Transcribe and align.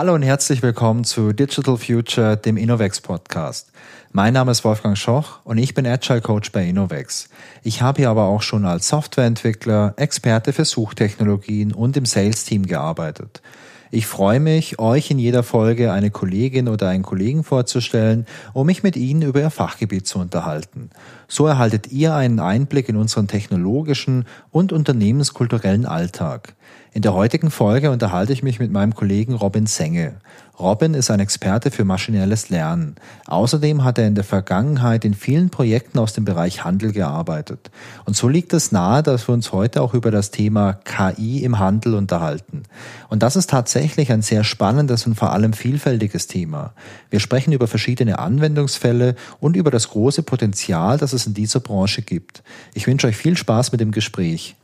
Hallo 0.00 0.14
und 0.14 0.22
herzlich 0.22 0.62
willkommen 0.62 1.04
zu 1.04 1.34
Digital 1.34 1.76
Future, 1.76 2.34
dem 2.34 2.56
Innovex 2.56 3.02
Podcast. 3.02 3.70
Mein 4.12 4.32
Name 4.32 4.50
ist 4.50 4.64
Wolfgang 4.64 4.96
Schoch 4.96 5.40
und 5.44 5.58
ich 5.58 5.74
bin 5.74 5.86
Agile 5.86 6.22
Coach 6.22 6.52
bei 6.52 6.64
Innovex. 6.64 7.28
Ich 7.62 7.82
habe 7.82 8.00
hier 8.00 8.08
aber 8.08 8.24
auch 8.24 8.40
schon 8.40 8.64
als 8.64 8.88
Softwareentwickler, 8.88 9.92
Experte 9.98 10.54
für 10.54 10.64
Suchtechnologien 10.64 11.74
und 11.74 11.98
im 11.98 12.06
Sales 12.06 12.46
Team 12.46 12.64
gearbeitet. 12.64 13.42
Ich 13.90 14.06
freue 14.06 14.40
mich, 14.40 14.78
euch 14.78 15.10
in 15.10 15.18
jeder 15.18 15.42
Folge 15.42 15.92
eine 15.92 16.10
Kollegin 16.10 16.68
oder 16.68 16.88
einen 16.88 17.02
Kollegen 17.02 17.44
vorzustellen, 17.44 18.24
um 18.54 18.68
mich 18.68 18.82
mit 18.82 18.96
Ihnen 18.96 19.20
über 19.20 19.40
Ihr 19.40 19.50
Fachgebiet 19.50 20.06
zu 20.06 20.18
unterhalten. 20.18 20.88
So 21.28 21.46
erhaltet 21.46 21.92
ihr 21.92 22.14
einen 22.14 22.40
Einblick 22.40 22.88
in 22.88 22.96
unseren 22.96 23.28
technologischen 23.28 24.24
und 24.50 24.72
unternehmenskulturellen 24.72 25.84
Alltag. 25.84 26.54
In 26.92 27.02
der 27.02 27.14
heutigen 27.14 27.52
Folge 27.52 27.92
unterhalte 27.92 28.32
ich 28.32 28.42
mich 28.42 28.58
mit 28.58 28.72
meinem 28.72 28.96
Kollegen 28.96 29.34
Robin 29.34 29.66
Senge. 29.66 30.16
Robin 30.58 30.94
ist 30.94 31.08
ein 31.08 31.20
Experte 31.20 31.70
für 31.70 31.84
maschinelles 31.84 32.50
Lernen. 32.50 32.96
Außerdem 33.26 33.84
hat 33.84 33.96
er 33.98 34.08
in 34.08 34.16
der 34.16 34.24
Vergangenheit 34.24 35.04
in 35.04 35.14
vielen 35.14 35.50
Projekten 35.50 36.00
aus 36.00 36.14
dem 36.14 36.24
Bereich 36.24 36.64
Handel 36.64 36.90
gearbeitet. 36.90 37.70
Und 38.06 38.16
so 38.16 38.28
liegt 38.28 38.52
es 38.52 38.72
nahe, 38.72 39.04
dass 39.04 39.28
wir 39.28 39.34
uns 39.34 39.52
heute 39.52 39.82
auch 39.82 39.94
über 39.94 40.10
das 40.10 40.32
Thema 40.32 40.72
KI 40.72 41.44
im 41.44 41.60
Handel 41.60 41.94
unterhalten. 41.94 42.64
Und 43.08 43.22
das 43.22 43.36
ist 43.36 43.50
tatsächlich 43.50 44.10
ein 44.10 44.22
sehr 44.22 44.42
spannendes 44.42 45.06
und 45.06 45.14
vor 45.14 45.32
allem 45.32 45.52
vielfältiges 45.52 46.26
Thema. 46.26 46.74
Wir 47.08 47.20
sprechen 47.20 47.52
über 47.52 47.68
verschiedene 47.68 48.18
Anwendungsfälle 48.18 49.14
und 49.38 49.54
über 49.54 49.70
das 49.70 49.90
große 49.90 50.24
Potenzial, 50.24 50.98
das 50.98 51.12
es 51.12 51.24
in 51.24 51.34
dieser 51.34 51.60
Branche 51.60 52.02
gibt. 52.02 52.42
Ich 52.74 52.88
wünsche 52.88 53.06
euch 53.06 53.16
viel 53.16 53.36
Spaß 53.36 53.70
mit 53.70 53.80
dem 53.80 53.92
Gespräch. 53.92 54.56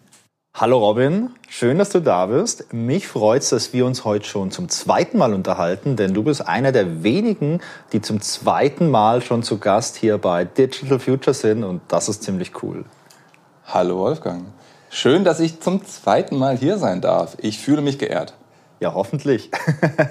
Hallo 0.59 0.79
Robin, 0.79 1.35
schön, 1.51 1.77
dass 1.77 1.91
du 1.91 2.01
da 2.01 2.25
bist. 2.25 2.73
Mich 2.73 3.09
freut 3.09 3.43
es, 3.43 3.51
dass 3.51 3.75
wir 3.75 3.85
uns 3.85 4.07
heute 4.07 4.27
schon 4.27 4.51
zum 4.51 4.71
zweiten 4.71 5.19
Mal 5.19 5.35
unterhalten, 5.35 5.97
denn 5.97 6.15
du 6.15 6.23
bist 6.23 6.49
einer 6.49 6.73
der 6.73 7.03
wenigen, 7.03 7.61
die 7.93 8.01
zum 8.01 8.23
zweiten 8.23 8.91
Mal 8.91 9.21
schon 9.21 9.43
zu 9.43 9.59
Gast 9.59 9.97
hier 9.97 10.17
bei 10.17 10.47
Digital 10.47 10.99
Future 10.99 11.35
sind 11.35 11.63
und 11.63 11.83
das 11.89 12.09
ist 12.09 12.23
ziemlich 12.23 12.63
cool. 12.63 12.87
Hallo 13.67 13.99
Wolfgang, 13.99 14.47
schön, 14.89 15.25
dass 15.25 15.41
ich 15.41 15.61
zum 15.61 15.85
zweiten 15.85 16.39
Mal 16.39 16.57
hier 16.57 16.79
sein 16.79 17.03
darf. 17.03 17.37
Ich 17.43 17.59
fühle 17.59 17.83
mich 17.83 17.99
geehrt. 17.99 18.33
Ja, 18.79 18.93
hoffentlich. 18.93 19.51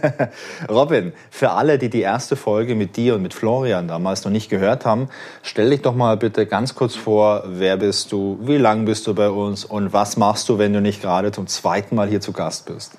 Robin, 0.70 1.14
für 1.30 1.52
alle, 1.52 1.78
die 1.78 1.90
die 1.90 2.02
erste 2.02 2.36
Folge 2.36 2.74
mit 2.74 2.98
dir 2.98 3.14
und 3.16 3.22
mit 3.22 3.36
Florian 3.36 3.88
damals 3.88 4.26
noch 4.26 4.32
nicht 4.32 4.50
gehört 4.50 4.86
haben, 4.86 5.10
stell 5.44 5.70
dich 5.70 5.84
doch 5.84 5.94
mal 5.94 6.18
bitte 6.18 6.48
ganz 6.48 6.74
kurz 6.74 6.96
vor, 6.96 7.44
wer 7.46 7.78
bist 7.78 8.12
du, 8.12 8.40
wie 8.42 8.58
lang 8.58 8.86
bist 8.86 9.06
du 9.06 9.14
bei 9.14 9.30
uns 9.30 9.66
und 9.66 9.94
was 9.94 10.18
machst 10.18 10.50
du, 10.50 10.58
wenn 10.58 10.74
du 10.74 10.82
nicht 10.82 11.00
gerade 11.00 11.32
zum 11.32 11.46
zweiten 11.46 11.96
Mal 11.96 12.08
hier 12.08 12.22
zu 12.22 12.34
Gast 12.34 12.66
bist? 12.66 12.98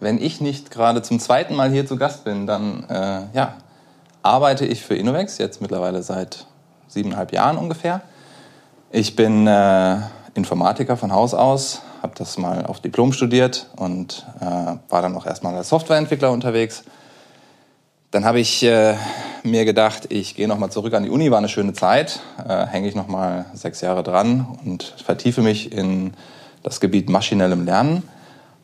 Wenn 0.00 0.18
ich 0.22 0.40
nicht 0.40 0.70
gerade 0.70 1.02
zum 1.02 1.20
zweiten 1.20 1.54
Mal 1.54 1.70
hier 1.70 1.86
zu 1.86 1.96
Gast 1.96 2.24
bin, 2.24 2.46
dann 2.46 2.84
äh, 2.88 3.36
ja, 3.36 3.56
arbeite 4.22 4.64
ich 4.64 4.82
für 4.82 4.94
Innovex, 4.94 5.36
jetzt 5.36 5.60
mittlerweile 5.60 6.02
seit 6.02 6.46
siebeneinhalb 6.86 7.32
Jahren 7.32 7.58
ungefähr. 7.58 8.00
Ich 8.90 9.16
bin 9.16 9.46
äh, 9.46 9.98
Informatiker 10.32 10.96
von 10.96 11.12
Haus 11.12 11.34
aus, 11.34 11.82
habe 12.02 12.14
das 12.16 12.38
mal 12.38 12.66
auf 12.66 12.80
Diplom 12.80 13.12
studiert 13.12 13.68
und 13.76 14.26
äh, 14.40 14.44
war 14.44 15.02
dann 15.02 15.16
auch 15.16 15.26
erstmal 15.26 15.54
als 15.54 15.68
Softwareentwickler 15.68 16.30
unterwegs. 16.30 16.84
Dann 18.10 18.24
habe 18.24 18.40
ich 18.40 18.62
äh, 18.62 18.94
mir 19.42 19.64
gedacht, 19.64 20.06
ich 20.10 20.34
gehe 20.34 20.48
nochmal 20.48 20.70
zurück 20.70 20.94
an 20.94 21.02
die 21.02 21.10
Uni, 21.10 21.30
war 21.30 21.38
eine 21.38 21.48
schöne 21.48 21.74
Zeit, 21.74 22.20
äh, 22.48 22.66
hänge 22.66 22.88
ich 22.88 22.94
nochmal 22.94 23.46
sechs 23.52 23.80
Jahre 23.80 24.02
dran 24.02 24.46
und 24.64 24.94
vertiefe 25.04 25.42
mich 25.42 25.72
in 25.72 26.14
das 26.62 26.80
Gebiet 26.80 27.10
maschinellem 27.10 27.64
Lernen. 27.64 28.02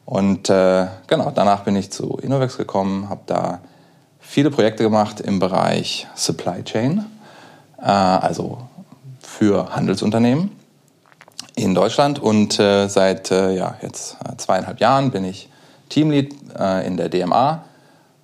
Und 0.06 0.48
äh, 0.50 0.86
genau, 1.06 1.30
danach 1.34 1.64
bin 1.64 1.76
ich 1.76 1.90
zu 1.90 2.18
Innovex 2.22 2.56
gekommen, 2.56 3.08
habe 3.08 3.22
da 3.26 3.60
viele 4.18 4.50
Projekte 4.50 4.82
gemacht 4.82 5.20
im 5.20 5.38
Bereich 5.38 6.06
Supply 6.14 6.62
Chain, 6.62 7.04
äh, 7.80 7.84
also 7.86 8.58
für 9.20 9.74
Handelsunternehmen 9.74 10.63
in 11.56 11.74
Deutschland 11.74 12.18
und 12.18 12.58
äh, 12.58 12.88
seit 12.88 13.30
äh, 13.30 13.54
ja, 13.54 13.76
jetzt 13.82 14.16
äh, 14.24 14.36
zweieinhalb 14.36 14.80
Jahren 14.80 15.10
bin 15.10 15.24
ich 15.24 15.48
Teamlead 15.88 16.34
äh, 16.58 16.86
in 16.86 16.96
der 16.96 17.08
DMA 17.08 17.64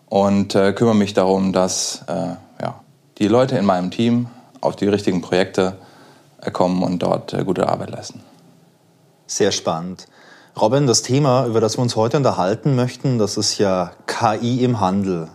und 0.08 0.54
äh, 0.54 0.72
kümmere 0.72 0.96
mich 0.96 1.14
darum, 1.14 1.52
dass 1.52 2.02
äh, 2.08 2.34
ja, 2.62 2.80
die 3.18 3.28
Leute 3.28 3.56
in 3.56 3.64
meinem 3.64 3.90
Team 3.90 4.26
auf 4.60 4.76
die 4.76 4.88
richtigen 4.88 5.20
Projekte 5.20 5.76
kommen 6.52 6.82
und 6.82 7.00
dort 7.00 7.36
gute 7.44 7.68
Arbeit 7.68 7.90
leisten. 7.90 8.22
Sehr 9.26 9.52
spannend. 9.52 10.06
Robin, 10.60 10.86
das 10.86 11.02
Thema, 11.02 11.46
über 11.46 11.60
das 11.60 11.78
wir 11.78 11.82
uns 11.82 11.96
heute 11.96 12.16
unterhalten 12.16 12.74
möchten, 12.74 13.18
das 13.18 13.36
ist 13.36 13.58
ja 13.58 13.92
KI 14.06 14.64
im 14.64 14.80
Handel. 14.80 15.28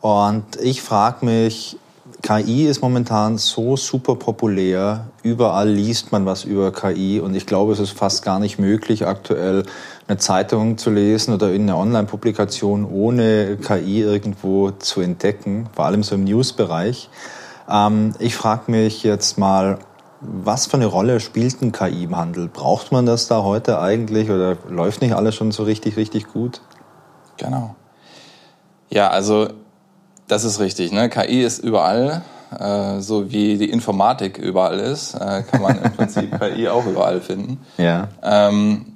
Und 0.00 0.56
ich 0.62 0.80
frage 0.82 1.26
mich, 1.26 1.76
KI 2.22 2.66
ist 2.66 2.82
momentan 2.82 3.38
so 3.38 3.76
super 3.76 4.14
populär. 4.14 5.06
Überall 5.22 5.68
liest 5.70 6.12
man 6.12 6.26
was 6.26 6.44
über 6.44 6.70
KI 6.72 7.20
und 7.20 7.34
ich 7.34 7.46
glaube, 7.46 7.72
es 7.72 7.80
ist 7.80 7.92
fast 7.92 8.24
gar 8.24 8.38
nicht 8.38 8.58
möglich, 8.58 9.06
aktuell 9.06 9.64
eine 10.06 10.18
Zeitung 10.18 10.76
zu 10.76 10.90
lesen 10.90 11.32
oder 11.32 11.52
in 11.52 11.62
eine 11.62 11.76
Online-Publikation 11.76 12.84
ohne 12.84 13.56
KI 13.56 14.02
irgendwo 14.02 14.70
zu 14.70 15.00
entdecken, 15.00 15.68
vor 15.72 15.86
allem 15.86 16.02
so 16.02 16.14
im 16.14 16.24
News-Bereich. 16.24 17.08
Ähm, 17.70 18.14
ich 18.18 18.34
frage 18.36 18.70
mich 18.70 19.02
jetzt 19.02 19.38
mal, 19.38 19.78
was 20.20 20.66
für 20.66 20.74
eine 20.74 20.86
Rolle 20.86 21.20
spielt 21.20 21.62
ein 21.62 21.72
KI 21.72 22.04
im 22.04 22.16
Handel? 22.16 22.48
Braucht 22.48 22.92
man 22.92 23.06
das 23.06 23.28
da 23.28 23.42
heute 23.42 23.80
eigentlich 23.80 24.30
oder 24.30 24.56
läuft 24.68 25.00
nicht 25.00 25.14
alles 25.14 25.34
schon 25.34 25.52
so 25.52 25.62
richtig, 25.62 25.96
richtig 25.96 26.26
gut? 26.32 26.60
Genau. 27.38 27.74
Ja, 28.90 29.08
also 29.08 29.48
das 30.30 30.44
ist 30.44 30.60
richtig. 30.60 30.92
Ne? 30.92 31.08
KI 31.08 31.42
ist 31.42 31.58
überall. 31.58 32.22
Äh, 32.58 33.00
so 33.00 33.30
wie 33.30 33.58
die 33.58 33.70
Informatik 33.70 34.38
überall 34.38 34.78
ist, 34.78 35.14
äh, 35.14 35.42
kann 35.42 35.62
man 35.62 35.82
im 35.82 35.92
Prinzip 35.96 36.38
KI 36.38 36.68
auch 36.68 36.86
überall 36.86 37.20
finden. 37.20 37.60
Ja. 37.78 38.08
Ähm, 38.22 38.86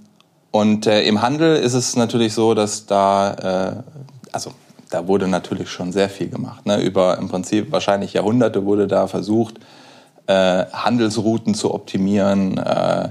und 0.51 0.87
äh, 0.87 1.03
im 1.03 1.23
Handel 1.23 1.57
ist 1.57 1.75
es 1.75 1.97
natürlich 1.97 2.35
so, 2.35 2.55
dass 2.55 2.87
da, 2.87 3.83
äh, 3.83 3.83
also 4.33 4.53
da 4.91 5.07
wurde 5.07 5.29
natürlich 5.29 5.69
schon 5.69 5.93
sehr 5.93 6.09
viel 6.09 6.29
gemacht. 6.29 6.67
Ne? 6.67 6.81
Über 6.81 7.19
im 7.19 7.29
Prinzip 7.29 7.71
wahrscheinlich 7.73 8.13
Jahrhunderte 8.13 8.65
wurde 8.65 8.87
da 8.87 9.07
versucht, 9.07 9.57
äh, 10.27 10.65
Handelsrouten 10.73 11.55
zu 11.55 11.75
optimieren. 11.75 12.59
Äh, 12.59 13.09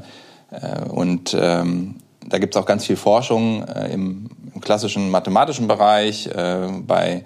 und 0.89 1.35
ähm, 1.39 1.95
da 2.25 2.37
gibt 2.37 2.55
es 2.55 2.61
auch 2.61 2.65
ganz 2.65 2.85
viel 2.85 2.95
Forschung 2.95 3.65
im, 3.91 4.29
im, 4.53 4.61
klassischen 4.61 5.09
mathematischen 5.09 5.67
Bereich, 5.67 6.29
bei 6.85 7.25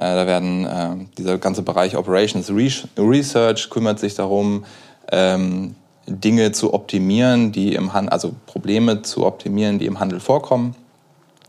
da 0.00 0.26
werden 0.26 0.64
äh, 0.64 1.06
dieser 1.16 1.38
ganze 1.38 1.62
Bereich 1.62 1.96
Operations 1.96 2.52
Research 2.96 3.68
kümmert 3.68 3.98
sich 3.98 4.14
darum, 4.14 4.64
ähm, 5.10 5.74
Dinge 6.06 6.52
zu 6.52 6.72
optimieren, 6.72 7.52
die 7.52 7.74
im 7.74 7.92
Handel, 7.92 8.12
also 8.12 8.34
Probleme 8.46 9.02
zu 9.02 9.26
optimieren, 9.26 9.78
die 9.78 9.86
im 9.86 10.00
Handel 10.00 10.20
vorkommen. 10.20 10.74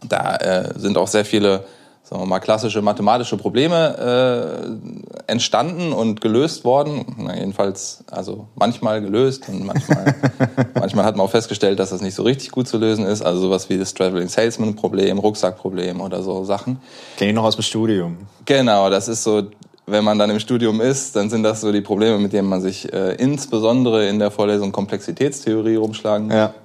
Da 0.08 0.36
äh, 0.38 0.80
sind 0.80 0.98
auch 0.98 1.08
sehr 1.08 1.26
viele 1.26 1.66
sagen 2.10 2.24
wir 2.24 2.26
mal, 2.26 2.40
klassische 2.40 2.82
mathematische 2.82 3.38
Probleme 3.38 4.80
äh, 5.28 5.32
entstanden 5.32 5.94
und 5.94 6.22
gelöst 6.22 6.64
worden. 6.64 7.06
Na, 7.18 7.36
jedenfalls, 7.36 8.04
also 8.10 8.48
manchmal 8.56 9.00
gelöst 9.02 9.48
und 9.48 9.64
manchmal, 9.64 10.16
manchmal 10.74 11.06
hat 11.06 11.16
man 11.16 11.28
auch 11.28 11.30
festgestellt, 11.30 11.78
dass 11.78 11.92
das 11.92 12.02
nicht 12.02 12.16
so 12.16 12.24
richtig 12.24 12.50
gut 12.50 12.68
zu 12.68 12.80
lösen 12.80 13.06
ist. 13.06 13.22
Also 13.22 13.42
sowas 13.42 13.70
wie 13.70 13.78
das 13.78 13.94
Traveling 13.94 14.28
Salesman 14.28 14.76
Problem, 14.76 15.20
Rucksackproblem 15.20 16.02
oder 16.02 16.24
so 16.24 16.44
Sachen. 16.46 16.80
Kenne 17.18 17.30
ich 17.30 17.36
noch 17.36 17.44
aus 17.44 17.56
dem 17.56 17.62
Studium. 17.62 18.18
Genau, 18.46 18.90
das 18.90 19.08
ist 19.08 19.24
so, 19.24 19.44
wenn 19.86 20.04
man 20.04 20.18
dann 20.18 20.32
im 20.32 20.40
Studium 20.40 20.82
ist, 20.82 21.16
dann 21.16 21.30
sind 21.30 21.44
das 21.44 21.62
so 21.62 21.72
die 21.72 21.82
Probleme, 21.82 22.18
mit 22.18 22.34
denen 22.34 22.50
man 22.50 22.62
sich 22.62 22.92
äh, 22.92 23.14
insbesondere 23.18 24.08
in 24.08 24.18
der 24.18 24.32
Vorlesung 24.32 24.72
Komplexitätstheorie 24.72 25.76
rumschlagen 25.76 26.32
Ja. 26.32 26.56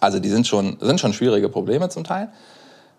Also 0.00 0.20
die 0.20 0.28
sind 0.30 0.46
schon, 0.46 0.78
sind 0.80 1.00
schon 1.00 1.12
schwierige 1.12 1.50
Probleme 1.50 1.90
zum 1.90 2.04
Teil. 2.04 2.28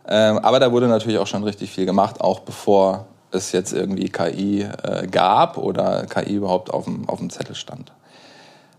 Ähm, 0.10 0.40
aber 0.40 0.60
da 0.60 0.72
wurde 0.72 0.88
natürlich 0.88 1.20
auch 1.20 1.28
schon 1.28 1.44
richtig 1.44 1.72
viel 1.72 1.86
gemacht, 1.86 2.20
auch 2.20 2.40
bevor 2.40 3.06
es 3.32 3.52
jetzt 3.52 3.74
irgendwie 3.74 4.10
KI 4.10 4.62
äh, 4.62 5.08
gab 5.08 5.58
oder 5.58 6.06
KI 6.08 6.34
überhaupt 6.34 6.74
auf 6.74 6.86
dem, 6.86 7.08
auf 7.08 7.20
dem 7.20 7.30
Zettel 7.30 7.54
stand. 7.54 7.92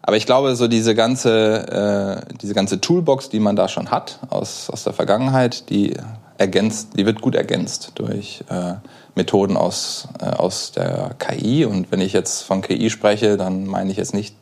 Aber 0.03 0.17
ich 0.17 0.27
glaube, 0.27 0.56
so 0.56 0.67
diese 0.67 0.94
ganze, 0.97 2.25
äh, 2.29 2.35
diese 2.41 2.55
ganze 2.55 2.81
Toolbox, 2.81 3.29
die 3.29 3.38
man 3.38 3.55
da 3.55 3.69
schon 3.69 3.91
hat 3.93 4.19
aus, 4.29 4.69
aus 4.71 4.82
der 4.82 4.93
Vergangenheit, 4.93 5.71
die 5.71 5.94
ergänzt, 6.37 6.99
die 6.99 7.06
wird 7.06 7.21
gut 7.21 7.37
ergänzt 7.37 7.93
durch 7.97 8.43
äh, 8.49 8.75
Methoden 9.15 9.56
aus, 9.56 10.09
äh, 10.21 10.31
aus 10.31 10.73
der 10.73 11.15
KI. 11.19 11.65
Und 11.65 11.93
wenn 11.93 12.00
ich 12.00 12.12
jetzt 12.12 12.43
von 12.43 12.62
KI 12.62 12.91
spreche, 12.91 13.37
dann 13.37 13.67
meine 13.67 13.91
ich 13.91 13.99
jetzt 13.99 14.15
nicht 14.15 14.35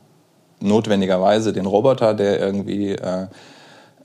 notwendigerweise 0.61 1.53
den 1.53 1.67
Roboter, 1.67 2.15
der 2.15 2.41
irgendwie 2.41 2.97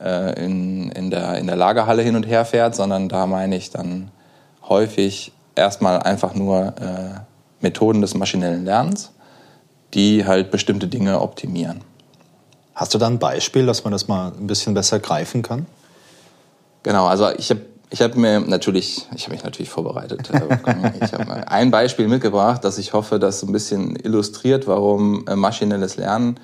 äh, 0.02 0.44
in, 0.44 0.92
in, 0.92 1.10
der, 1.10 1.38
in 1.38 1.48
der 1.48 1.56
Lagerhalle 1.56 2.02
hin 2.02 2.16
und 2.16 2.26
her 2.28 2.46
fährt, 2.46 2.76
sondern 2.76 3.10
da 3.10 3.26
meine 3.28 3.56
ich 3.56 3.70
dann 3.70 4.12
häufig 4.68 5.32
erstmal 5.56 6.00
einfach 6.00 6.34
nur 6.34 6.74
äh, 6.80 7.20
Methoden 7.62 8.02
des 8.02 8.16
maschinellen 8.16 8.66
Lernens, 8.66 9.12
die 9.94 10.26
halt 10.26 10.52
bestimmte 10.52 10.88
Dinge 10.88 11.22
optimieren. 11.22 11.82
Hast 12.76 12.94
du 12.94 12.98
da 12.98 13.08
ein 13.08 13.20
Beispiel, 13.20 13.66
dass 13.66 13.84
man 13.84 13.92
das 13.92 14.08
mal 14.08 14.32
ein 14.32 14.48
bisschen 14.48 14.74
besser 14.74 15.00
greifen 15.00 15.44
kann? 15.44 15.66
Genau, 16.82 17.06
also 17.06 17.30
ich 17.38 17.50
habe 17.50 17.62
Ich 17.92 18.02
habe 18.02 18.20
mir 18.20 18.40
natürlich, 18.40 19.08
ich 19.16 19.26
habe 19.26 19.36
mich 19.36 19.44
natürlich 19.44 19.70
vorbereitet. 19.70 20.28
ich 21.00 21.14
habe 21.14 21.48
ein 21.48 21.70
Beispiel 21.70 22.08
mitgebracht, 22.08 22.64
das 22.64 22.80
ich 22.80 22.94
hoffe, 22.94 23.20
das 23.20 23.40
so 23.40 23.46
ein 23.46 23.52
bisschen 23.52 23.96
illustriert, 23.96 24.66
warum 24.66 25.28
äh, 25.28 25.36
maschinelles 25.36 25.98
Lernen 25.98 26.40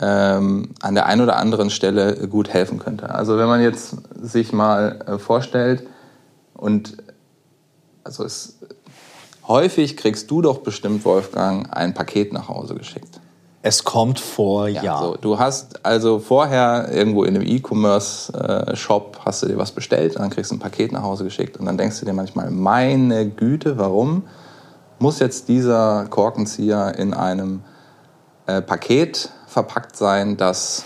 ähm, 0.00 0.70
an 0.80 0.94
der 0.94 1.06
einen 1.06 1.22
oder 1.22 1.36
anderen 1.36 1.70
Stelle 1.70 2.28
gut 2.28 2.48
helfen 2.48 2.78
könnte. 2.78 3.10
Also 3.14 3.36
wenn 3.38 3.48
man 3.48 3.60
jetzt 3.60 3.96
sich 4.20 4.52
mal 4.52 5.00
äh, 5.06 5.18
vorstellt 5.18 5.84
und 6.54 6.96
also 8.04 8.24
es, 8.24 8.58
häufig 9.46 9.96
kriegst 9.96 10.30
du 10.30 10.40
doch 10.40 10.58
bestimmt 10.58 11.04
Wolfgang 11.04 11.68
ein 11.76 11.94
Paket 11.94 12.32
nach 12.32 12.48
Hause 12.48 12.74
geschickt. 12.74 13.20
Es 13.60 13.82
kommt 13.82 14.20
vor, 14.20 14.68
ja. 14.68 14.82
ja. 14.84 15.02
So, 15.02 15.16
du 15.16 15.38
hast 15.38 15.84
also 15.84 16.20
vorher 16.20 16.90
irgendwo 16.92 17.24
in 17.24 17.34
einem 17.34 17.44
E-Commerce-Shop 17.44 19.16
äh, 19.16 19.24
hast 19.24 19.42
du 19.42 19.46
dir 19.48 19.58
was 19.58 19.72
bestellt 19.72 20.16
dann 20.16 20.30
kriegst 20.30 20.52
du 20.52 20.54
ein 20.54 20.60
Paket 20.60 20.92
nach 20.92 21.02
Hause 21.02 21.24
geschickt 21.24 21.56
und 21.56 21.66
dann 21.66 21.76
denkst 21.76 21.98
du 21.98 22.06
dir 22.06 22.12
manchmal, 22.12 22.50
meine 22.50 23.28
Güte, 23.28 23.78
warum 23.78 24.22
muss 25.00 25.18
jetzt 25.18 25.48
dieser 25.48 26.06
Korkenzieher 26.08 26.94
in 26.96 27.14
einem 27.14 27.62
äh, 28.46 28.62
Paket 28.62 29.30
verpackt 29.58 29.96
sein, 29.96 30.36
das 30.36 30.84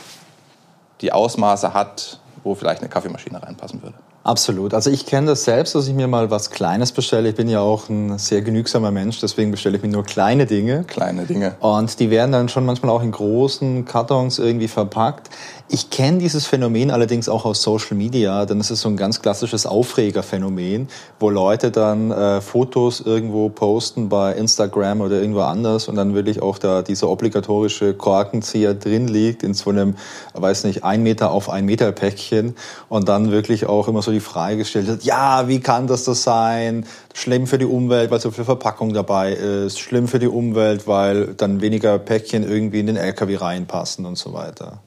die 1.02 1.12
Ausmaße 1.12 1.74
hat, 1.74 2.18
wo 2.42 2.54
vielleicht 2.54 2.80
eine 2.80 2.88
Kaffeemaschine 2.88 3.42
reinpassen 3.42 3.82
würde? 3.82 3.96
Absolut. 4.24 4.72
Also 4.72 4.88
ich 4.88 5.04
kenne 5.04 5.26
das 5.26 5.44
selbst, 5.44 5.74
dass 5.74 5.88
ich 5.88 5.94
mir 5.94 6.06
mal 6.06 6.30
was 6.30 6.50
Kleines 6.50 6.92
bestelle. 6.92 7.28
Ich 7.28 7.34
bin 7.34 7.48
ja 7.48 7.60
auch 7.60 7.88
ein 7.88 8.18
sehr 8.18 8.40
genügsamer 8.40 8.90
Mensch, 8.90 9.20
deswegen 9.20 9.50
bestelle 9.50 9.76
ich 9.76 9.82
mir 9.82 9.88
nur 9.88 10.04
kleine 10.04 10.46
Dinge. 10.46 10.84
Kleine 10.84 11.26
Dinge. 11.26 11.56
Und 11.60 11.98
die 11.98 12.08
werden 12.08 12.32
dann 12.32 12.48
schon 12.48 12.64
manchmal 12.64 12.92
auch 12.92 13.02
in 13.02 13.10
großen 13.10 13.84
Kartons 13.84 14.38
irgendwie 14.38 14.68
verpackt. 14.68 15.28
Ich 15.68 15.88
kenne 15.88 16.18
dieses 16.18 16.46
Phänomen 16.46 16.90
allerdings 16.90 17.28
auch 17.30 17.46
aus 17.46 17.62
Social 17.62 17.96
Media, 17.96 18.44
denn 18.44 18.60
es 18.60 18.70
ist 18.70 18.82
so 18.82 18.88
ein 18.90 18.96
ganz 18.96 19.22
klassisches 19.22 19.64
Aufregerphänomen, 19.64 20.88
wo 21.18 21.30
Leute 21.30 21.70
dann 21.70 22.10
äh, 22.10 22.40
Fotos 22.42 23.00
irgendwo 23.00 23.48
posten 23.48 24.10
bei 24.10 24.34
Instagram 24.34 25.00
oder 25.00 25.20
irgendwo 25.20 25.40
anders 25.40 25.88
und 25.88 25.96
dann 25.96 26.14
wirklich 26.14 26.42
auch 26.42 26.58
da 26.58 26.82
dieser 26.82 27.08
obligatorische 27.08 27.94
Korkenzieher 27.94 28.74
drin 28.74 29.08
liegt 29.08 29.42
in 29.42 29.54
so 29.54 29.70
einem, 29.70 29.94
weiß 30.34 30.64
nicht, 30.64 30.84
ein 30.84 31.02
Meter 31.02 31.30
auf 31.30 31.48
ein 31.48 31.64
Meter 31.64 31.90
Päckchen 31.92 32.54
und 32.90 33.08
dann 33.08 33.30
wirklich 33.30 33.66
auch 33.66 33.88
immer 33.88 34.02
so 34.02 34.10
die 34.10 34.20
Frage 34.20 34.58
gestellt 34.58 34.88
wird, 34.88 35.04
ja, 35.04 35.48
wie 35.48 35.60
kann 35.60 35.86
das 35.86 36.04
das 36.04 36.22
sein? 36.22 36.84
Schlimm 37.14 37.46
für 37.46 37.58
die 37.58 37.64
Umwelt, 37.64 38.10
weil 38.10 38.20
so 38.20 38.30
viel 38.30 38.44
Verpackung 38.44 38.92
dabei 38.92 39.32
ist, 39.32 39.78
schlimm 39.78 40.06
für 40.06 40.18
die 40.18 40.28
Umwelt, 40.28 40.86
weil 40.86 41.28
dann 41.34 41.62
weniger 41.62 41.98
Päckchen 41.98 42.42
irgendwie 42.46 42.80
in 42.80 42.88
den 42.88 42.96
LKW 42.96 43.36
reinpassen 43.36 44.04
und 44.04 44.18
so 44.18 44.34
weiter. 44.34 44.80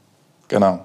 Genau. 0.48 0.80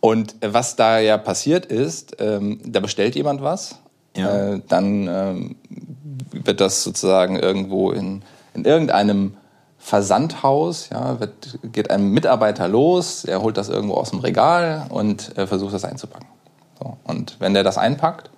Und 0.00 0.34
was 0.40 0.76
da 0.76 0.98
ja 0.98 1.16
passiert 1.16 1.66
ist, 1.66 2.16
ähm, 2.18 2.60
da 2.64 2.80
bestellt 2.80 3.14
jemand 3.14 3.42
was, 3.42 3.78
ja. 4.16 4.52
äh, 4.52 4.60
dann 4.68 5.08
ähm, 5.08 5.56
wird 6.30 6.60
das 6.60 6.82
sozusagen 6.82 7.38
irgendwo 7.38 7.90
in, 7.90 8.22
in 8.52 8.64
irgendeinem 8.64 9.36
Versandhaus, 9.78 10.88
ja, 10.90 11.20
wird, 11.20 11.58
geht 11.72 11.90
ein 11.90 12.08
Mitarbeiter 12.08 12.68
los, 12.68 13.24
er 13.24 13.42
holt 13.42 13.56
das 13.56 13.68
irgendwo 13.68 13.94
aus 13.94 14.10
dem 14.10 14.18
Regal 14.18 14.86
und 14.90 15.36
äh, 15.38 15.46
versucht 15.46 15.74
das 15.74 15.84
einzupacken. 15.84 16.28
So. 16.78 16.96
Und 17.04 17.36
wenn 17.38 17.54
der 17.54 17.64
das 17.64 17.78
einpackt, 17.78 18.30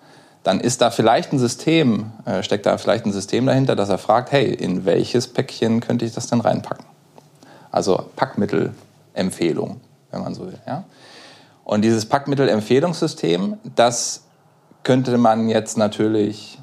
dann 0.43 0.61
ist 0.61 0.81
da 0.81 0.93
vielleicht 0.93 1.33
ein 1.33 1.41
System, 1.41 2.13
äh, 2.25 2.45
steckt 2.45 2.67
da 2.67 2.79
vielleicht 2.79 3.07
ein 3.07 3.13
System 3.13 3.47
dahinter, 3.47 3.75
dass 3.75 3.89
er 3.89 3.99
fragt, 3.99 4.31
hey, 4.31 4.55
in 4.55 4.85
welches 4.85 5.27
Päckchen 5.27 5.81
könnte 5.81 6.05
ich 6.05 6.13
das 6.13 6.29
denn 6.29 6.41
reinpacken? 6.41 6.85
Also 7.73 8.05
Packmittel 8.15 8.73
Empfehlung, 9.17 9.81
wenn 10.11 10.23
man 10.23 10.35
so 10.35 10.47
will. 10.47 10.59
Ja? 10.67 10.85
Und 11.65 11.83
dieses 11.83 12.07
Packmittelempfehlungssystem, 12.07 13.59
das 13.75 14.25
könnte 14.83 15.19
man 15.19 15.49
jetzt 15.49 15.77
natürlich 15.77 16.59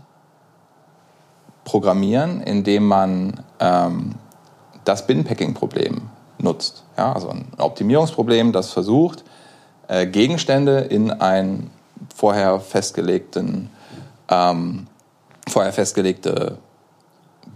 programmieren, 1.66 2.42
indem 2.42 2.88
man 2.88 3.44
ähm, 3.60 4.16
das 4.86 5.08
Bin-Packing-Problem 5.08 6.10
nutzt. 6.38 6.84
Ja? 6.98 7.14
Also 7.14 7.30
ein 7.30 7.48
Optimierungsproblem, 7.58 8.52
das 8.54 8.72
versucht, 8.72 9.24
äh, 9.88 10.08
Gegenstände 10.08 10.80
in 10.80 11.12
einen 11.12 11.72
vorher 12.16 12.60
festgelegten 12.60 13.70
ähm, 14.30 14.88
vorher 15.48 15.74
festgelegte 15.74 16.58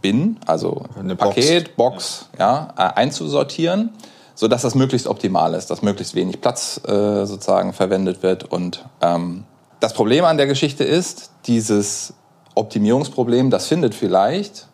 Bin, 0.01 0.37
also 0.45 0.83
eine 0.99 1.15
Paket, 1.15 1.75
Box, 1.75 2.27
Box 2.27 2.29
ja, 2.39 2.73
äh, 2.77 2.99
einzusortieren 2.99 3.91
so 4.37 4.47
dass 4.47 4.61
das 4.61 4.75
möglichst 4.75 5.07
optimal 5.07 5.55
ist, 5.55 5.71
dass 5.71 5.81
möglichst 5.81 6.13
wenig 6.13 6.39
Platz 6.41 6.79
äh, 6.87 7.25
sozusagen 7.25 7.73
verwendet 7.73 8.21
wird. 8.21 8.43
Und 8.43 8.85
ähm, 9.01 9.45
das 9.79 9.95
Problem 9.95 10.25
an 10.25 10.37
der 10.37 10.45
Geschichte 10.45 10.83
ist, 10.83 11.31
dieses 11.47 12.13
Optimierungsproblem, 12.53 13.49
das 13.49 13.65
findet 13.65 13.95
vielleicht 13.95 14.67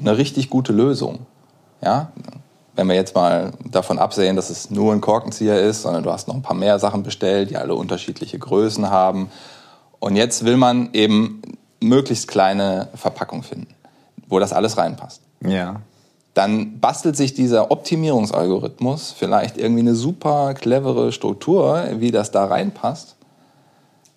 eine 0.00 0.18
richtig 0.18 0.50
gute 0.50 0.72
Lösung. 0.72 1.20
Ja? 1.80 2.10
Wenn 2.74 2.88
wir 2.88 2.96
jetzt 2.96 3.14
mal 3.14 3.52
davon 3.64 4.00
absehen, 4.00 4.34
dass 4.34 4.50
es 4.50 4.70
nur 4.72 4.92
ein 4.92 5.00
Korkenzieher 5.00 5.60
ist, 5.60 5.82
sondern 5.82 6.02
du 6.02 6.10
hast 6.10 6.26
noch 6.26 6.34
ein 6.34 6.42
paar 6.42 6.56
mehr 6.56 6.80
Sachen 6.80 7.04
bestellt, 7.04 7.50
die 7.50 7.56
alle 7.56 7.76
unterschiedliche 7.76 8.40
Größen 8.40 8.90
haben. 8.90 9.30
Und 10.00 10.16
jetzt 10.16 10.44
will 10.44 10.56
man 10.56 10.90
eben 10.94 11.42
möglichst 11.78 12.26
kleine 12.26 12.88
Verpackung 12.96 13.44
finden, 13.44 13.72
wo 14.26 14.40
das 14.40 14.52
alles 14.52 14.78
reinpasst. 14.78 15.22
Ja 15.46 15.80
dann 16.34 16.80
bastelt 16.80 17.16
sich 17.16 17.34
dieser 17.34 17.70
Optimierungsalgorithmus 17.70 19.12
vielleicht 19.16 19.56
irgendwie 19.56 19.80
eine 19.80 19.94
super 19.94 20.54
clevere 20.54 21.12
Struktur, 21.12 21.84
wie 21.96 22.10
das 22.10 22.30
da 22.30 22.44
reinpasst 22.46 23.16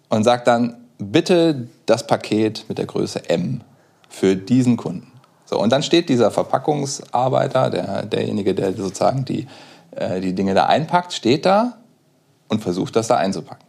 und 0.10 0.24
sagt 0.24 0.48
dann, 0.48 0.78
bitte 1.00 1.68
das 1.86 2.06
Paket 2.06 2.66
mit 2.70 2.78
der 2.78 2.86
Größe 2.86 3.30
M 3.30 3.62
für 4.10 4.36
diesen 4.36 4.78
Kunden. 4.78 5.12
So, 5.46 5.60
und 5.60 5.72
dann 5.72 5.84
steht 5.84 6.10
dieser 6.10 6.32
Verpackungsarbeiter, 6.32 7.70
der, 7.70 8.06
derjenige, 8.06 8.54
der 8.54 8.74
sozusagen 8.74 9.26
die, 9.26 9.48
äh, 9.92 10.22
die 10.22 10.34
Dinge 10.34 10.54
da 10.54 10.68
einpackt, 10.68 11.14
steht 11.14 11.46
da 11.46 11.78
und 12.48 12.62
versucht 12.62 12.96
das 12.96 13.08
da 13.08 13.18
einzupacken. 13.18 13.66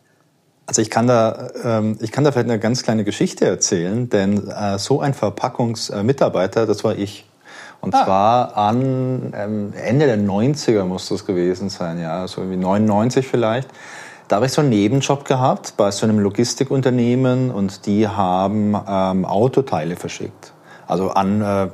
Also 0.67 0.81
ich 0.81 0.91
kann 0.91 1.07
da, 1.07 1.49
ähm, 1.63 1.99
ich 2.01 2.11
kann 2.11 2.25
da 2.25 2.33
vielleicht 2.33 2.49
eine 2.49 2.59
ganz 2.59 2.83
kleine 2.83 3.05
Geschichte 3.05 3.47
erzählen, 3.47 4.09
denn 4.09 4.49
äh, 4.49 4.79
so 4.79 5.01
ein 5.01 5.15
Verpackungsmitarbeiter, 5.15 6.67
das 6.67 6.85
war 6.85 6.97
ich. 6.97 7.27
Und 7.85 7.95
ah. 7.95 8.05
zwar 8.05 8.57
an 8.57 9.35
ähm, 9.37 9.75
Ende 9.75 10.07
der 10.07 10.19
90er 10.19 10.85
muss 10.85 11.09
das 11.11 11.27
gewesen 11.27 11.69
sein, 11.69 12.01
ja, 12.01 12.27
so 12.27 12.51
wie 12.51 12.57
99 12.57 13.27
vielleicht. 13.27 13.69
Da 14.29 14.37
habe 14.37 14.47
ich 14.47 14.53
so 14.53 14.63
einen 14.63 14.71
Nebenjob 14.71 15.27
gehabt 15.27 15.75
bei 15.77 15.91
so 15.91 16.07
einem 16.07 16.19
Logistikunternehmen 16.19 17.51
und 17.51 17.85
die 17.85 18.09
haben 18.09 18.75
ähm, 18.89 19.27
Autoteile 19.27 19.97
verschickt. 19.97 20.55
Also 20.87 21.11
an 21.11 21.43
äh, 21.43 21.69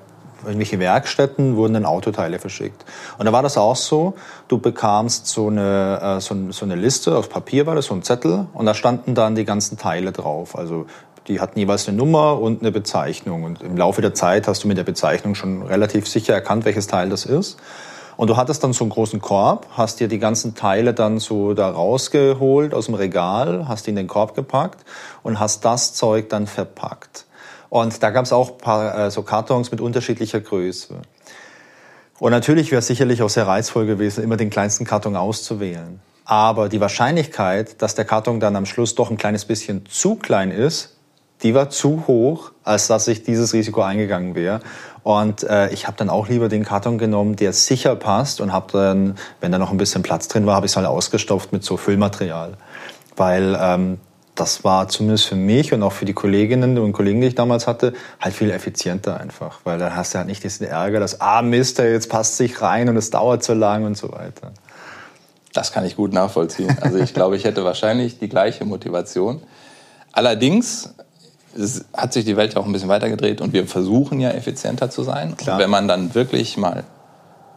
irgendwelche 0.44 0.80
Werkstätten 0.80 1.54
wurden 1.54 1.74
dann 1.74 1.84
Autoteile 1.84 2.40
verschickt. 2.40 2.84
Und 3.18 3.26
da 3.26 3.32
war 3.32 3.42
das 3.42 3.56
auch 3.56 3.76
so, 3.76 4.14
du 4.48 4.58
bekamst 4.58 5.28
so 5.28 5.46
eine, 5.46 6.18
äh, 6.18 6.20
so 6.20 6.64
eine 6.64 6.74
Liste, 6.74 7.16
auf 7.16 7.28
Papier 7.28 7.66
war 7.66 7.76
das, 7.76 7.86
so 7.86 7.94
ein 7.94 8.02
Zettel, 8.02 8.46
und 8.52 8.66
da 8.66 8.74
standen 8.74 9.14
dann 9.14 9.34
die 9.36 9.44
ganzen 9.44 9.78
Teile 9.78 10.12
drauf. 10.12 10.56
Also 10.56 10.86
die 11.28 11.40
hatten 11.40 11.58
jeweils 11.58 11.88
eine 11.88 11.96
Nummer 11.96 12.40
und 12.40 12.62
eine 12.62 12.72
Bezeichnung. 12.72 13.44
Und 13.44 13.62
im 13.62 13.76
Laufe 13.76 14.00
der 14.02 14.14
Zeit 14.14 14.48
hast 14.48 14.64
du 14.64 14.68
mit 14.68 14.78
der 14.78 14.84
Bezeichnung 14.84 15.34
schon 15.34 15.62
relativ 15.62 16.08
sicher 16.08 16.34
erkannt, 16.34 16.64
welches 16.64 16.86
Teil 16.86 17.08
das 17.08 17.26
ist. 17.26 17.58
Und 18.16 18.28
du 18.28 18.36
hattest 18.36 18.62
dann 18.62 18.74
so 18.74 18.84
einen 18.84 18.90
großen 18.90 19.20
Korb, 19.20 19.66
hast 19.70 20.00
dir 20.00 20.08
die 20.08 20.18
ganzen 20.18 20.54
Teile 20.54 20.92
dann 20.92 21.18
so 21.18 21.54
da 21.54 21.70
rausgeholt 21.70 22.74
aus 22.74 22.86
dem 22.86 22.94
Regal, 22.94 23.66
hast 23.66 23.86
die 23.86 23.90
in 23.90 23.96
den 23.96 24.08
Korb 24.08 24.34
gepackt 24.34 24.84
und 25.22 25.40
hast 25.40 25.64
das 25.64 25.94
Zeug 25.94 26.28
dann 26.28 26.46
verpackt. 26.46 27.24
Und 27.70 28.02
da 28.02 28.10
gab 28.10 28.26
es 28.26 28.32
auch 28.32 28.58
paar, 28.58 29.06
äh, 29.06 29.10
so 29.10 29.22
Kartons 29.22 29.70
mit 29.70 29.80
unterschiedlicher 29.80 30.40
Größe. 30.40 30.96
Und 32.18 32.32
natürlich 32.32 32.70
wäre 32.70 32.80
es 32.80 32.88
sicherlich 32.88 33.22
auch 33.22 33.30
sehr 33.30 33.46
reizvoll 33.46 33.86
gewesen, 33.86 34.22
immer 34.22 34.36
den 34.36 34.50
kleinsten 34.50 34.84
Karton 34.84 35.16
auszuwählen. 35.16 36.00
Aber 36.26 36.68
die 36.68 36.80
Wahrscheinlichkeit, 36.80 37.80
dass 37.80 37.94
der 37.94 38.04
Karton 38.04 38.38
dann 38.38 38.54
am 38.54 38.66
Schluss 38.66 38.94
doch 38.94 39.10
ein 39.10 39.16
kleines 39.16 39.46
bisschen 39.46 39.86
zu 39.86 40.16
klein 40.16 40.50
ist, 40.50 40.99
die 41.42 41.54
war 41.54 41.70
zu 41.70 42.04
hoch, 42.06 42.52
als 42.64 42.86
dass 42.86 43.08
ich 43.08 43.22
dieses 43.22 43.52
Risiko 43.52 43.82
eingegangen 43.82 44.34
wäre. 44.34 44.60
Und 45.02 45.42
äh, 45.44 45.70
ich 45.70 45.86
habe 45.86 45.96
dann 45.96 46.10
auch 46.10 46.28
lieber 46.28 46.48
den 46.48 46.64
Karton 46.64 46.98
genommen, 46.98 47.36
der 47.36 47.52
sicher 47.52 47.96
passt 47.96 48.40
und 48.40 48.52
habe 48.52 48.72
dann, 48.72 49.16
wenn 49.40 49.50
da 49.50 49.58
noch 49.58 49.70
ein 49.70 49.78
bisschen 49.78 50.02
Platz 50.02 50.28
drin 50.28 50.46
war, 50.46 50.56
habe 50.56 50.66
ich 50.66 50.72
es 50.72 50.76
halt 50.76 50.86
ausgestopft 50.86 51.52
mit 51.52 51.64
so 51.64 51.76
Füllmaterial. 51.76 52.58
Weil 53.16 53.56
ähm, 53.58 53.98
das 54.34 54.64
war 54.64 54.88
zumindest 54.88 55.26
für 55.26 55.36
mich 55.36 55.72
und 55.72 55.82
auch 55.82 55.92
für 55.92 56.04
die 56.04 56.12
Kolleginnen 56.12 56.78
und 56.78 56.92
Kollegen, 56.92 57.20
die 57.20 57.28
ich 57.28 57.34
damals 57.34 57.66
hatte, 57.66 57.94
halt 58.20 58.34
viel 58.34 58.50
effizienter 58.50 59.18
einfach. 59.18 59.60
Weil 59.64 59.78
dann 59.78 59.96
hast 59.96 60.14
du 60.14 60.18
halt 60.18 60.28
nicht 60.28 60.44
diesen 60.44 60.66
Ärger, 60.66 61.00
dass, 61.00 61.20
ah 61.20 61.42
Mist, 61.42 61.78
jetzt 61.78 62.08
passt 62.10 62.36
sich 62.36 62.60
rein 62.60 62.88
und 62.88 62.96
es 62.96 63.10
dauert 63.10 63.42
so 63.42 63.54
lang 63.54 63.84
und 63.84 63.96
so 63.96 64.12
weiter. 64.12 64.52
Das 65.52 65.72
kann 65.72 65.84
ich 65.84 65.96
gut 65.96 66.12
nachvollziehen. 66.12 66.76
Also 66.80 66.98
ich 66.98 67.12
glaube, 67.12 67.36
ich 67.36 67.44
hätte 67.44 67.64
wahrscheinlich 67.64 68.18
die 68.18 68.28
gleiche 68.28 68.64
Motivation. 68.64 69.42
Allerdings 70.12 70.94
es 71.56 71.84
hat 71.94 72.12
sich 72.12 72.24
die 72.24 72.36
Welt 72.36 72.54
ja 72.54 72.60
auch 72.60 72.66
ein 72.66 72.72
bisschen 72.72 72.88
weitergedreht 72.88 73.40
und 73.40 73.52
wir 73.52 73.66
versuchen 73.66 74.20
ja 74.20 74.30
effizienter 74.30 74.90
zu 74.90 75.02
sein. 75.02 75.36
Klar. 75.36 75.56
Und 75.56 75.62
wenn 75.62 75.70
man 75.70 75.88
dann 75.88 76.14
wirklich 76.14 76.56
mal 76.56 76.84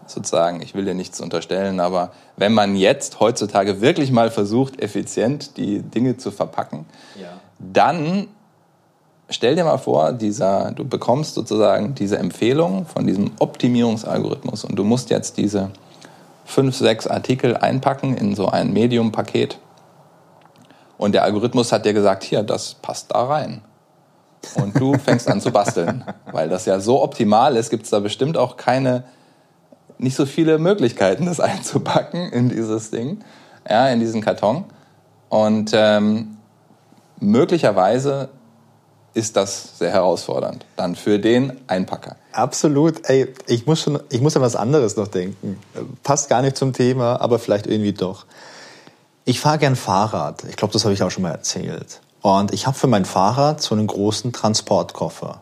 sozusagen, 0.07 0.62
ich 0.62 0.75
will 0.75 0.85
dir 0.85 0.95
nichts 0.95 1.21
unterstellen, 1.21 1.79
aber 1.79 2.12
wenn 2.35 2.53
man 2.53 2.75
jetzt 2.75 3.19
heutzutage 3.19 3.81
wirklich 3.81 4.12
mal 4.12 4.31
versucht, 4.31 4.81
effizient 4.81 5.57
die 5.57 5.81
Dinge 5.81 6.17
zu 6.17 6.31
verpacken, 6.31 6.85
ja. 7.19 7.27
dann 7.59 8.27
stell 9.29 9.55
dir 9.55 9.63
mal 9.63 9.77
vor, 9.77 10.12
dieser, 10.12 10.71
du 10.71 10.85
bekommst 10.85 11.35
sozusagen 11.35 11.95
diese 11.95 12.17
Empfehlung 12.17 12.85
von 12.85 13.07
diesem 13.07 13.31
Optimierungsalgorithmus 13.39 14.65
und 14.65 14.75
du 14.75 14.83
musst 14.83 15.09
jetzt 15.09 15.38
diese 15.38 15.71
fünf, 16.45 16.75
sechs 16.75 17.07
Artikel 17.07 17.55
einpacken 17.55 18.15
in 18.17 18.35
so 18.35 18.47
ein 18.47 18.73
Medium-Paket. 18.73 19.59
Und 20.97 21.13
der 21.13 21.23
Algorithmus 21.23 21.71
hat 21.71 21.85
dir 21.85 21.93
gesagt, 21.93 22.23
hier, 22.23 22.43
das 22.43 22.75
passt 22.75 23.12
da 23.12 23.25
rein. 23.25 23.62
Und 24.55 24.79
du 24.79 24.97
fängst 24.97 25.27
an 25.27 25.41
zu 25.41 25.51
basteln. 25.51 26.03
Weil 26.31 26.50
das 26.50 26.65
ja 26.65 26.79
so 26.79 27.01
optimal 27.01 27.55
ist, 27.55 27.69
gibt 27.69 27.83
es 27.83 27.89
da 27.89 28.00
bestimmt 28.00 28.38
auch 28.38 28.57
keine, 28.57 29.03
nicht 29.97 30.15
so 30.15 30.25
viele 30.25 30.57
Möglichkeiten, 30.59 31.25
das 31.25 31.39
einzupacken 31.39 32.31
in 32.31 32.50
dieses 32.50 32.91
Ding, 32.91 33.23
ja, 33.69 33.88
in 33.89 34.00
diesen 34.00 34.21
Karton. 34.21 34.65
Und 35.29 35.71
ähm, 35.73 36.38
möglicherweise 37.19 38.29
ist 39.13 39.38
das 39.38 39.77
sehr 39.77 39.91
herausfordernd. 39.91 40.65
Dann 40.75 40.95
für 40.95 41.19
den 41.19 41.59
Einpacker. 41.67 42.15
Absolut. 42.31 43.07
Ey, 43.09 43.33
ich 43.47 43.65
muss 43.65 43.81
schon, 43.81 44.00
ich 44.09 44.21
muss 44.21 44.35
an 44.35 44.41
was 44.41 44.55
anderes 44.55 44.95
noch 44.95 45.07
denken. 45.07 45.59
Passt 46.03 46.29
gar 46.29 46.41
nicht 46.41 46.57
zum 46.57 46.73
Thema, 46.73 47.21
aber 47.21 47.39
vielleicht 47.39 47.67
irgendwie 47.67 47.93
doch. 47.93 48.25
Ich 49.25 49.39
fahre 49.39 49.59
gern 49.59 49.75
Fahrrad. 49.75 50.43
Ich 50.50 50.55
glaube, 50.55 50.73
das 50.73 50.83
habe 50.83 50.93
ich 50.93 51.03
auch 51.03 51.12
schon 51.12 51.23
mal 51.23 51.31
erzählt. 51.31 52.01
Und 52.23 52.53
ich 52.53 52.67
habe 52.67 52.77
für 52.77 52.87
mein 52.87 53.03
Fahrrad 53.03 53.61
so 53.61 53.75
einen 53.75 53.85
großen 53.85 54.31
Transportkoffer. 54.31 55.41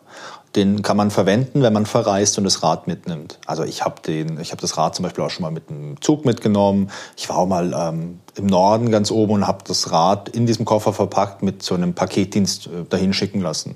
Den 0.56 0.82
kann 0.82 0.96
man 0.96 1.12
verwenden, 1.12 1.62
wenn 1.62 1.72
man 1.72 1.86
verreist 1.86 2.36
und 2.38 2.44
das 2.44 2.64
Rad 2.64 2.88
mitnimmt. 2.88 3.38
Also 3.46 3.62
ich 3.62 3.84
habe 3.84 4.02
den, 4.02 4.38
ich 4.40 4.50
habe 4.50 4.60
das 4.60 4.76
Rad 4.76 4.96
zum 4.96 5.04
Beispiel 5.04 5.22
auch 5.22 5.30
schon 5.30 5.44
mal 5.44 5.52
mit 5.52 5.70
dem 5.70 6.00
Zug 6.00 6.24
mitgenommen. 6.24 6.90
Ich 7.16 7.28
war 7.28 7.38
auch 7.38 7.46
mal 7.46 7.72
ähm, 7.72 8.18
im 8.34 8.46
Norden 8.46 8.90
ganz 8.90 9.10
oben 9.10 9.34
und 9.34 9.46
habe 9.46 9.62
das 9.66 9.90
Rad 9.90 10.30
in 10.30 10.46
diesem 10.46 10.64
Koffer 10.64 10.92
verpackt 10.92 11.42
mit 11.42 11.62
so 11.62 11.74
einem 11.74 11.92
Paketdienst 11.92 12.66
äh, 12.66 12.84
dahin 12.88 13.12
schicken 13.12 13.40
lassen. 13.40 13.74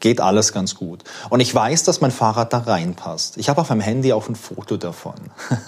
Geht 0.00 0.20
alles 0.20 0.52
ganz 0.52 0.74
gut. 0.74 1.04
Und 1.28 1.40
ich 1.40 1.54
weiß, 1.54 1.84
dass 1.84 2.00
mein 2.00 2.10
Fahrrad 2.10 2.52
da 2.52 2.58
reinpasst. 2.58 3.36
Ich 3.36 3.48
habe 3.50 3.60
auf 3.60 3.68
meinem 3.68 3.82
Handy 3.82 4.12
auch 4.12 4.28
ein 4.28 4.34
Foto 4.34 4.78
davon. 4.78 5.14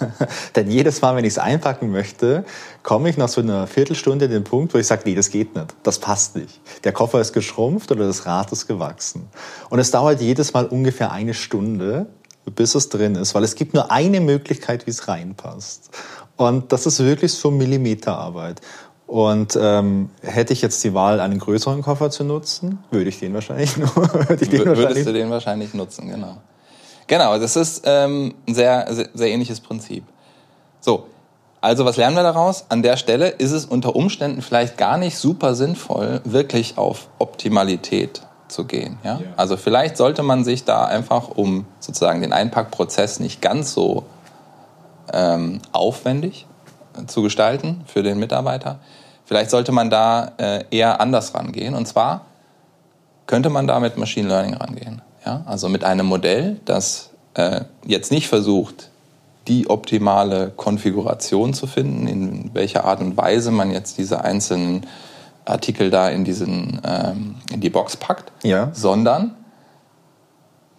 Denn 0.55 0.71
jedes 0.71 1.01
Mal, 1.01 1.15
wenn 1.15 1.25
ich 1.25 1.33
es 1.33 1.37
einpacken 1.37 1.91
möchte, 1.91 2.43
komme 2.81 3.09
ich 3.09 3.17
nach 3.17 3.29
so 3.29 3.41
einer 3.41 3.67
Viertelstunde 3.67 4.25
in 4.25 4.31
den 4.31 4.43
Punkt, 4.43 4.73
wo 4.73 4.79
ich 4.79 4.87
sage, 4.87 5.03
nee, 5.05 5.15
das 5.15 5.29
geht 5.29 5.55
nicht. 5.55 5.75
Das 5.83 5.99
passt 5.99 6.35
nicht. 6.35 6.59
Der 6.83 6.93
Koffer 6.93 7.21
ist 7.21 7.33
geschrumpft 7.33 7.91
oder 7.91 8.07
das 8.07 8.25
Rad 8.25 8.51
ist 8.51 8.67
gewachsen. 8.67 9.27
Und 9.69 9.77
es 9.77 9.91
dauert 9.91 10.19
jedes 10.19 10.53
Mal 10.53 10.65
ungefähr 10.65 11.11
eine 11.11 11.35
Stunde, 11.35 12.07
bis 12.55 12.75
es 12.75 12.89
drin 12.89 13.15
ist, 13.15 13.35
weil 13.35 13.43
es 13.43 13.55
gibt 13.55 13.73
nur 13.73 13.91
eine 13.91 14.19
Möglichkeit, 14.19 14.87
wie 14.87 14.91
es 14.91 15.07
reinpasst. 15.07 15.91
Und 16.41 16.71
das 16.71 16.87
ist 16.87 16.99
wirklich 17.03 17.33
so 17.33 17.51
Millimeterarbeit. 17.51 18.61
Und 19.05 19.59
ähm, 19.61 20.09
hätte 20.23 20.53
ich 20.53 20.61
jetzt 20.63 20.83
die 20.83 20.95
Wahl, 20.95 21.19
einen 21.19 21.37
größeren 21.37 21.83
Koffer 21.83 22.09
zu 22.09 22.23
nutzen, 22.23 22.79
würde 22.89 23.09
ich 23.09 23.19
den 23.19 23.33
wahrscheinlich 23.35 23.77
nur. 23.77 23.95
würde 23.95 24.37
ich 24.41 24.49
den 24.49 24.65
Würdest 24.65 24.81
wahrscheinlich 24.81 25.05
du 25.05 25.13
den 25.13 25.29
wahrscheinlich 25.29 25.73
nutzen, 25.75 26.09
genau. 26.09 26.37
Genau, 27.05 27.37
das 27.37 27.55
ist 27.55 27.83
ähm, 27.85 28.33
ein 28.47 28.55
sehr, 28.55 28.87
sehr, 28.89 29.09
sehr 29.13 29.27
ähnliches 29.27 29.59
Prinzip. 29.59 30.03
So, 30.79 31.05
also 31.59 31.85
was 31.85 31.97
lernen 31.97 32.15
wir 32.15 32.23
daraus? 32.23 32.65
An 32.69 32.81
der 32.81 32.97
Stelle 32.97 33.27
ist 33.27 33.51
es 33.51 33.65
unter 33.65 33.95
Umständen 33.95 34.41
vielleicht 34.41 34.79
gar 34.79 34.97
nicht 34.97 35.19
super 35.19 35.53
sinnvoll, 35.53 36.21
wirklich 36.23 36.79
auf 36.79 37.07
Optimalität 37.19 38.23
zu 38.47 38.65
gehen. 38.65 38.97
Ja? 39.03 39.19
ja? 39.19 39.25
Also 39.37 39.57
vielleicht 39.57 39.95
sollte 39.95 40.23
man 40.23 40.43
sich 40.43 40.65
da 40.65 40.85
einfach, 40.85 41.27
um 41.29 41.65
sozusagen 41.79 42.21
den 42.21 42.33
Einpackprozess 42.33 43.19
nicht 43.19 43.43
ganz 43.43 43.73
so 43.73 44.05
ähm, 45.13 45.59
aufwendig 45.71 46.45
zu 47.07 47.21
gestalten 47.21 47.81
für 47.85 48.03
den 48.03 48.19
Mitarbeiter. 48.19 48.79
Vielleicht 49.25 49.49
sollte 49.49 49.71
man 49.71 49.89
da 49.89 50.33
äh, 50.37 50.65
eher 50.71 50.99
anders 50.99 51.33
rangehen. 51.33 51.73
Und 51.73 51.87
zwar 51.87 52.25
könnte 53.27 53.49
man 53.49 53.67
da 53.67 53.79
mit 53.79 53.97
Machine 53.97 54.27
Learning 54.27 54.55
rangehen. 54.55 55.01
Ja? 55.25 55.43
Also 55.45 55.69
mit 55.69 55.83
einem 55.83 56.05
Modell, 56.05 56.59
das 56.65 57.11
äh, 57.35 57.61
jetzt 57.85 58.11
nicht 58.11 58.27
versucht, 58.27 58.89
die 59.47 59.69
optimale 59.69 60.51
Konfiguration 60.55 61.53
zu 61.53 61.65
finden, 61.65 62.07
in 62.07 62.53
welcher 62.53 62.85
Art 62.85 62.99
und 62.99 63.17
Weise 63.17 63.51
man 63.51 63.71
jetzt 63.71 63.97
diese 63.97 64.23
einzelnen 64.23 64.85
Artikel 65.45 65.89
da 65.89 66.09
in, 66.09 66.23
diesen, 66.23 66.81
ähm, 66.83 67.35
in 67.51 67.61
die 67.61 67.69
Box 67.69 67.97
packt, 67.97 68.31
ja. 68.43 68.69
sondern 68.73 69.35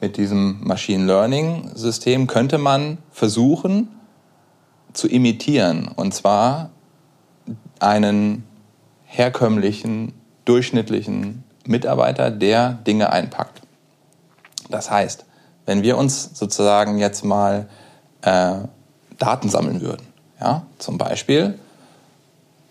mit 0.00 0.16
diesem 0.16 0.58
Machine 0.62 1.06
Learning 1.06 1.70
System 1.74 2.26
könnte 2.26 2.58
man 2.58 2.98
versuchen, 3.10 3.88
zu 4.92 5.08
imitieren. 5.08 5.88
Und 5.88 6.14
zwar 6.14 6.70
einen 7.78 8.44
herkömmlichen, 9.04 10.12
durchschnittlichen 10.44 11.44
Mitarbeiter, 11.66 12.30
der 12.30 12.72
Dinge 12.72 13.12
einpackt. 13.12 13.62
Das 14.70 14.90
heißt, 14.90 15.24
wenn 15.66 15.82
wir 15.82 15.96
uns 15.96 16.30
sozusagen 16.34 16.98
jetzt 16.98 17.24
mal 17.24 17.68
äh, 18.22 18.54
Daten 19.18 19.48
sammeln 19.48 19.80
würden, 19.80 20.06
ja, 20.40 20.66
zum 20.78 20.98
Beispiel 20.98 21.58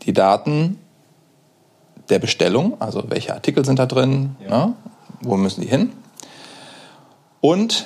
die 0.02 0.14
Daten 0.14 0.80
der 2.10 2.20
Bestellung, 2.20 2.80
also 2.82 3.10
welche 3.10 3.34
Artikel 3.34 3.64
sind 3.64 3.80
da 3.80 3.86
drin, 3.86 4.36
ja. 4.42 4.68
ne, 4.68 4.74
wo 5.22 5.38
müssen 5.38 5.62
die 5.62 5.68
hin, 5.68 5.94
und 7.40 7.86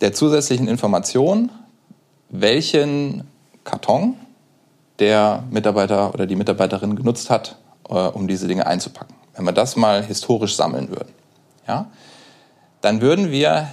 der 0.00 0.12
zusätzlichen 0.12 0.68
Information, 0.68 1.50
welchen 2.28 3.24
Karton 3.66 4.16
der 4.98 5.44
Mitarbeiter 5.50 6.14
oder 6.14 6.26
die 6.26 6.36
Mitarbeiterin 6.36 6.96
genutzt 6.96 7.28
hat, 7.28 7.56
äh, 7.90 7.94
um 7.94 8.26
diese 8.26 8.48
Dinge 8.48 8.66
einzupacken. 8.66 9.14
Wenn 9.34 9.44
wir 9.44 9.52
das 9.52 9.76
mal 9.76 10.02
historisch 10.02 10.56
sammeln 10.56 10.88
würden, 10.88 11.12
ja, 11.68 11.86
dann 12.80 13.02
würden 13.02 13.30
wir 13.30 13.68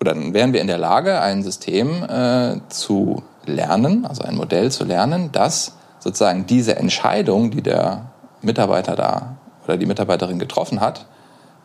oder 0.00 0.14
dann 0.14 0.34
wären 0.34 0.52
wir 0.52 0.60
in 0.60 0.66
der 0.66 0.78
Lage, 0.78 1.20
ein 1.20 1.42
System 1.42 2.04
äh, 2.04 2.60
zu 2.68 3.22
lernen, 3.46 4.04
also 4.04 4.22
ein 4.22 4.36
Modell 4.36 4.70
zu 4.70 4.84
lernen, 4.84 5.30
das 5.32 5.76
sozusagen 5.98 6.46
diese 6.46 6.76
Entscheidung, 6.76 7.50
die 7.50 7.62
der 7.62 8.10
Mitarbeiter 8.42 8.94
da 8.94 9.36
oder 9.64 9.76
die 9.76 9.86
Mitarbeiterin 9.86 10.38
getroffen 10.38 10.80
hat, 10.80 11.06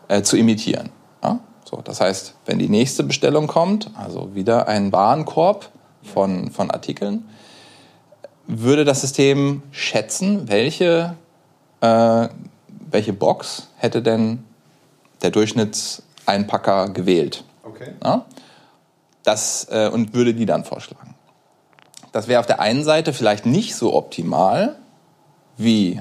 äh, 0.08 0.22
zu 0.22 0.36
imitieren. 0.36 0.88
Ja? 1.22 1.40
So, 1.64 1.80
das 1.84 2.00
heißt, 2.00 2.34
wenn 2.46 2.58
die 2.58 2.68
nächste 2.68 3.04
Bestellung 3.04 3.46
kommt, 3.46 3.90
also 3.94 4.34
wieder 4.34 4.66
ein 4.66 4.92
Warenkorb, 4.92 5.68
von, 6.02 6.50
von 6.50 6.70
Artikeln, 6.70 7.28
würde 8.46 8.84
das 8.84 9.00
System 9.00 9.62
schätzen, 9.70 10.48
welche, 10.48 11.14
äh, 11.80 12.28
welche 12.90 13.12
Box 13.12 13.68
hätte 13.76 14.02
denn 14.02 14.44
der 15.22 15.30
Durchschnittseinpacker 15.30 16.90
gewählt. 16.90 17.44
Okay. 17.62 17.92
Ja? 18.02 18.24
Das, 19.22 19.68
äh, 19.70 19.88
und 19.88 20.14
würde 20.14 20.34
die 20.34 20.46
dann 20.46 20.64
vorschlagen. 20.64 21.14
Das 22.12 22.28
wäre 22.28 22.40
auf 22.40 22.46
der 22.46 22.60
einen 22.60 22.84
Seite 22.84 23.12
vielleicht 23.12 23.46
nicht 23.46 23.74
so 23.74 23.94
optimal 23.94 24.76
wie 25.56 26.00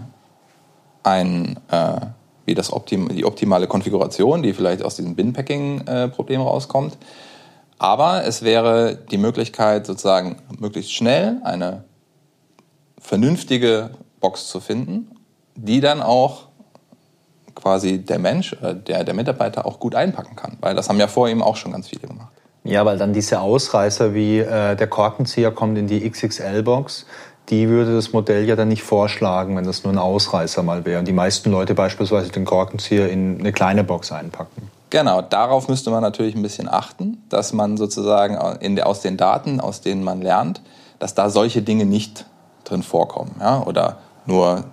ein 1.03 1.57
äh, 1.69 2.01
wie 2.45 2.55
das 2.55 2.73
Optim 2.73 3.09
die 3.09 3.25
optimale 3.25 3.67
Konfiguration, 3.67 4.41
die 4.43 4.53
vielleicht 4.53 4.83
aus 4.83 4.95
diesem 4.95 5.15
Bin-Packing-Problem 5.15 6.41
rauskommt. 6.41 6.97
Aber 7.81 8.25
es 8.25 8.43
wäre 8.43 8.95
die 9.09 9.17
Möglichkeit, 9.17 9.87
sozusagen 9.87 10.37
möglichst 10.59 10.93
schnell 10.93 11.37
eine 11.43 11.83
vernünftige 12.99 13.89
Box 14.19 14.49
zu 14.49 14.59
finden, 14.59 15.09
die 15.55 15.81
dann 15.81 16.03
auch 16.03 16.49
quasi 17.55 17.97
der 17.97 18.19
Mensch, 18.19 18.53
äh, 18.61 18.75
der, 18.75 19.03
der 19.03 19.15
Mitarbeiter 19.15 19.65
auch 19.65 19.79
gut 19.79 19.95
einpacken 19.95 20.35
kann. 20.35 20.57
Weil 20.61 20.75
das 20.75 20.89
haben 20.89 20.99
ja 20.99 21.07
vor 21.07 21.27
ihm 21.27 21.41
auch 21.41 21.55
schon 21.55 21.71
ganz 21.71 21.87
viele 21.87 22.07
gemacht. 22.07 22.31
Ja, 22.63 22.85
weil 22.85 22.99
dann 22.99 23.13
diese 23.13 23.41
Ausreißer 23.41 24.13
wie 24.13 24.37
äh, 24.37 24.75
der 24.75 24.87
Korkenzieher 24.87 25.49
kommt 25.49 25.75
in 25.79 25.87
die 25.87 26.07
XXL-Box, 26.07 27.07
die 27.49 27.67
würde 27.67 27.95
das 27.95 28.13
Modell 28.13 28.45
ja 28.45 28.55
dann 28.55 28.67
nicht 28.67 28.83
vorschlagen, 28.83 29.57
wenn 29.57 29.65
das 29.65 29.83
nur 29.83 29.91
ein 29.91 29.97
Ausreißer 29.97 30.61
mal 30.61 30.85
wäre. 30.85 30.99
Und 30.99 31.07
die 31.07 31.13
meisten 31.13 31.49
Leute 31.49 31.73
beispielsweise 31.73 32.31
den 32.31 32.45
Korkenzieher 32.45 33.09
in 33.09 33.39
eine 33.39 33.51
kleine 33.51 33.83
Box 33.83 34.11
einpacken. 34.11 34.69
Genau, 34.91 35.21
darauf 35.21 35.69
müsste 35.69 35.89
man 35.89 36.01
natürlich 36.01 36.35
ein 36.35 36.41
bisschen 36.41 36.67
achten, 36.67 37.23
dass 37.29 37.53
man 37.53 37.77
sozusagen 37.77 38.75
der, 38.75 38.87
aus 38.87 38.99
den 38.99 39.15
Daten, 39.15 39.61
aus 39.61 39.79
denen 39.79 40.03
man 40.03 40.21
lernt, 40.21 40.61
dass 40.99 41.15
da 41.15 41.29
solche 41.29 41.61
Dinge 41.61 41.85
nicht 41.85 42.25
drin 42.65 42.83
vorkommen. 42.83 43.35
Ja? 43.39 43.63
Oder 43.63 43.99
nur 44.25 44.65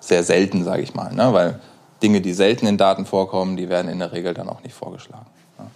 sehr 0.00 0.24
selten, 0.24 0.64
sage 0.64 0.82
ich 0.82 0.94
mal. 0.94 1.14
Ne? 1.14 1.32
Weil 1.32 1.60
Dinge, 2.02 2.20
die 2.20 2.32
selten 2.32 2.66
in 2.66 2.78
Daten 2.78 3.06
vorkommen, 3.06 3.56
die 3.56 3.68
werden 3.68 3.88
in 3.88 4.00
der 4.00 4.10
Regel 4.10 4.34
dann 4.34 4.48
auch 4.48 4.60
nicht 4.64 4.74
vorgeschlagen. 4.74 5.26
Ja? 5.56 5.66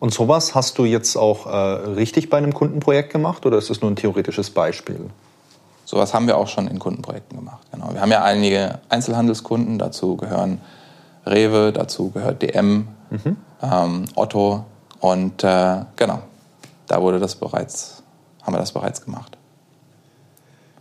Und 0.00 0.12
sowas 0.12 0.56
hast 0.56 0.76
du 0.78 0.84
jetzt 0.84 1.16
auch 1.16 1.46
äh, 1.46 1.56
richtig 1.90 2.28
bei 2.28 2.38
einem 2.38 2.54
Kundenprojekt 2.54 3.12
gemacht 3.12 3.46
oder 3.46 3.56
ist 3.56 3.70
das 3.70 3.82
nur 3.82 3.90
ein 3.92 3.96
theoretisches 3.96 4.50
Beispiel? 4.50 5.10
Sowas 5.84 6.12
haben 6.12 6.26
wir 6.26 6.36
auch 6.36 6.48
schon 6.48 6.66
in 6.66 6.80
Kundenprojekten 6.80 7.38
gemacht. 7.38 7.64
Genau. 7.70 7.94
Wir 7.94 8.00
haben 8.00 8.10
ja 8.10 8.24
einige 8.24 8.80
Einzelhandelskunden, 8.88 9.78
dazu 9.78 10.16
gehören 10.16 10.60
Rewe, 11.24 11.72
dazu 11.72 12.10
gehört 12.10 12.42
DM, 12.42 12.88
mhm. 13.10 13.36
ähm, 13.62 14.04
Otto 14.14 14.64
und 15.00 15.44
äh, 15.44 15.84
genau, 15.96 16.20
da 16.86 17.00
wurde 17.00 17.18
das 17.18 17.34
bereits 17.34 18.02
haben 18.46 18.54
wir 18.54 18.60
das 18.60 18.72
bereits 18.72 19.04
gemacht. 19.04 19.36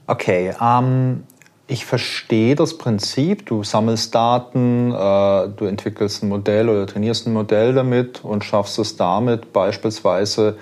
Okay, 0.08 0.54
ähm, 0.62 1.24
ich 1.68 1.86
verstehe 1.86 2.56
das 2.56 2.78
Prinzip. 2.78 3.48
Du 3.48 3.64
sammelst 3.64 4.14
Daten, 4.14 4.92
äh, 4.92 5.50
du 5.50 5.66
entwickelst 5.66 6.22
ein 6.22 6.30
Modell 6.30 6.70
oder 6.70 6.86
trainierst 6.86 7.26
ein 7.26 7.34
Modell 7.34 7.74
damit 7.74 8.24
und 8.24 8.44
schaffst 8.44 8.78
es 8.78 8.98
damit 8.98 9.52
beispielsweise 9.52 10.58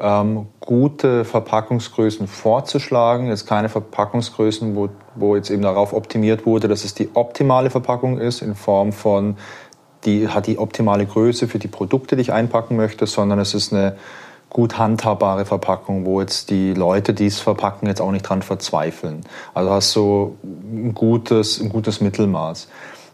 ähm, 0.00 0.46
gute 0.60 1.26
Verpackungsgrößen 1.26 2.26
vorzuschlagen. 2.26 3.28
Jetzt 3.28 3.46
keine 3.46 3.68
Verpackungsgrößen, 3.68 4.74
wo, 4.74 4.88
wo 5.14 5.36
jetzt 5.36 5.50
eben 5.50 5.62
darauf 5.62 5.92
optimiert 5.92 6.46
wurde, 6.46 6.66
dass 6.66 6.84
es 6.84 6.94
die 6.94 7.10
optimale 7.12 7.68
Verpackung 7.68 8.18
ist 8.18 8.40
in 8.40 8.54
Form 8.54 8.92
von 8.92 9.36
die 10.04 10.28
hat 10.28 10.46
die 10.46 10.58
optimale 10.58 11.06
Größe 11.06 11.48
für 11.48 11.58
die 11.58 11.68
Produkte, 11.68 12.16
die 12.16 12.22
ich 12.22 12.32
einpacken 12.32 12.76
möchte, 12.76 13.06
sondern 13.06 13.38
es 13.38 13.54
ist 13.54 13.72
eine 13.72 13.96
gut 14.50 14.76
handhabbare 14.76 15.46
Verpackung, 15.46 16.04
wo 16.04 16.20
jetzt 16.20 16.50
die 16.50 16.74
Leute, 16.74 17.14
die 17.14 17.26
es 17.26 17.40
verpacken, 17.40 17.86
jetzt 17.86 18.02
auch 18.02 18.10
nicht 18.10 18.28
dran 18.28 18.42
verzweifeln. 18.42 19.24
Also 19.54 19.70
hast 19.70 19.96
du 19.96 20.36
ein 20.42 20.92
gutes, 20.92 21.58
ein 21.60 21.70
gutes 21.70 22.00
Mittelmaß. 22.02 22.68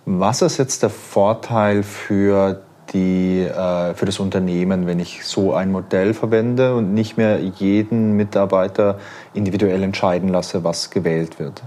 Was 0.05 0.43
ist 0.43 0.59
jetzt 0.59 0.83
der 0.83 0.91
Vorteil 0.91 1.85
für, 1.85 2.61
die, 2.93 3.43
äh, 3.43 3.95
für 3.95 4.07
das 4.07 4.19
Unternehmen, 4.19 4.87
wenn 4.87 4.99
ich 4.99 5.25
so 5.25 5.53
ein 5.55 5.71
Modell 5.71 6.13
verwende 6.13 6.75
und 6.75 6.93
nicht 6.93 7.17
mehr 7.17 7.39
jeden 7.41 8.17
Mitarbeiter 8.17 8.99
individuell 9.33 9.83
entscheiden 9.83 10.31
lasse, 10.31 10.65
was 10.65 10.91
gewählt 10.91 11.39
wird? 11.39 11.63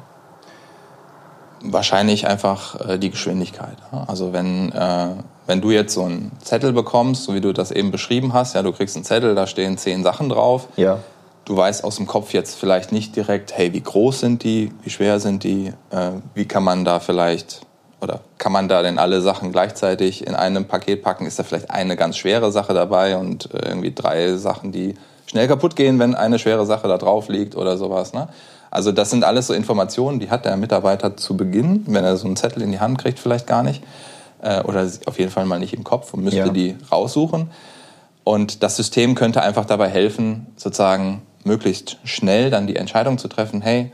Wahrscheinlich 1.63 2.27
einfach 2.27 2.89
äh, 2.89 2.97
die 2.97 3.11
Geschwindigkeit. 3.11 3.77
Also 4.07 4.33
wenn, 4.33 4.71
äh, 4.71 5.07
wenn 5.47 5.61
du 5.61 5.71
jetzt 5.71 5.93
so 5.93 6.03
einen 6.03 6.31
Zettel 6.41 6.73
bekommst, 6.73 7.23
so 7.23 7.33
wie 7.33 7.41
du 7.41 7.53
das 7.53 7.71
eben 7.71 7.91
beschrieben 7.91 8.33
hast, 8.33 8.55
ja, 8.55 8.63
du 8.63 8.71
kriegst 8.71 8.95
einen 8.95 9.05
Zettel, 9.05 9.35
da 9.35 9.47
stehen 9.47 9.77
zehn 9.77 10.03
Sachen 10.03 10.29
drauf. 10.29 10.67
Ja. 10.75 10.99
Du 11.45 11.57
weißt 11.57 11.83
aus 11.83 11.97
dem 11.97 12.07
Kopf 12.07 12.33
jetzt 12.33 12.55
vielleicht 12.55 12.91
nicht 12.91 13.15
direkt, 13.15 13.57
hey, 13.57 13.73
wie 13.73 13.81
groß 13.81 14.19
sind 14.19 14.43
die, 14.43 14.71
wie 14.83 14.89
schwer 14.89 15.19
sind 15.19 15.43
die, 15.43 15.73
äh, 15.89 16.11
wie 16.33 16.45
kann 16.45 16.63
man 16.63 16.85
da 16.85 16.99
vielleicht 16.99 17.61
oder 18.01 18.21
kann 18.39 18.51
man 18.51 18.67
da 18.67 18.81
denn 18.81 18.97
alle 18.97 19.21
Sachen 19.21 19.51
gleichzeitig 19.51 20.25
in 20.25 20.33
einem 20.33 20.65
Paket 20.65 21.03
packen? 21.03 21.27
Ist 21.27 21.37
da 21.37 21.43
vielleicht 21.43 21.69
eine 21.69 21.95
ganz 21.95 22.17
schwere 22.17 22.51
Sache 22.51 22.73
dabei 22.73 23.15
und 23.17 23.53
äh, 23.53 23.69
irgendwie 23.69 23.93
drei 23.93 24.35
Sachen, 24.37 24.71
die 24.71 24.95
schnell 25.27 25.47
kaputt 25.47 25.75
gehen, 25.75 25.99
wenn 25.99 26.15
eine 26.15 26.39
schwere 26.39 26.65
Sache 26.65 26.87
da 26.87 26.97
drauf 26.97 27.29
liegt 27.29 27.55
oder 27.55 27.77
sowas. 27.77 28.13
Ne? 28.13 28.27
Also 28.71 28.93
das 28.93 29.09
sind 29.09 29.25
alles 29.25 29.47
so 29.47 29.53
Informationen, 29.53 30.19
die 30.19 30.29
hat 30.29 30.45
der 30.45 30.55
Mitarbeiter 30.55 31.17
zu 31.17 31.35
Beginn, 31.35 31.83
wenn 31.87 32.05
er 32.05 32.15
so 32.15 32.25
einen 32.25 32.37
Zettel 32.37 32.63
in 32.63 32.71
die 32.71 32.79
Hand 32.79 32.97
kriegt, 32.97 33.19
vielleicht 33.19 33.45
gar 33.45 33.63
nicht. 33.63 33.83
Äh, 34.41 34.61
oder 34.61 34.89
auf 35.05 35.19
jeden 35.19 35.29
Fall 35.29 35.45
mal 35.45 35.59
nicht 35.59 35.73
im 35.73 35.83
Kopf 35.83 36.13
und 36.13 36.23
müsste 36.23 36.39
ja. 36.39 36.49
die 36.49 36.77
raussuchen. 36.89 37.51
Und 38.23 38.63
das 38.63 38.77
System 38.77 39.13
könnte 39.13 39.41
einfach 39.41 39.65
dabei 39.65 39.89
helfen, 39.89 40.47
sozusagen 40.55 41.21
möglichst 41.43 41.97
schnell 42.05 42.49
dann 42.49 42.65
die 42.65 42.77
Entscheidung 42.77 43.17
zu 43.17 43.27
treffen, 43.27 43.61
hey, 43.61 43.91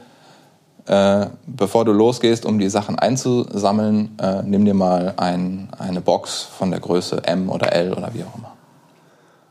äh, 0.85 1.27
bevor 1.45 1.83
du 1.83 1.91
losgehst, 1.91 2.45
um 2.45 2.59
die 2.59 2.69
Sachen 2.69 2.99
einzusammeln, 2.99 4.17
äh, 4.21 4.43
nimm 4.43 4.63
dir 4.63 4.73
mal 4.73 5.15
ein, 5.17 5.69
eine 5.77 6.01
Box 6.01 6.43
von 6.43 6.71
der 6.71 6.79
Größe 6.79 7.23
M 7.25 7.49
oder 7.49 7.73
L 7.73 7.93
oder 7.93 8.13
wie 8.13 8.23
auch 8.23 8.37
immer. 8.37 8.56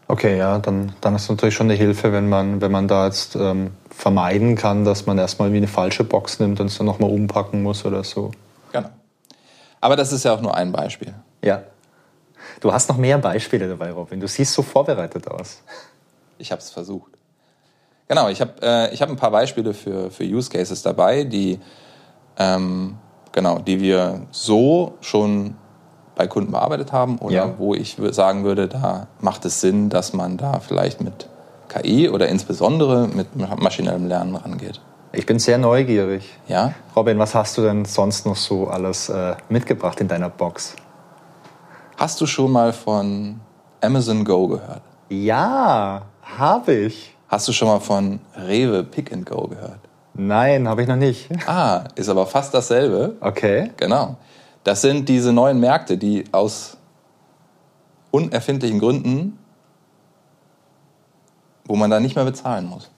Okay, 0.08 0.38
ja, 0.38 0.58
dann, 0.58 0.92
dann 1.00 1.16
ist 1.16 1.28
natürlich 1.28 1.54
schon 1.54 1.66
eine 1.66 1.74
Hilfe, 1.74 2.12
wenn 2.12 2.28
man, 2.28 2.60
wenn 2.60 2.70
man 2.70 2.86
da 2.86 3.06
jetzt 3.06 3.34
ähm, 3.34 3.72
vermeiden 3.90 4.54
kann, 4.54 4.84
dass 4.84 5.06
man 5.06 5.18
erstmal 5.18 5.52
wie 5.52 5.56
eine 5.56 5.66
falsche 5.66 6.04
Box 6.04 6.38
nimmt 6.38 6.60
und 6.60 6.66
es 6.66 6.78
dann 6.78 6.86
nochmal 6.86 7.10
umpacken 7.10 7.62
muss 7.62 7.84
oder 7.84 8.04
so. 8.04 8.30
Genau. 8.72 8.88
Aber 9.80 9.96
das 9.96 10.12
ist 10.12 10.24
ja 10.24 10.32
auch 10.32 10.40
nur 10.40 10.54
ein 10.54 10.70
Beispiel. 10.70 11.12
Ja. 11.42 11.64
Du 12.60 12.72
hast 12.72 12.88
noch 12.88 12.96
mehr 12.96 13.18
Beispiele 13.18 13.68
dabei, 13.68 13.90
Robin. 13.90 14.20
Du 14.20 14.28
siehst 14.28 14.52
so 14.52 14.62
vorbereitet 14.62 15.28
aus. 15.28 15.62
Ich 16.38 16.52
habe 16.52 16.60
es 16.60 16.70
versucht. 16.70 17.10
Genau, 18.08 18.28
ich 18.28 18.40
habe 18.40 18.62
äh, 18.62 18.96
hab 18.96 19.08
ein 19.08 19.16
paar 19.16 19.32
Beispiele 19.32 19.74
für, 19.74 20.10
für 20.12 20.22
Use 20.22 20.48
Cases 20.48 20.80
dabei, 20.82 21.24
die, 21.24 21.58
ähm, 22.38 22.96
genau, 23.32 23.58
die 23.58 23.80
wir 23.80 24.26
so 24.30 24.94
schon 25.00 25.56
bei 26.16 26.26
Kunden 26.26 26.50
bearbeitet 26.50 26.92
haben 26.92 27.18
oder 27.18 27.34
ja. 27.34 27.54
wo 27.58 27.74
ich 27.74 27.96
sagen 28.10 28.42
würde, 28.42 28.66
da 28.66 29.06
macht 29.20 29.44
es 29.44 29.60
Sinn, 29.60 29.90
dass 29.90 30.12
man 30.12 30.36
da 30.36 30.60
vielleicht 30.60 31.00
mit 31.00 31.28
KI 31.68 32.08
oder 32.08 32.28
insbesondere 32.28 33.06
mit 33.06 33.28
maschinellem 33.36 34.08
Lernen 34.08 34.34
rangeht. 34.34 34.80
Ich 35.12 35.26
bin 35.26 35.38
sehr 35.38 35.58
neugierig. 35.58 36.36
Ja? 36.48 36.74
Robin, 36.94 37.18
was 37.18 37.34
hast 37.34 37.56
du 37.58 37.62
denn 37.62 37.84
sonst 37.84 38.26
noch 38.26 38.36
so 38.36 38.66
alles 38.66 39.08
äh, 39.08 39.34
mitgebracht 39.48 40.00
in 40.00 40.08
deiner 40.08 40.28
Box? 40.28 40.74
Hast 41.96 42.20
du 42.20 42.26
schon 42.26 42.50
mal 42.50 42.72
von 42.72 43.40
Amazon 43.80 44.24
Go 44.24 44.48
gehört? 44.48 44.82
Ja, 45.08 46.02
habe 46.22 46.72
ich. 46.72 47.14
Hast 47.28 47.48
du 47.48 47.52
schon 47.52 47.68
mal 47.68 47.80
von 47.80 48.20
Rewe 48.36 48.84
Pick 48.84 49.12
and 49.12 49.26
Go 49.26 49.48
gehört? 49.48 49.80
Nein, 50.14 50.66
habe 50.68 50.82
ich 50.82 50.88
noch 50.88 50.96
nicht. 50.96 51.28
Ah, 51.46 51.84
ist 51.94 52.08
aber 52.08 52.26
fast 52.26 52.54
dasselbe. 52.54 53.16
Okay. 53.20 53.70
Genau. 53.76 54.16
Das 54.66 54.82
sind 54.82 55.08
diese 55.08 55.32
neuen 55.32 55.60
Märkte, 55.60 55.96
die 55.96 56.24
aus 56.32 56.76
unerfindlichen 58.10 58.80
Gründen, 58.80 59.38
wo 61.66 61.76
man 61.76 61.88
da 61.88 62.00
nicht 62.00 62.16
mehr 62.16 62.24
bezahlen 62.24 62.66
muss. 62.66 62.90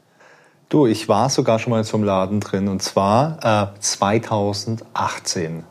Du, 0.71 0.87
ich 0.87 1.11
war 1.11 1.29
sogar 1.29 1.59
schon 1.59 1.73
mal 1.73 1.81
in 1.81 1.85
so 1.85 1.99
einem 1.99 2.07
Laden 2.07 2.41
drin 2.41 2.69
und 2.69 2.83
zwar 2.83 3.75
äh, 3.75 3.81
2018. 3.81 5.65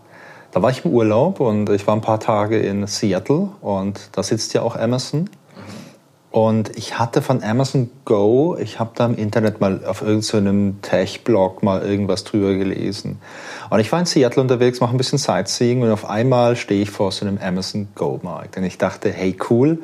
Da 0.51 0.61
war 0.61 0.69
ich 0.69 0.85
im 0.85 0.91
Urlaub 0.91 1.39
und 1.39 1.67
ich 1.71 1.87
war 1.87 1.95
ein 1.95 2.01
paar 2.01 2.19
Tage 2.19 2.59
in 2.59 2.85
Seattle 2.85 3.49
und 3.61 4.11
da 4.11 4.21
sitzt 4.21 4.53
ja 4.53 4.61
auch 4.61 4.75
Amazon. 4.75 5.27
Und 6.37 6.77
ich 6.77 6.99
hatte 6.99 7.23
von 7.23 7.41
Amazon 7.41 7.89
Go, 8.05 8.55
ich 8.61 8.79
habe 8.79 8.91
da 8.93 9.07
im 9.07 9.15
Internet 9.15 9.59
mal 9.59 9.83
auf 9.83 10.03
irgendeinem 10.03 10.79
Tech-Blog 10.83 11.63
mal 11.63 11.81
irgendwas 11.81 12.25
drüber 12.25 12.53
gelesen. 12.53 13.17
Und 13.71 13.79
ich 13.79 13.91
war 13.91 13.99
in 13.99 14.05
Seattle 14.05 14.43
unterwegs, 14.43 14.79
mache 14.79 14.93
ein 14.93 14.97
bisschen 14.97 15.17
Sightseeing 15.17 15.81
und 15.81 15.89
auf 15.89 16.07
einmal 16.07 16.55
stehe 16.55 16.83
ich 16.83 16.91
vor 16.91 17.11
so 17.11 17.25
einem 17.25 17.39
Amazon 17.39 17.87
Go-Markt. 17.95 18.55
Und 18.55 18.65
ich 18.65 18.77
dachte, 18.77 19.09
hey 19.09 19.35
cool, 19.49 19.79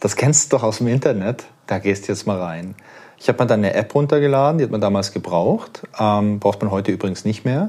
das 0.00 0.16
kennst 0.16 0.50
du 0.50 0.56
doch 0.56 0.62
aus 0.62 0.78
dem 0.78 0.88
Internet, 0.88 1.44
da 1.66 1.78
gehst 1.78 2.08
du 2.08 2.12
jetzt 2.12 2.26
mal 2.26 2.40
rein. 2.40 2.76
Ich 3.18 3.28
habe 3.28 3.42
mir 3.42 3.46
dann 3.46 3.60
eine 3.60 3.74
App 3.74 3.94
runtergeladen, 3.94 4.56
die 4.56 4.64
hat 4.64 4.70
man 4.70 4.80
damals 4.80 5.12
gebraucht, 5.12 5.82
ähm, 5.98 6.40
braucht 6.40 6.62
man 6.62 6.70
heute 6.70 6.92
übrigens 6.92 7.26
nicht 7.26 7.44
mehr. 7.44 7.68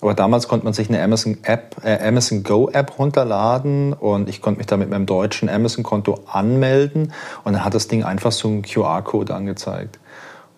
Aber 0.00 0.14
damals 0.14 0.46
konnte 0.46 0.64
man 0.64 0.74
sich 0.74 0.88
eine 0.88 1.02
Amazon 1.02 1.38
App, 1.42 1.76
äh, 1.82 1.98
Amazon 2.06 2.44
Go 2.44 2.68
App 2.72 2.98
runterladen 2.98 3.92
und 3.92 4.28
ich 4.28 4.40
konnte 4.40 4.58
mich 4.58 4.66
da 4.66 4.76
mit 4.76 4.90
meinem 4.90 5.06
deutschen 5.06 5.48
Amazon 5.48 5.82
Konto 5.82 6.20
anmelden 6.30 7.12
und 7.44 7.52
dann 7.54 7.64
hat 7.64 7.74
das 7.74 7.88
Ding 7.88 8.04
einfach 8.04 8.32
so 8.32 8.48
einen 8.48 8.62
QR-Code 8.62 9.34
angezeigt. 9.34 9.98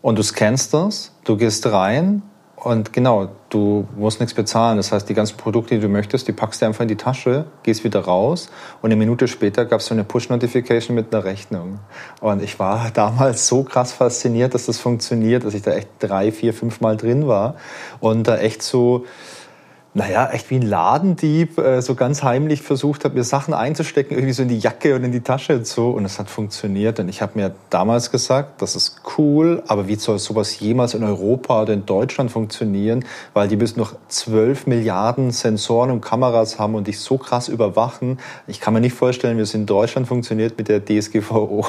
Und 0.02 0.18
du 0.18 0.22
scannst 0.22 0.74
das, 0.74 1.12
du 1.24 1.36
gehst 1.36 1.66
rein 1.66 2.22
und 2.62 2.92
genau, 2.92 3.30
du 3.48 3.88
musst 3.96 4.20
nichts 4.20 4.34
bezahlen. 4.34 4.76
Das 4.76 4.92
heißt, 4.92 5.08
die 5.08 5.14
ganzen 5.14 5.38
Produkte, 5.38 5.74
die 5.74 5.80
du 5.80 5.88
möchtest, 5.88 6.28
die 6.28 6.32
packst 6.32 6.60
du 6.60 6.66
einfach 6.66 6.82
in 6.82 6.88
die 6.88 6.96
Tasche, 6.96 7.46
gehst 7.62 7.84
wieder 7.84 8.00
raus 8.00 8.50
und 8.82 8.88
eine 8.88 8.96
Minute 8.96 9.28
später 9.28 9.64
gab 9.64 9.80
es 9.80 9.86
so 9.86 9.94
eine 9.94 10.04
Push-Notification 10.04 10.94
mit 10.94 11.14
einer 11.14 11.24
Rechnung. 11.24 11.80
Und 12.20 12.42
ich 12.42 12.58
war 12.58 12.90
damals 12.94 13.46
so 13.46 13.62
krass 13.62 13.92
fasziniert, 13.92 14.52
dass 14.52 14.66
das 14.66 14.78
funktioniert, 14.78 15.44
dass 15.44 15.54
ich 15.54 15.62
da 15.62 15.72
echt 15.72 15.88
drei, 16.00 16.32
vier, 16.32 16.52
fünf 16.52 16.82
Mal 16.82 16.98
drin 16.98 17.26
war 17.26 17.54
und 18.00 18.28
da 18.28 18.36
echt 18.36 18.62
so 18.62 19.06
naja, 19.92 20.30
echt 20.30 20.50
wie 20.50 20.56
ein 20.56 20.62
Ladendieb, 20.62 21.58
äh, 21.58 21.82
so 21.82 21.96
ganz 21.96 22.22
heimlich 22.22 22.62
versucht 22.62 23.04
habe, 23.04 23.16
mir 23.16 23.24
Sachen 23.24 23.52
einzustecken, 23.52 24.16
irgendwie 24.16 24.32
so 24.32 24.42
in 24.42 24.48
die 24.48 24.58
Jacke 24.58 24.94
und 24.94 25.02
in 25.02 25.10
die 25.10 25.20
Tasche 25.20 25.56
und 25.56 25.66
so. 25.66 25.90
Und 25.90 26.04
es 26.04 26.20
hat 26.20 26.30
funktioniert. 26.30 27.00
Und 27.00 27.08
ich 27.08 27.22
habe 27.22 27.32
mir 27.34 27.54
damals 27.70 28.12
gesagt, 28.12 28.62
das 28.62 28.76
ist 28.76 29.00
cool, 29.18 29.64
aber 29.66 29.88
wie 29.88 29.96
soll 29.96 30.20
sowas 30.20 30.60
jemals 30.60 30.94
in 30.94 31.02
Europa 31.02 31.62
oder 31.62 31.72
in 31.72 31.86
Deutschland 31.86 32.30
funktionieren? 32.30 33.04
Weil 33.34 33.48
die 33.48 33.56
müssen 33.56 33.80
noch 33.80 33.94
zwölf 34.06 34.68
Milliarden 34.68 35.32
Sensoren 35.32 35.90
und 35.90 36.02
Kameras 36.02 36.60
haben 36.60 36.76
und 36.76 36.86
dich 36.86 37.00
so 37.00 37.18
krass 37.18 37.48
überwachen. 37.48 38.20
Ich 38.46 38.60
kann 38.60 38.74
mir 38.74 38.80
nicht 38.80 38.94
vorstellen, 38.94 39.38
wie 39.38 39.42
es 39.42 39.54
in 39.54 39.66
Deutschland 39.66 40.06
funktioniert 40.06 40.56
mit 40.56 40.68
der 40.68 40.84
DSGVO. 40.84 41.66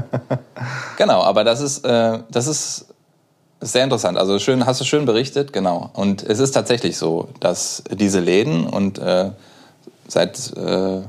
genau, 0.96 1.20
aber 1.22 1.44
das 1.44 1.60
ist, 1.60 1.84
äh, 1.84 2.20
das 2.30 2.46
ist 2.46 2.95
sehr 3.60 3.84
interessant. 3.84 4.18
Also 4.18 4.38
schön, 4.38 4.66
hast 4.66 4.80
du 4.80 4.84
schön 4.84 5.06
berichtet, 5.06 5.52
genau. 5.52 5.90
Und 5.94 6.22
es 6.22 6.38
ist 6.38 6.52
tatsächlich 6.52 6.98
so, 6.98 7.28
dass 7.40 7.82
diese 7.90 8.20
Läden 8.20 8.66
und 8.66 8.98
äh, 8.98 9.30
seit 10.08 10.56
äh, 10.56 11.00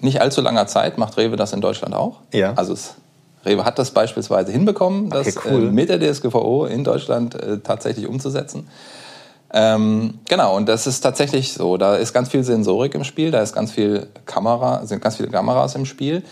nicht 0.00 0.20
allzu 0.20 0.40
langer 0.40 0.66
Zeit 0.66 0.98
macht 0.98 1.16
Rewe 1.16 1.36
das 1.36 1.52
in 1.52 1.60
Deutschland 1.60 1.94
auch. 1.94 2.18
Ja. 2.32 2.54
Also 2.54 2.72
es, 2.72 2.94
Rewe 3.44 3.64
hat 3.64 3.78
das 3.78 3.90
beispielsweise 3.90 4.52
hinbekommen, 4.52 5.10
das 5.10 5.36
okay, 5.36 5.48
cool. 5.50 5.68
äh, 5.68 5.70
mit 5.70 5.88
der 5.88 5.98
DSGVO 5.98 6.66
in 6.66 6.84
Deutschland 6.84 7.34
äh, 7.34 7.58
tatsächlich 7.58 8.06
umzusetzen. 8.06 8.68
Ähm, 9.54 10.20
genau, 10.28 10.56
und 10.56 10.66
das 10.66 10.86
ist 10.86 11.00
tatsächlich 11.00 11.52
so. 11.52 11.76
Da 11.76 11.96
ist 11.96 12.12
ganz 12.14 12.30
viel 12.30 12.42
Sensorik 12.42 12.94
im 12.94 13.04
Spiel, 13.04 13.30
da 13.30 13.42
ist 13.42 13.52
ganz 13.52 13.70
viel 13.72 14.06
Kamera, 14.24 14.86
sind 14.86 15.02
ganz 15.02 15.16
viele 15.16 15.28
Kameras 15.28 15.74
im 15.74 15.84
Spiel 15.84 16.22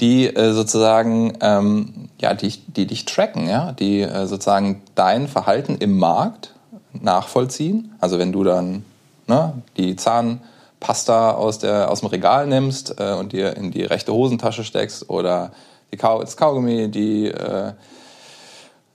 die 0.00 0.26
äh, 0.26 0.52
sozusagen 0.52 1.34
ähm, 1.40 2.08
ja, 2.20 2.34
die, 2.34 2.58
die 2.66 2.86
dich 2.86 3.04
tracken, 3.04 3.48
ja, 3.48 3.72
die 3.72 4.00
äh, 4.00 4.26
sozusagen 4.26 4.82
dein 4.94 5.28
Verhalten 5.28 5.76
im 5.78 5.98
Markt 5.98 6.54
nachvollziehen. 6.92 7.94
Also 8.00 8.18
wenn 8.18 8.32
du 8.32 8.44
dann 8.44 8.84
ne, 9.26 9.54
die 9.76 9.96
Zahnpasta 9.96 11.32
aus, 11.32 11.58
der, 11.58 11.90
aus 11.90 12.00
dem 12.00 12.08
Regal 12.08 12.46
nimmst 12.46 12.98
äh, 12.98 13.12
und 13.12 13.32
dir 13.32 13.56
in 13.56 13.70
die 13.70 13.82
rechte 13.82 14.12
Hosentasche 14.12 14.64
steckst 14.64 15.08
oder 15.10 15.52
die 15.92 15.96
Kau 15.96 16.20
das 16.20 16.36
Kaugummi, 16.36 16.88
die, 16.88 17.26
äh, 17.26 17.72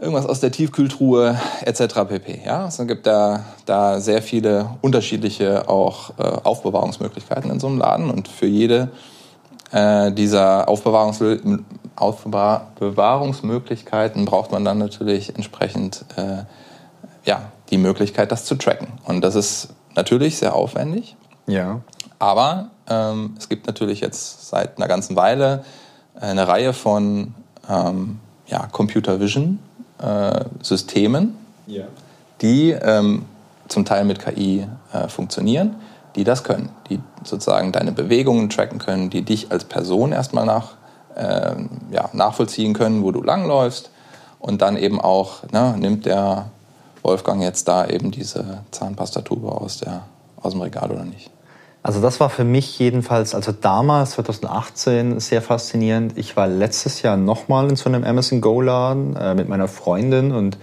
irgendwas 0.04 0.26
aus 0.26 0.40
der 0.40 0.52
Tiefkühltruhe 0.52 1.40
etc. 1.62 2.06
pp. 2.08 2.42
Ja, 2.46 2.68
es 2.68 2.78
gibt 2.78 3.08
da, 3.08 3.46
da 3.66 4.00
sehr 4.00 4.22
viele 4.22 4.70
unterschiedliche 4.82 5.70
auch 5.70 6.12
äh, 6.20 6.24
Aufbewahrungsmöglichkeiten 6.44 7.50
in 7.50 7.60
so 7.60 7.68
einem 7.68 7.78
Laden 7.78 8.10
und 8.10 8.28
für 8.28 8.46
jede 8.46 8.90
äh, 9.74 10.12
dieser 10.12 10.70
Aufbewahrungs 10.70 11.20
Aufbewahrungsmöglichkeiten 11.96 14.26
braucht 14.26 14.52
man 14.52 14.66
dann 14.66 14.80
natürlich 14.80 15.36
entsprechend 15.36 16.06
äh, 16.16 16.46
ja, 17.24 17.52
die 17.70 17.78
Möglichkeit, 17.78 18.32
das 18.32 18.46
zu 18.46 18.56
tracken. 18.56 18.88
Und 19.06 19.22
das 19.22 19.36
ist 19.36 19.70
natürlich 19.96 20.38
sehr 20.38 20.56
aufwendig. 20.56 21.16
Ja. 21.46 21.82
Aber 22.18 22.72
ähm, 22.90 23.36
es 23.38 23.48
gibt 23.50 23.68
natürlich 23.68 24.02
jetzt 24.02 24.50
seit 24.50 24.78
einer 24.78 24.88
ganzen 24.88 25.16
Weile 25.16 25.64
eine 26.20 26.48
Reihe 26.48 26.74
von 26.74 27.36
ähm, 27.70 28.20
ja, 28.48 28.66
Computer 28.72 29.20
Vision 29.20 29.60
äh, 30.00 30.46
Systemen, 30.62 31.38
ja. 31.68 31.84
die 32.42 32.72
ähm, 32.72 33.26
zum 33.68 33.86
Teil 33.86 34.06
mit 34.06 34.20
KI 34.20 34.66
äh, 34.92 35.08
funktionieren, 35.08 35.76
die 36.16 36.24
das 36.24 36.44
können, 36.44 36.70
die 36.90 37.00
sozusagen 37.24 37.72
deine 37.72 37.92
Bewegungen 37.92 38.50
tracken 38.50 38.80
können, 38.80 39.10
die 39.10 39.24
dich 39.24 39.52
als 39.52 39.64
Person 39.64 40.12
erstmal 40.12 40.46
nach, 40.46 40.74
äh, 41.16 41.56
ja, 41.92 42.10
nachvollziehen 42.14 42.74
können, 42.74 43.04
wo 43.04 43.12
du 43.12 43.22
langläufst 43.22 43.90
und 44.40 44.62
dann 44.62 44.78
eben 44.78 45.00
auch, 45.00 45.44
ne, 45.52 45.76
nimmt 45.78 46.06
der 46.06 46.46
Wolfgang 47.02 47.42
jetzt 47.42 47.68
da 47.68 47.88
eben 47.88 48.12
diese 48.12 48.60
Zahnpastatube 48.72 49.52
aus, 49.52 49.78
der, 49.78 50.04
aus 50.42 50.54
dem 50.54 50.62
Regal 50.62 50.92
oder 50.92 51.04
nicht. 51.04 51.30
Also 51.84 52.00
das 52.00 52.22
war 52.22 52.30
für 52.30 52.46
mich 52.46 52.80
jedenfalls, 52.80 53.36
also 53.36 53.52
damals, 53.52 54.12
2018, 54.12 55.20
sehr 55.20 55.42
faszinierend. 55.42 56.18
Ich 56.18 56.38
war 56.38 56.48
letztes 56.48 57.02
Jahr 57.02 57.18
nochmal 57.18 57.70
in 57.70 57.76
so 57.76 57.90
einem 57.90 58.06
Amazon 58.06 58.40
Go-Laden 58.40 59.18
äh, 59.18 59.36
mit 59.36 59.50
meiner 59.50 59.68
Freundin 59.68 60.32
und 60.32 60.58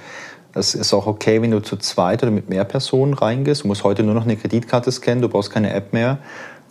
es 0.54 0.74
ist 0.74 0.92
auch 0.92 1.06
okay, 1.06 1.40
wenn 1.42 1.50
du 1.50 1.60
zu 1.60 1.76
zweit 1.76 2.22
oder 2.22 2.32
mit 2.32 2.48
mehr 2.48 2.64
Personen 2.64 3.14
reingehst. 3.14 3.64
Du 3.64 3.68
musst 3.68 3.84
heute 3.84 4.02
nur 4.02 4.14
noch 4.14 4.24
eine 4.24 4.36
Kreditkarte 4.36 4.90
scannen, 4.90 5.22
du 5.22 5.28
brauchst 5.28 5.50
keine 5.50 5.72
App 5.72 5.92
mehr. 5.92 6.18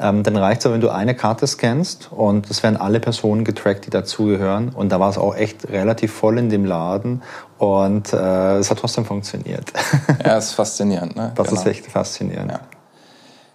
Ähm, 0.02 0.24
dann 0.24 0.38
reicht 0.38 0.62
es 0.62 0.66
aber, 0.66 0.76
wenn 0.76 0.82
du 0.82 0.90
eine 0.90 1.14
Karte 1.14 1.46
scannst 1.46 2.10
und 2.12 2.50
es 2.50 2.64
werden 2.64 2.78
alle 2.78 3.02
Personen 3.02 3.44
getrackt, 3.44 3.86
die 3.86 3.90
dazugehören. 3.90 4.70
Und 4.70 4.90
da 4.90 5.00
war 5.00 5.10
es 5.10 5.18
auch 5.18 5.36
echt 5.36 5.70
relativ 5.70 6.14
voll 6.14 6.38
in 6.38 6.50
dem 6.50 6.64
Laden 6.64 7.22
und 7.58 8.14
äh, 8.14 8.58
es 8.58 8.72
hat 8.72 8.80
trotzdem 8.80 9.06
funktioniert. 9.06 9.72
Ja, 10.26 10.38
ist 10.38 10.54
faszinierend. 10.54 11.16
Ne? 11.16 11.32
Das 11.36 11.48
genau. 11.48 11.62
ist 11.62 11.68
echt 11.68 11.86
faszinierend. 11.88 12.52
Ja. 12.52 12.60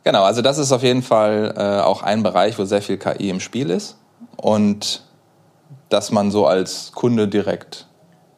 Genau, 0.02 0.24
also 0.24 0.42
das 0.42 0.58
ist 0.58 0.72
auf 0.72 0.82
jeden 0.82 1.02
Fall 1.02 1.54
äh, 1.56 1.80
auch 1.80 2.02
ein 2.02 2.22
Bereich, 2.22 2.58
wo 2.58 2.64
sehr 2.64 2.82
viel 2.82 2.98
KI 2.98 3.30
im 3.30 3.40
Spiel 3.40 3.70
ist 3.70 3.96
und 4.37 5.02
dass 5.88 6.10
man 6.10 6.30
so 6.30 6.46
als 6.46 6.92
Kunde 6.92 7.28
direkt 7.28 7.87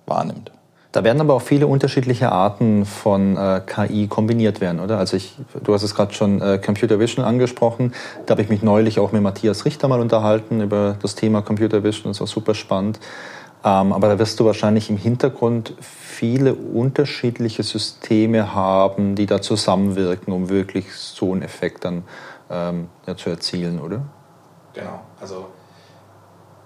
wahrnimmt. 0.06 0.52
Da 0.96 1.04
werden 1.04 1.20
aber 1.20 1.34
auch 1.34 1.42
viele 1.42 1.66
unterschiedliche 1.66 2.32
Arten 2.32 2.86
von 2.86 3.36
äh, 3.36 3.60
KI 3.66 4.06
kombiniert 4.06 4.62
werden, 4.62 4.80
oder? 4.80 4.96
Also 4.96 5.18
ich, 5.18 5.36
du 5.62 5.74
hast 5.74 5.82
es 5.82 5.94
gerade 5.94 6.14
schon 6.14 6.40
äh, 6.40 6.56
Computer 6.56 6.98
Vision 6.98 7.22
angesprochen. 7.22 7.92
Da 8.24 8.32
habe 8.32 8.40
ich 8.40 8.48
mich 8.48 8.62
neulich 8.62 8.98
auch 8.98 9.12
mit 9.12 9.20
Matthias 9.20 9.66
Richter 9.66 9.88
mal 9.88 10.00
unterhalten 10.00 10.62
über 10.62 10.96
das 11.02 11.14
Thema 11.14 11.42
Computer 11.42 11.84
Vision. 11.84 12.12
Das 12.12 12.20
war 12.20 12.26
super 12.26 12.54
spannend. 12.54 12.98
Ähm, 13.62 13.92
aber 13.92 14.08
da 14.08 14.18
wirst 14.18 14.40
du 14.40 14.46
wahrscheinlich 14.46 14.88
im 14.88 14.96
Hintergrund 14.96 15.74
viele 15.80 16.54
unterschiedliche 16.54 17.62
Systeme 17.62 18.54
haben, 18.54 19.16
die 19.16 19.26
da 19.26 19.42
zusammenwirken, 19.42 20.32
um 20.32 20.48
wirklich 20.48 20.94
so 20.94 21.30
einen 21.30 21.42
Effekt 21.42 21.84
dann 21.84 22.04
ähm, 22.48 22.88
ja, 23.06 23.14
zu 23.18 23.28
erzielen, 23.28 23.80
oder? 23.80 24.00
Genau. 24.72 25.02
Also 25.20 25.48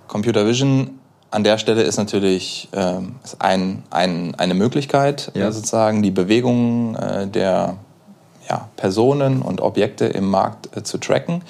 Computer 0.06 0.46
Vision 0.46 0.99
an 1.30 1.44
der 1.44 1.58
Stelle 1.58 1.82
ist 1.82 1.96
natürlich 1.96 2.68
ähm, 2.72 3.16
ist 3.24 3.40
ein, 3.40 3.84
ein, 3.90 4.34
eine 4.36 4.54
Möglichkeit, 4.54 5.30
ja. 5.34 5.52
sozusagen 5.52 6.02
die 6.02 6.10
Bewegungen 6.10 6.96
äh, 6.96 7.26
der 7.26 7.76
ja, 8.48 8.68
Personen 8.76 9.42
und 9.42 9.60
Objekte 9.60 10.06
im 10.06 10.28
Markt 10.28 10.76
äh, 10.76 10.82
zu 10.82 10.98
tracken. 10.98 11.42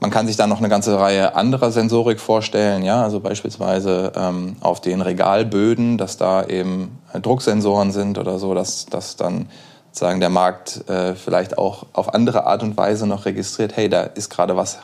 Man 0.00 0.10
kann 0.10 0.26
sich 0.26 0.36
dann 0.36 0.50
noch 0.50 0.58
eine 0.58 0.68
ganze 0.68 0.98
Reihe 0.98 1.36
anderer 1.36 1.70
Sensorik 1.70 2.18
vorstellen, 2.18 2.82
ja, 2.82 3.04
also 3.04 3.20
beispielsweise 3.20 4.12
ähm, 4.16 4.56
auf 4.60 4.80
den 4.80 5.00
Regalböden, 5.00 5.96
dass 5.96 6.16
da 6.16 6.44
eben 6.44 6.98
äh, 7.12 7.20
Drucksensoren 7.20 7.92
sind 7.92 8.18
oder 8.18 8.40
so, 8.40 8.52
dass, 8.52 8.86
dass 8.86 9.14
dann 9.14 9.48
sozusagen 9.92 10.18
der 10.18 10.30
Markt 10.30 10.88
äh, 10.88 11.14
vielleicht 11.14 11.56
auch 11.56 11.86
auf 11.92 12.14
andere 12.14 12.46
Art 12.46 12.64
und 12.64 12.76
Weise 12.76 13.06
noch 13.06 13.26
registriert, 13.26 13.76
hey, 13.76 13.88
da 13.88 14.02
ist 14.02 14.28
gerade 14.28 14.56
was, 14.56 14.78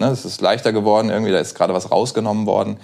ne, 0.00 0.06
es 0.06 0.24
ist 0.24 0.40
leichter 0.40 0.72
geworden, 0.72 1.10
irgendwie, 1.10 1.32
da 1.32 1.40
ist 1.40 1.54
gerade 1.54 1.74
was 1.74 1.90
rausgenommen 1.90 2.46
worden, 2.46 2.78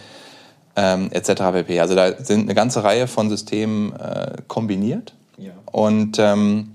ähm, 0.77 1.11
etc. 1.13 1.43
pp. 1.53 1.81
Also 1.81 1.95
da 1.95 2.17
sind 2.17 2.43
eine 2.43 2.55
ganze 2.55 2.85
Reihe 2.85 3.07
von 3.07 3.29
Systemen 3.29 3.95
äh, 3.97 4.37
kombiniert. 4.49 5.15
Ja. 5.39 5.53
Und 5.71 6.19
ähm, 6.19 6.73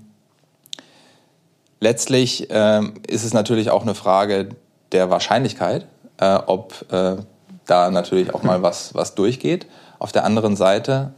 letztlich 1.80 2.48
ähm, 2.50 2.94
ist 3.06 3.24
es 3.24 3.34
natürlich 3.34 3.70
auch 3.70 3.82
eine 3.82 3.94
Frage 3.94 4.50
der 4.92 5.10
Wahrscheinlichkeit, 5.10 5.86
äh, 6.18 6.34
ob 6.46 6.86
äh, 6.90 7.16
da 7.66 7.90
natürlich 7.90 8.34
auch 8.34 8.42
mal 8.42 8.62
was, 8.62 8.94
was 8.94 9.14
durchgeht. 9.14 9.66
Auf 9.98 10.12
der 10.12 10.24
anderen 10.24 10.56
Seite, 10.56 11.12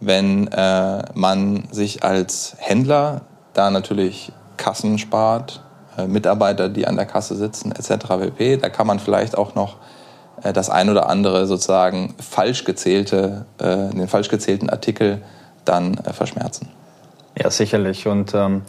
wenn 0.00 0.48
äh, 0.48 1.02
man 1.14 1.68
sich 1.70 2.02
als 2.02 2.56
Händler 2.58 3.22
da 3.52 3.70
natürlich 3.70 4.32
Kassen 4.56 4.98
spart, 4.98 5.62
äh, 5.96 6.06
Mitarbeiter, 6.06 6.68
die 6.68 6.86
an 6.86 6.96
der 6.96 7.06
Kasse 7.06 7.36
sitzen, 7.36 7.72
etc. 7.72 8.06
pp., 8.06 8.56
da 8.56 8.68
kann 8.68 8.86
man 8.86 8.98
vielleicht 8.98 9.38
auch 9.38 9.54
noch 9.54 9.76
das 10.42 10.70
ein 10.70 10.90
oder 10.90 11.08
andere 11.08 11.46
sozusagen 11.46 12.14
falsch 12.18 12.64
gezählte, 12.64 13.46
äh, 13.58 13.94
den 13.94 14.08
falsch 14.08 14.28
gezählten 14.28 14.68
Artikel 14.68 15.22
dann 15.64 15.96
verschmerzen. 15.96 16.68
Ja, 17.36 17.50
sicherlich. 17.50 18.06
Und 18.06 18.34
ähm, 18.34 18.62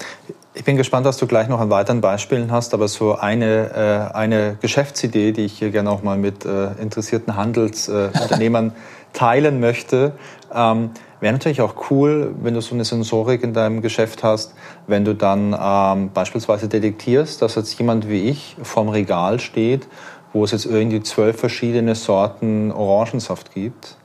ich 0.53 0.63
bin 0.63 0.77
gespannt, 0.77 1.05
dass 1.05 1.17
du 1.17 1.27
gleich 1.27 1.49
noch 1.49 1.59
an 1.59 1.69
weiteren 1.69 2.01
Beispielen 2.01 2.51
hast, 2.51 2.73
aber 2.73 2.87
so 2.87 3.15
eine, 3.15 4.09
äh, 4.11 4.15
eine 4.15 4.57
Geschäftsidee, 4.61 5.33
die 5.33 5.45
ich 5.45 5.59
hier 5.59 5.69
gerne 5.69 5.91
auch 5.91 6.01
mal 6.01 6.17
mit 6.17 6.45
äh, 6.45 6.71
interessierten 6.81 7.35
Handelsunternehmern 7.35 8.73
teilen 9.13 9.59
möchte, 9.59 10.13
ähm, 10.53 10.91
wäre 11.19 11.33
natürlich 11.33 11.61
auch 11.61 11.89
cool, 11.89 12.33
wenn 12.41 12.53
du 12.53 12.61
so 12.61 12.73
eine 12.73 12.85
Sensorik 12.85 13.43
in 13.43 13.53
deinem 13.53 13.81
Geschäft 13.81 14.23
hast, 14.23 14.53
wenn 14.87 15.05
du 15.05 15.13
dann 15.13 15.55
ähm, 15.59 16.11
beispielsweise 16.13 16.67
detektierst, 16.67 17.41
dass 17.41 17.55
jetzt 17.55 17.77
jemand 17.77 18.09
wie 18.09 18.29
ich 18.29 18.55
vorm 18.63 18.89
Regal 18.89 19.39
steht, 19.39 19.87
wo 20.35 20.43
es 20.43 20.51
jetzt 20.51 20.65
irgendwie 20.65 21.01
zwölf 21.01 21.39
verschiedene 21.39 21.95
Sorten 21.95 22.73
Orangensaft 22.73 23.53
gibt 23.53 23.95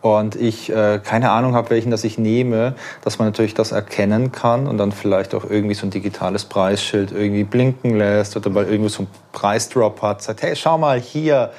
und 0.00 0.34
ich 0.34 0.70
äh, 0.70 0.98
keine 1.04 1.30
Ahnung 1.30 1.54
habe, 1.54 1.68
welchen 1.68 1.90
das 1.90 2.04
ich 2.04 2.16
nehme, 2.16 2.74
dass 3.04 3.18
man 3.18 3.28
natürlich 3.28 3.52
das 3.52 3.72
erkennen 3.72 4.32
kann 4.32 4.66
und 4.66 4.78
dann 4.78 4.92
vielleicht 4.92 5.34
auch 5.34 5.44
irgendwie 5.44 5.74
so 5.74 5.86
ein 5.86 5.90
digitales 5.90 6.46
Preisschild 6.46 7.12
irgendwie 7.12 7.44
blinken 7.44 7.98
lässt 7.98 8.34
oder 8.34 8.54
weil 8.54 8.66
irgendwie 8.66 8.88
so 8.88 9.02
ein 9.02 9.08
Preisdrop 9.32 10.00
hat, 10.00 10.22
sagt, 10.22 10.40
hey, 10.40 10.56
schau 10.56 10.78
mal, 10.78 10.98
hier 10.98 11.50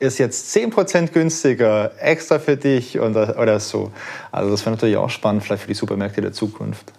ist 0.00 0.18
jetzt 0.18 0.56
10% 0.56 1.12
günstiger, 1.12 1.92
extra 2.00 2.40
für 2.40 2.56
dich 2.56 2.98
oder, 2.98 3.38
oder 3.38 3.60
so. 3.60 3.92
Also 4.32 4.50
das 4.50 4.62
wäre 4.62 4.74
natürlich 4.74 4.96
auch 4.96 5.10
spannend, 5.10 5.44
vielleicht 5.44 5.62
für 5.62 5.68
die 5.68 5.74
Supermärkte 5.74 6.20
der 6.20 6.32
Zukunft. 6.32 6.92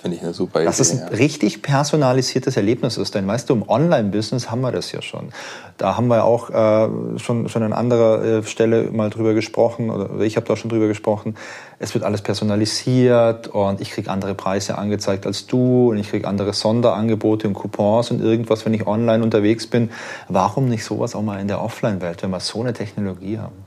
Finde 0.00 0.16
ich 0.16 0.22
eine 0.22 0.32
super 0.32 0.60
Idee. 0.60 0.66
Das 0.66 0.80
ist 0.80 0.92
ein 0.92 0.98
ja. 0.98 1.06
richtig 1.08 1.60
personalisiertes 1.60 2.56
Erlebnis 2.56 2.96
ist. 2.96 3.14
Denn 3.14 3.26
weißt 3.26 3.50
du, 3.50 3.54
im 3.54 3.68
Online-Business 3.68 4.50
haben 4.50 4.62
wir 4.62 4.72
das 4.72 4.92
ja 4.92 5.02
schon. 5.02 5.28
Da 5.76 5.96
haben 5.98 6.08
wir 6.08 6.24
auch 6.24 6.48
äh, 6.48 7.18
schon, 7.18 7.50
schon 7.50 7.62
an 7.62 7.74
anderer 7.74 8.24
äh, 8.24 8.42
Stelle 8.44 8.90
mal 8.92 9.10
drüber 9.10 9.34
gesprochen, 9.34 9.90
oder 9.90 10.20
ich 10.20 10.36
habe 10.36 10.46
da 10.46 10.56
schon 10.56 10.70
drüber 10.70 10.88
gesprochen. 10.88 11.36
Es 11.78 11.92
wird 11.92 12.02
alles 12.04 12.22
personalisiert 12.22 13.48
und 13.48 13.82
ich 13.82 13.90
kriege 13.90 14.10
andere 14.10 14.34
Preise 14.34 14.78
angezeigt 14.78 15.26
als 15.26 15.46
du 15.46 15.90
und 15.90 15.98
ich 15.98 16.08
kriege 16.08 16.26
andere 16.26 16.54
Sonderangebote 16.54 17.46
und 17.46 17.54
Coupons 17.54 18.10
und 18.10 18.22
irgendwas, 18.22 18.64
wenn 18.64 18.72
ich 18.72 18.86
online 18.86 19.22
unterwegs 19.22 19.66
bin. 19.66 19.90
Warum 20.28 20.70
nicht 20.70 20.84
sowas 20.84 21.14
auch 21.14 21.22
mal 21.22 21.40
in 21.40 21.48
der 21.48 21.60
Offline-Welt, 21.60 22.22
wenn 22.22 22.30
wir 22.30 22.40
so 22.40 22.60
eine 22.60 22.72
Technologie 22.72 23.38
haben? 23.38 23.64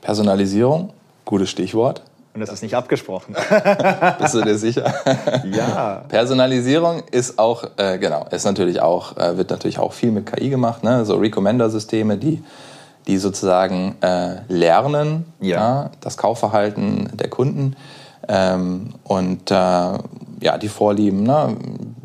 Personalisierung, 0.00 0.90
gutes 1.24 1.50
Stichwort. 1.50 2.02
Und 2.38 2.42
das 2.42 2.54
ist 2.54 2.62
nicht 2.62 2.76
abgesprochen. 2.76 3.34
Bist 4.20 4.32
du 4.32 4.42
dir 4.42 4.56
sicher? 4.56 4.94
ja. 5.44 6.04
Personalisierung 6.08 7.02
ist 7.10 7.36
auch, 7.36 7.64
äh, 7.76 7.98
genau, 7.98 8.26
ist 8.30 8.44
natürlich 8.44 8.80
auch, 8.80 9.16
äh, 9.16 9.36
wird 9.36 9.50
natürlich 9.50 9.80
auch 9.80 9.92
viel 9.92 10.12
mit 10.12 10.32
KI 10.32 10.48
gemacht, 10.48 10.84
ne? 10.84 11.04
so 11.04 11.16
Recommender-Systeme, 11.16 12.16
die, 12.16 12.40
die 13.08 13.18
sozusagen 13.18 13.96
äh, 14.02 14.36
lernen 14.46 15.32
ja. 15.40 15.56
ja. 15.56 15.90
das 16.00 16.16
Kaufverhalten 16.16 17.10
der 17.14 17.28
Kunden 17.28 17.74
ähm, 18.28 18.94
und 19.02 19.50
äh, 19.50 19.54
ja, 19.54 20.58
die 20.62 20.68
Vorlieben. 20.68 21.24
Ne? 21.24 21.56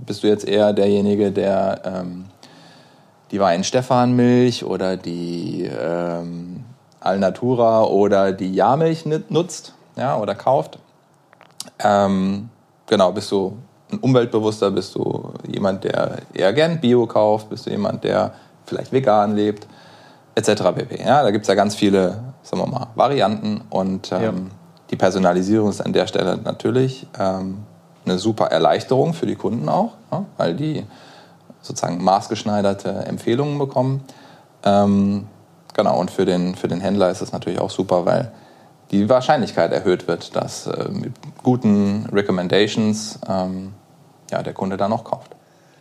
Bist 0.04 0.24
du 0.24 0.28
jetzt 0.28 0.48
eher 0.48 0.74
derjenige, 0.74 1.32
der 1.32 1.82
ähm, 1.86 2.26
die 3.30 3.40
Wein-Stefan-Milch 3.40 4.66
oder 4.66 4.98
die 4.98 5.70
ähm, 5.80 6.64
Alnatura 7.02 7.84
oder 7.84 8.32
die 8.32 8.52
Jahrmilch 8.52 9.06
nutzt? 9.30 9.76
Ja, 9.96 10.18
oder 10.18 10.36
kauft. 10.36 10.80
Ähm, 11.80 12.50
genau, 12.88 13.12
bist 13.12 13.32
du 13.32 13.58
ein 13.92 14.00
Umweltbewusster, 14.00 14.72
bist 14.72 14.96
du 14.96 15.34
jemand, 15.48 15.84
der 15.84 16.18
eher 16.34 16.54
gern 16.54 16.80
Bio 16.80 17.06
kauft, 17.06 17.50
bist 17.50 17.66
du 17.66 17.70
jemand, 17.70 18.04
der 18.04 18.34
vielleicht 18.66 18.92
vegan 18.92 19.36
lebt, 19.36 19.68
etc. 20.36 20.64
pp. 20.76 21.04
Ja, 21.04 21.22
da 21.22 21.32
gibt 21.32 21.44
es 21.44 21.48
ja 21.48 21.56
ganz 21.56 21.76
viele 21.76 22.34
sagen 22.44 22.62
wir 22.62 22.68
mal, 22.68 22.88
Varianten 22.96 23.62
und 23.70 24.12
ähm, 24.12 24.22
ja. 24.22 24.34
die 24.92 24.96
Personalisierung 24.96 25.70
ist 25.70 25.82
an 25.82 25.94
der 25.94 26.08
Stelle 26.08 26.38
natürlich 26.38 27.08
ähm, 27.18 27.64
eine 28.06 28.20
super 28.20 28.48
Erleichterung 28.48 29.14
für 29.14 29.26
die 29.26 29.36
Kunden 29.36 29.70
auch, 29.70 29.94
ja, 30.12 30.26
weil 30.38 30.54
die 30.56 30.86
sozusagen 31.62 32.04
maßgeschneiderte 32.04 32.90
Empfehlungen 32.90 33.58
bekommen. 33.58 34.04
Ähm, 34.66 35.28
genau, 35.74 35.98
und 35.98 36.12
für 36.12 36.26
den, 36.26 36.56
für 36.56 36.68
den 36.68 36.82
Händler 36.82 37.10
ist 37.10 37.22
es 37.22 37.32
natürlich 37.32 37.60
auch 37.60 37.70
super, 37.70 38.06
weil 38.06 38.32
die 38.94 39.10
Wahrscheinlichkeit 39.10 39.72
erhöht 39.72 40.08
wird, 40.08 40.36
dass 40.36 40.68
äh, 40.68 40.90
mit 40.90 41.14
guten 41.42 42.06
Recommendations 42.14 43.20
ähm, 43.28 43.74
ja, 44.32 44.44
der 44.44 44.54
Kunde 44.54 44.78
dann 44.78 44.94
auch 44.94 45.04
kauft. 45.04 45.36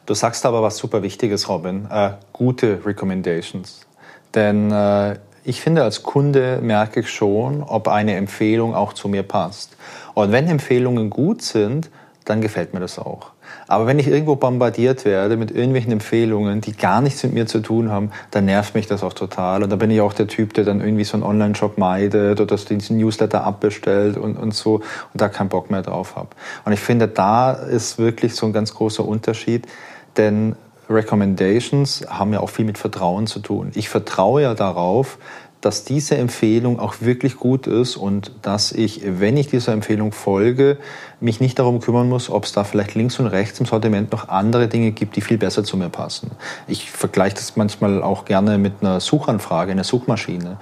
Du 0.06 0.14
sagst 0.14 0.46
aber 0.46 0.62
was 0.62 0.78
super 0.78 1.02
Wichtiges, 1.02 1.48
Robin. 1.48 1.86
Äh, 1.90 2.12
gute 2.32 2.84
Recommendations. 2.84 3.86
Denn 4.34 4.72
äh, 4.72 5.18
ich 5.44 5.60
finde, 5.60 5.84
als 5.84 6.02
Kunde 6.02 6.58
merke 6.62 7.00
ich 7.00 7.10
schon, 7.10 7.62
ob 7.62 7.86
eine 7.88 8.16
Empfehlung 8.16 8.74
auch 8.74 8.94
zu 8.94 9.08
mir 9.08 9.22
passt. 9.22 9.76
Und 10.14 10.32
wenn 10.32 10.48
Empfehlungen 10.48 11.10
gut 11.10 11.42
sind, 11.42 11.90
dann 12.24 12.40
gefällt 12.40 12.72
mir 12.72 12.80
das 12.80 12.98
auch. 12.98 13.32
Aber 13.72 13.86
wenn 13.86 13.98
ich 13.98 14.06
irgendwo 14.06 14.36
bombardiert 14.36 15.06
werde 15.06 15.38
mit 15.38 15.50
irgendwelchen 15.50 15.92
Empfehlungen, 15.92 16.60
die 16.60 16.76
gar 16.76 17.00
nichts 17.00 17.22
mit 17.22 17.32
mir 17.32 17.46
zu 17.46 17.60
tun 17.60 17.90
haben, 17.90 18.10
dann 18.30 18.44
nervt 18.44 18.74
mich 18.74 18.86
das 18.86 19.02
auch 19.02 19.14
total. 19.14 19.62
Und 19.62 19.70
da 19.70 19.76
bin 19.76 19.90
ich 19.90 20.02
auch 20.02 20.12
der 20.12 20.26
Typ, 20.26 20.52
der 20.52 20.64
dann 20.64 20.82
irgendwie 20.82 21.04
so 21.04 21.14
einen 21.14 21.22
Online-Shop 21.22 21.78
meidet 21.78 22.38
oder 22.38 22.56
diesen 22.56 22.98
Newsletter 22.98 23.44
abbestellt 23.44 24.18
und, 24.18 24.36
und 24.36 24.52
so 24.52 24.74
und 24.74 25.20
da 25.22 25.30
keinen 25.30 25.48
Bock 25.48 25.70
mehr 25.70 25.80
drauf 25.80 26.16
habe. 26.16 26.28
Und 26.66 26.72
ich 26.72 26.80
finde, 26.80 27.08
da 27.08 27.52
ist 27.52 27.96
wirklich 27.96 28.34
so 28.34 28.44
ein 28.44 28.52
ganz 28.52 28.74
großer 28.74 29.06
Unterschied, 29.06 29.66
denn 30.18 30.54
Recommendations 30.90 32.04
haben 32.10 32.34
ja 32.34 32.40
auch 32.40 32.50
viel 32.50 32.66
mit 32.66 32.76
Vertrauen 32.76 33.26
zu 33.26 33.40
tun. 33.40 33.70
Ich 33.74 33.88
vertraue 33.88 34.42
ja 34.42 34.52
darauf, 34.52 35.16
dass 35.62 35.84
diese 35.84 36.16
Empfehlung 36.16 36.78
auch 36.78 36.96
wirklich 37.00 37.36
gut 37.36 37.66
ist 37.66 37.96
und 37.96 38.32
dass 38.42 38.72
ich, 38.72 39.00
wenn 39.04 39.36
ich 39.36 39.46
dieser 39.46 39.72
Empfehlung 39.72 40.12
folge, 40.12 40.76
mich 41.20 41.40
nicht 41.40 41.58
darum 41.58 41.80
kümmern 41.80 42.08
muss, 42.08 42.28
ob 42.28 42.44
es 42.44 42.52
da 42.52 42.64
vielleicht 42.64 42.94
links 42.94 43.18
und 43.20 43.28
rechts 43.28 43.60
im 43.60 43.66
Sortiment 43.66 44.12
noch 44.12 44.28
andere 44.28 44.68
Dinge 44.68 44.90
gibt, 44.90 45.16
die 45.16 45.20
viel 45.20 45.38
besser 45.38 45.62
zu 45.62 45.76
mir 45.76 45.88
passen. 45.88 46.32
Ich 46.66 46.90
vergleiche 46.90 47.36
das 47.36 47.56
manchmal 47.56 48.02
auch 48.02 48.24
gerne 48.24 48.58
mit 48.58 48.74
einer 48.80 48.98
Suchanfrage, 48.98 49.72
einer 49.72 49.84
Suchmaschine. 49.84 50.58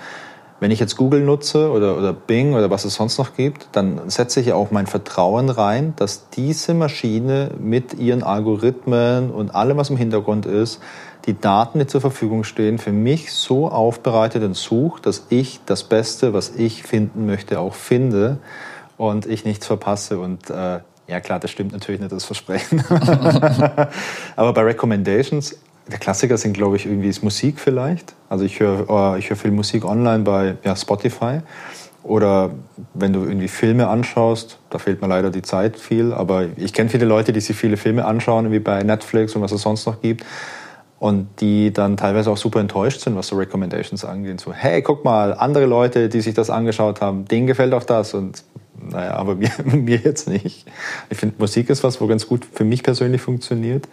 Wenn 0.60 0.70
ich 0.70 0.78
jetzt 0.78 0.98
Google 0.98 1.22
nutze 1.22 1.70
oder, 1.70 1.96
oder 1.96 2.12
Bing 2.12 2.52
oder 2.52 2.68
was 2.68 2.84
es 2.84 2.94
sonst 2.94 3.16
noch 3.16 3.34
gibt, 3.34 3.68
dann 3.72 4.10
setze 4.10 4.40
ich 4.40 4.52
auch 4.52 4.70
mein 4.70 4.86
Vertrauen 4.86 5.48
rein, 5.48 5.94
dass 5.96 6.28
diese 6.28 6.74
Maschine 6.74 7.52
mit 7.58 7.94
ihren 7.94 8.22
Algorithmen 8.22 9.30
und 9.30 9.54
allem, 9.54 9.78
was 9.78 9.88
im 9.88 9.96
Hintergrund 9.96 10.44
ist, 10.44 10.82
die 11.26 11.38
Daten, 11.38 11.78
die 11.78 11.86
zur 11.86 12.00
Verfügung 12.00 12.44
stehen, 12.44 12.78
für 12.78 12.92
mich 12.92 13.32
so 13.32 13.68
aufbereitet 13.68 14.42
und 14.42 14.54
sucht, 14.54 15.06
dass 15.06 15.26
ich 15.28 15.60
das 15.66 15.84
Beste, 15.84 16.32
was 16.32 16.56
ich 16.56 16.82
finden 16.82 17.26
möchte, 17.26 17.60
auch 17.60 17.74
finde 17.74 18.38
und 18.96 19.26
ich 19.26 19.44
nichts 19.44 19.66
verpasse. 19.66 20.18
Und 20.18 20.50
äh, 20.50 20.80
ja 21.08 21.20
klar, 21.20 21.40
das 21.40 21.50
stimmt 21.50 21.72
natürlich 21.72 22.00
nicht, 22.00 22.12
das 22.12 22.24
Versprechen. 22.24 22.84
Aber 24.36 24.52
bei 24.52 24.62
Recommendations, 24.62 25.56
der 25.90 25.98
Klassiker 25.98 26.38
sind, 26.38 26.54
glaube 26.54 26.76
ich, 26.76 26.86
irgendwie 26.86 27.08
ist 27.08 27.22
Musik 27.22 27.58
vielleicht. 27.58 28.14
Also 28.28 28.44
ich 28.44 28.60
höre 28.60 28.82
äh, 29.16 29.20
hör 29.20 29.36
viel 29.36 29.50
Musik 29.50 29.84
online 29.84 30.24
bei 30.24 30.56
ja, 30.64 30.76
Spotify. 30.76 31.40
Oder 32.02 32.52
wenn 32.94 33.12
du 33.12 33.24
irgendwie 33.24 33.48
Filme 33.48 33.88
anschaust, 33.88 34.58
da 34.70 34.78
fehlt 34.78 35.02
mir 35.02 35.08
leider 35.08 35.30
die 35.30 35.42
Zeit 35.42 35.78
viel, 35.78 36.14
aber 36.14 36.46
ich 36.56 36.72
kenne 36.72 36.88
viele 36.88 37.04
Leute, 37.04 37.34
die 37.34 37.40
sich 37.40 37.54
viele 37.54 37.76
Filme 37.76 38.06
anschauen, 38.06 38.50
wie 38.52 38.58
bei 38.58 38.82
Netflix 38.82 39.36
und 39.36 39.42
was 39.42 39.52
es 39.52 39.60
sonst 39.60 39.84
noch 39.84 40.00
gibt 40.00 40.24
und 41.00 41.40
die 41.40 41.72
dann 41.72 41.96
teilweise 41.96 42.30
auch 42.30 42.36
super 42.36 42.60
enttäuscht 42.60 43.00
sind, 43.00 43.16
was 43.16 43.28
so 43.28 43.36
Recommendations 43.36 44.04
angeht. 44.04 44.38
So, 44.38 44.52
hey, 44.52 44.82
guck 44.82 45.02
mal, 45.02 45.32
andere 45.32 45.64
Leute, 45.64 46.10
die 46.10 46.20
sich 46.20 46.34
das 46.34 46.50
angeschaut 46.50 47.00
haben, 47.00 47.24
denen 47.24 47.46
gefällt 47.46 47.72
auch 47.72 47.84
das 47.84 48.14
und 48.14 48.44
naja, 48.78 49.14
aber 49.14 49.34
mir, 49.34 49.50
mir 49.64 49.96
jetzt 49.96 50.28
nicht. 50.28 50.66
Ich 51.08 51.16
finde, 51.16 51.36
Musik 51.38 51.70
ist 51.70 51.82
was, 51.82 52.02
wo 52.02 52.06
ganz 52.06 52.28
gut 52.28 52.46
für 52.52 52.64
mich 52.64 52.82
persönlich 52.82 53.22
funktioniert, 53.22 53.88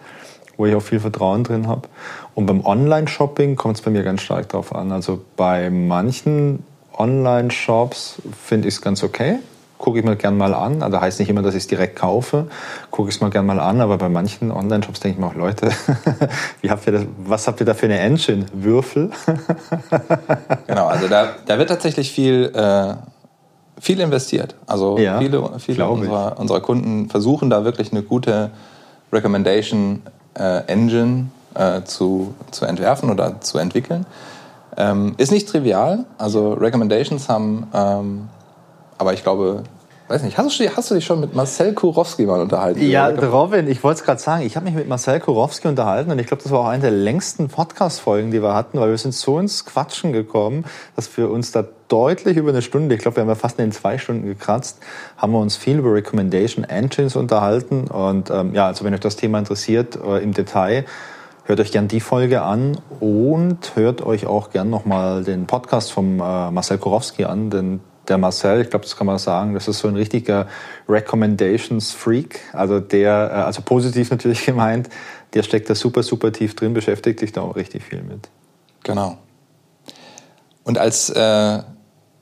wo 0.58 0.66
ich 0.66 0.76
auch 0.76 0.82
viel 0.82 1.00
Vertrauen 1.00 1.46
drin 1.46 1.68
habe. 1.68 1.88
Und 2.36 2.46
beim 2.46 2.66
Online-Shopping 2.66 3.56
kommt 3.56 3.78
es 3.78 3.82
bei 3.82 3.90
mir 3.90 4.04
ganz 4.04 4.22
stark 4.22 4.50
drauf 4.50 4.76
an. 4.76 4.92
Also 4.92 5.22
bei 5.38 5.70
manchen 5.70 6.64
Online-Shops 6.94 8.22
finde 8.46 8.68
ich 8.68 8.76
es 8.76 8.82
ganz 8.82 9.02
okay 9.02 9.40
gucke 9.78 10.00
ich 10.00 10.06
mir 10.06 10.16
gern 10.16 10.38
mal 10.38 10.54
an. 10.54 10.82
Also 10.82 11.00
heißt 11.00 11.20
nicht 11.20 11.30
immer, 11.30 11.42
dass 11.42 11.54
ich 11.54 11.64
es 11.64 11.68
direkt 11.68 11.96
kaufe, 11.96 12.48
gucke 12.92 13.10
ich 13.10 13.16
es 13.16 13.22
mal 13.22 13.30
gern 13.30 13.46
mal 13.46 13.60
an, 13.60 13.82
aber 13.82 13.98
bei 13.98 14.10
manchen 14.10 14.52
Online-Shops 14.52 15.00
denke 15.00 15.18
ich 15.18 15.22
mir 15.22 15.28
auch, 15.28 15.36
Leute, 15.36 15.70
wie 16.62 16.70
habt 16.70 16.88
ihr 16.88 16.94
das, 16.94 17.04
was 17.18 17.48
habt 17.48 17.60
ihr 17.60 17.66
da 17.66 17.74
für 17.74 17.86
eine 17.86 18.00
Engine? 18.00 18.46
Würfel? 18.54 19.12
genau, 20.68 20.88
also 20.88 21.08
da, 21.08 21.30
da 21.46 21.58
wird 21.58 21.70
tatsächlich 21.70 22.12
viel, 22.12 22.52
äh, 22.56 22.96
viel 23.80 24.00
investiert. 24.00 24.56
Also 24.66 24.98
ja, 24.98 25.20
viele, 25.20 25.60
viele 25.60 25.88
unserer, 25.88 26.40
unserer, 26.40 26.62
Kunden 26.62 27.10
versuchen 27.10 27.50
da 27.50 27.64
wirklich 27.64 27.92
eine 27.92 28.02
gute 28.02 28.52
Recommendation 29.14 30.02
äh, 30.34 30.66
Engine 30.68 31.28
äh, 31.54 31.84
zu, 31.84 32.34
zu 32.52 32.66
entwerfen 32.66 33.10
oder 33.10 33.42
zu 33.42 33.58
entwickeln. 33.58 34.06
Ähm, 34.76 35.16
ist 35.18 35.32
nicht 35.32 35.48
trivial. 35.50 36.06
Also 36.18 36.54
Recommendations 36.54 37.30
haben 37.30 37.68
ähm, 37.74 38.30
aber 38.98 39.14
ich 39.14 39.24
glaube, 39.24 39.64
weiß 40.08 40.24
nicht, 40.24 40.38
hast 40.38 40.60
du, 40.60 40.76
hast 40.76 40.90
du 40.90 40.96
dich 40.96 41.06
schon 41.06 41.20
mit 41.20 41.36
Marcel 41.36 41.74
Kurowski 41.74 42.26
mal 42.26 42.40
unterhalten? 42.40 42.82
Ja, 42.82 43.08
Robin, 43.10 43.68
ich 43.68 43.84
wollte 43.84 44.00
es 44.00 44.06
gerade 44.06 44.22
sagen, 44.22 44.46
ich 44.46 44.56
habe 44.56 44.66
mich 44.66 44.76
mit 44.76 44.88
Marcel 44.88 45.20
Kurowski 45.20 45.68
unterhalten 45.68 46.12
und 46.12 46.20
ich 46.20 46.28
glaube, 46.28 46.42
das 46.44 46.52
war 46.52 46.62
auch 46.62 46.68
eine 46.68 46.82
der 46.82 46.92
längsten 46.92 47.50
Podcast-Folgen, 47.50 48.32
die 48.32 48.42
wir 48.42 48.54
hatten, 48.54 48.80
weil 48.80 48.90
wir 48.90 48.98
sind 48.98 49.14
so 49.14 49.38
ins 49.40 49.66
Quatschen 49.66 50.14
gekommen, 50.14 50.66
dass 50.96 51.16
wir 51.18 51.30
uns 51.30 51.52
da 51.52 51.66
deutlich 51.90 52.38
über 52.38 52.50
eine 52.50 52.62
Stunde, 52.62 52.96
ich 52.96 53.02
glaube, 53.02 53.18
wir 53.18 53.22
haben 53.22 53.30
ja 53.30 53.36
fast 53.36 53.60
in 53.60 53.72
zwei 53.72 53.98
Stunden 53.98 54.26
gekratzt, 54.26 54.80
haben 55.18 55.34
wir 55.34 55.40
uns 55.40 55.58
viel 55.58 55.80
über 55.80 55.94
Recommendation 55.94 56.64
Engines 56.64 57.16
unterhalten 57.16 57.88
und 57.88 58.30
ähm, 58.30 58.54
ja, 58.54 58.68
also 58.68 58.86
wenn 58.86 58.94
euch 58.94 59.00
das 59.00 59.16
Thema 59.16 59.40
interessiert 59.40 59.98
äh, 60.04 60.24
im 60.24 60.34
Detail, 60.34 60.86
Hört 61.48 61.62
euch 61.62 61.72
gern 61.72 61.88
die 61.88 62.02
Folge 62.02 62.42
an 62.42 62.78
und 63.00 63.78
hört 63.78 64.06
euch 64.06 64.28
auch 64.28 64.50
gern 64.50 64.70
nochmal 64.70 65.24
den 65.24 65.46
Podcast 65.46 65.94
vom 65.94 66.20
äh, 66.20 66.52
Marcel 66.52 66.78
Kurowski 66.78 67.24
an, 67.24 67.50
denn 67.50 67.80
der 68.08 68.18
Marcel, 68.18 68.62
ich 68.62 68.70
glaube, 68.70 68.86
das 68.86 68.96
kann 68.96 69.08
man 69.08 69.18
sagen, 69.18 69.54
das 69.54 69.68
ist 69.68 69.80
so 69.80 69.88
ein 69.88 69.96
richtiger 69.96 70.48
Recommendations-Freak. 70.88 72.40
Also 72.54 72.80
der, 72.80 73.30
äh, 73.32 73.34
also 73.36 73.62
positiv 73.62 74.10
natürlich 74.12 74.46
gemeint, 74.46 74.90
der 75.34 75.44
steckt 75.44 75.70
da 75.70 75.76
super, 75.76 76.04
super 76.04 76.32
tief 76.32 76.56
drin, 76.56 76.74
beschäftigt 76.74 77.20
sich 77.20 77.32
da 77.32 77.42
auch 77.42 77.56
richtig 77.56 77.84
viel 77.84 78.02
mit. 78.02 78.30
Genau. 78.84 79.18
Und 80.64 80.78
als 80.78 81.10
äh, 81.10 81.60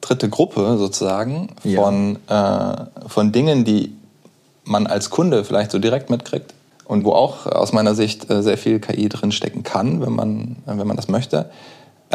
dritte 0.02 0.30
Gruppe 0.30 0.78
sozusagen 0.78 1.50
von, 1.76 2.20
ja. 2.30 2.74
äh, 2.74 3.10
von 3.10 3.32
Dingen, 3.32 3.66
die 3.66 3.96
man 4.64 4.88
als 4.88 5.10
Kunde 5.10 5.44
vielleicht 5.44 5.72
so 5.72 5.80
direkt 5.80 6.10
mitkriegt 6.10 6.54
und 6.86 7.06
wo 7.06 7.12
auch 7.12 7.46
aus 7.46 7.74
meiner 7.74 7.96
Sicht 7.96 8.30
äh, 8.30 8.42
sehr 8.42 8.58
viel 8.58 8.80
KI 8.80 9.10
drinstecken 9.10 9.64
kann, 9.64 10.02
wenn 10.02 10.14
man, 10.14 10.58
wenn 10.66 10.88
man 10.88 10.96
das 10.96 11.08
möchte, 11.08 11.50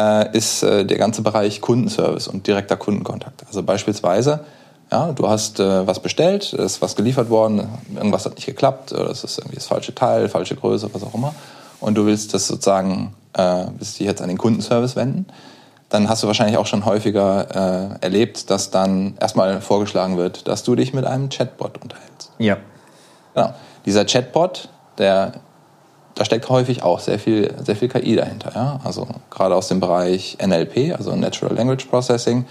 äh, 0.01 0.37
ist 0.37 0.63
äh, 0.63 0.85
der 0.85 0.97
ganze 0.97 1.21
Bereich 1.21 1.61
Kundenservice 1.61 2.27
und 2.27 2.47
direkter 2.47 2.77
Kundenkontakt. 2.77 3.43
Also 3.47 3.63
beispielsweise, 3.63 4.41
ja, 4.91 5.11
du 5.11 5.27
hast 5.27 5.59
äh, 5.59 5.87
was 5.87 5.99
bestellt, 5.99 6.53
ist 6.53 6.81
was 6.81 6.95
geliefert 6.95 7.29
worden, 7.29 7.67
irgendwas 7.95 8.25
hat 8.25 8.35
nicht 8.35 8.45
geklappt, 8.45 8.93
oder 8.93 9.09
es 9.09 9.23
ist 9.23 9.37
irgendwie 9.37 9.55
das 9.55 9.67
falsche 9.67 9.93
Teil, 9.93 10.29
falsche 10.29 10.55
Größe, 10.55 10.89
was 10.93 11.03
auch 11.03 11.13
immer, 11.13 11.33
und 11.79 11.95
du 11.95 12.05
willst 12.05 12.33
das 12.33 12.47
sozusagen, 12.47 13.15
äh, 13.33 13.65
willst 13.77 13.99
dich 13.99 14.07
jetzt 14.07 14.21
an 14.21 14.27
den 14.27 14.37
Kundenservice 14.37 14.95
wenden, 14.95 15.25
dann 15.89 16.09
hast 16.09 16.23
du 16.23 16.27
wahrscheinlich 16.27 16.57
auch 16.57 16.65
schon 16.65 16.85
häufiger 16.85 17.99
äh, 17.99 18.03
erlebt, 18.05 18.49
dass 18.49 18.71
dann 18.71 19.15
erstmal 19.19 19.61
vorgeschlagen 19.61 20.17
wird, 20.17 20.47
dass 20.47 20.63
du 20.63 20.75
dich 20.75 20.93
mit 20.93 21.05
einem 21.05 21.29
Chatbot 21.29 21.81
unterhältst. 21.81 22.31
Ja. 22.37 22.57
Genau. 23.33 23.53
Dieser 23.85 24.05
Chatbot, 24.05 24.69
der 24.97 25.33
da 26.15 26.25
steckt 26.25 26.49
häufig 26.49 26.83
auch 26.83 26.99
sehr 26.99 27.19
viel, 27.19 27.53
sehr 27.63 27.75
viel 27.75 27.87
KI 27.87 28.15
dahinter. 28.15 28.51
Ja? 28.53 28.79
Also 28.83 29.07
gerade 29.29 29.55
aus 29.55 29.67
dem 29.67 29.79
Bereich 29.79 30.37
NLP, 30.45 30.95
also 30.97 31.15
Natural 31.15 31.55
Language 31.55 31.85
Processing. 31.85 32.45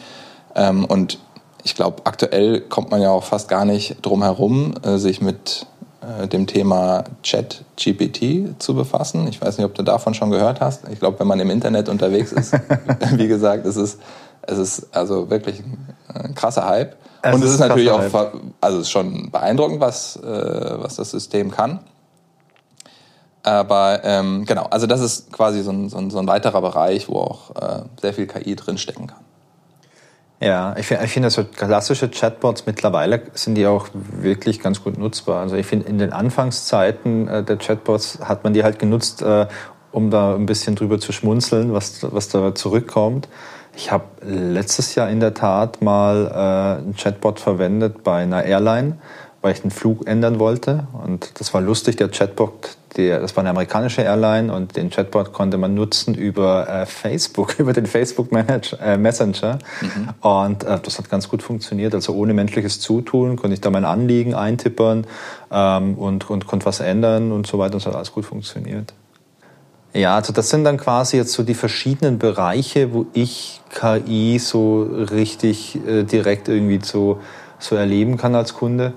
Ähm, 0.54 0.84
und 0.84 1.18
ich 1.62 1.74
glaube, 1.74 2.02
aktuell 2.04 2.60
kommt 2.62 2.90
man 2.90 3.02
ja 3.02 3.10
auch 3.10 3.24
fast 3.24 3.48
gar 3.48 3.64
nicht 3.64 3.98
drum 4.02 4.22
herum, 4.22 4.74
äh, 4.82 4.96
sich 4.96 5.20
mit 5.20 5.66
äh, 6.00 6.26
dem 6.28 6.46
Thema 6.46 7.04
Chat 7.22 7.62
GPT 7.76 8.60
zu 8.60 8.74
befassen. 8.74 9.26
Ich 9.28 9.40
weiß 9.40 9.58
nicht, 9.58 9.66
ob 9.66 9.74
du 9.74 9.82
davon 9.82 10.14
schon 10.14 10.30
gehört 10.30 10.60
hast. 10.60 10.88
Ich 10.90 10.98
glaube, 10.98 11.20
wenn 11.20 11.26
man 11.26 11.40
im 11.40 11.50
Internet 11.50 11.88
unterwegs 11.88 12.32
ist, 12.32 12.54
wie 13.12 13.28
gesagt, 13.28 13.66
es 13.66 13.76
ist, 13.76 14.00
es 14.42 14.58
ist 14.58 14.96
also 14.96 15.28
wirklich 15.28 15.62
ein, 16.14 16.34
krasser 16.34 16.66
Hype. 16.66 16.96
Es 17.22 17.34
und 17.34 17.42
es 17.42 17.48
ist, 17.48 17.54
ist 17.56 17.60
natürlich 17.60 17.90
auch, 17.90 18.02
also 18.60 18.78
es 18.78 18.84
ist 18.84 18.90
schon 18.90 19.30
beeindruckend, 19.30 19.80
was, 19.80 20.16
äh, 20.16 20.22
was 20.22 20.96
das 20.96 21.10
System 21.10 21.50
kann. 21.50 21.80
Aber 23.42 24.00
ähm, 24.04 24.44
genau, 24.44 24.64
also 24.64 24.86
das 24.86 25.00
ist 25.00 25.32
quasi 25.32 25.62
so 25.62 25.70
ein, 25.70 25.88
so 25.88 25.98
ein, 25.98 26.10
so 26.10 26.18
ein 26.18 26.26
weiterer 26.26 26.60
Bereich, 26.60 27.08
wo 27.08 27.18
auch 27.18 27.56
äh, 27.56 27.82
sehr 28.00 28.12
viel 28.12 28.26
KI 28.26 28.54
drinstecken 28.54 29.06
kann. 29.06 29.20
Ja, 30.42 30.74
ich 30.78 30.86
finde, 30.86 31.04
ich 31.04 31.10
find, 31.12 31.30
so 31.30 31.44
klassische 31.44 32.08
Chatbots 32.08 32.64
mittlerweile 32.64 33.22
sind 33.34 33.56
die 33.56 33.66
auch 33.66 33.88
wirklich 33.92 34.60
ganz 34.60 34.82
gut 34.82 34.96
nutzbar. 34.96 35.42
Also 35.42 35.56
ich 35.56 35.66
finde, 35.66 35.86
in 35.86 35.98
den 35.98 36.14
Anfangszeiten 36.14 37.28
äh, 37.28 37.42
der 37.44 37.58
Chatbots 37.58 38.20
hat 38.22 38.42
man 38.42 38.54
die 38.54 38.64
halt 38.64 38.78
genutzt, 38.78 39.20
äh, 39.20 39.46
um 39.92 40.10
da 40.10 40.34
ein 40.34 40.46
bisschen 40.46 40.76
drüber 40.76 40.98
zu 40.98 41.12
schmunzeln, 41.12 41.74
was, 41.74 42.06
was 42.10 42.28
da 42.28 42.54
zurückkommt. 42.54 43.28
Ich 43.76 43.92
habe 43.92 44.04
letztes 44.22 44.94
Jahr 44.94 45.10
in 45.10 45.20
der 45.20 45.34
Tat 45.34 45.82
mal 45.82 46.26
äh, 46.26 46.82
einen 46.82 46.96
Chatbot 46.96 47.38
verwendet 47.38 48.02
bei 48.02 48.22
einer 48.22 48.42
Airline, 48.44 48.98
weil 49.42 49.52
ich 49.52 49.62
den 49.62 49.70
Flug 49.70 50.06
ändern 50.06 50.38
wollte. 50.38 50.86
Und 50.92 51.40
das 51.40 51.54
war 51.54 51.60
lustig. 51.60 51.96
Der 51.96 52.08
Chatbot, 52.08 52.76
der, 52.96 53.20
das 53.20 53.36
war 53.36 53.42
eine 53.42 53.50
amerikanische 53.50 54.02
Airline 54.02 54.52
und 54.52 54.76
den 54.76 54.90
Chatbot 54.90 55.32
konnte 55.32 55.56
man 55.56 55.74
nutzen 55.74 56.14
über 56.14 56.68
äh, 56.68 56.86
Facebook, 56.86 57.54
über 57.58 57.72
den 57.72 57.86
Facebook 57.86 58.32
Manage, 58.32 58.76
äh, 58.82 58.98
Messenger. 58.98 59.58
Mhm. 59.80 60.08
Und 60.20 60.64
äh, 60.64 60.78
das 60.80 60.98
hat 60.98 61.08
ganz 61.08 61.28
gut 61.28 61.42
funktioniert. 61.42 61.94
Also 61.94 62.14
ohne 62.14 62.34
menschliches 62.34 62.80
Zutun 62.80 63.36
konnte 63.36 63.54
ich 63.54 63.60
da 63.60 63.70
mein 63.70 63.84
Anliegen 63.84 64.34
eintippern 64.34 65.06
ähm, 65.50 65.94
und, 65.94 66.28
und 66.28 66.46
konnte 66.46 66.66
was 66.66 66.80
ändern 66.80 67.32
und 67.32 67.46
so 67.46 67.58
weiter. 67.58 67.74
Und 67.74 67.80
es 67.80 67.86
hat 67.86 67.94
alles 67.94 68.12
gut 68.12 68.26
funktioniert. 68.26 68.92
Ja, 69.92 70.14
also 70.14 70.32
das 70.32 70.50
sind 70.50 70.64
dann 70.64 70.76
quasi 70.76 71.16
jetzt 71.16 71.32
so 71.32 71.42
die 71.42 71.54
verschiedenen 71.54 72.18
Bereiche, 72.18 72.92
wo 72.92 73.06
ich 73.12 73.60
KI 73.70 74.38
so 74.38 74.82
richtig 74.82 75.78
äh, 75.84 76.04
direkt 76.04 76.48
irgendwie 76.48 76.78
so, 76.82 77.20
so 77.58 77.74
erleben 77.74 78.16
kann 78.16 78.36
als 78.36 78.54
Kunde. 78.54 78.92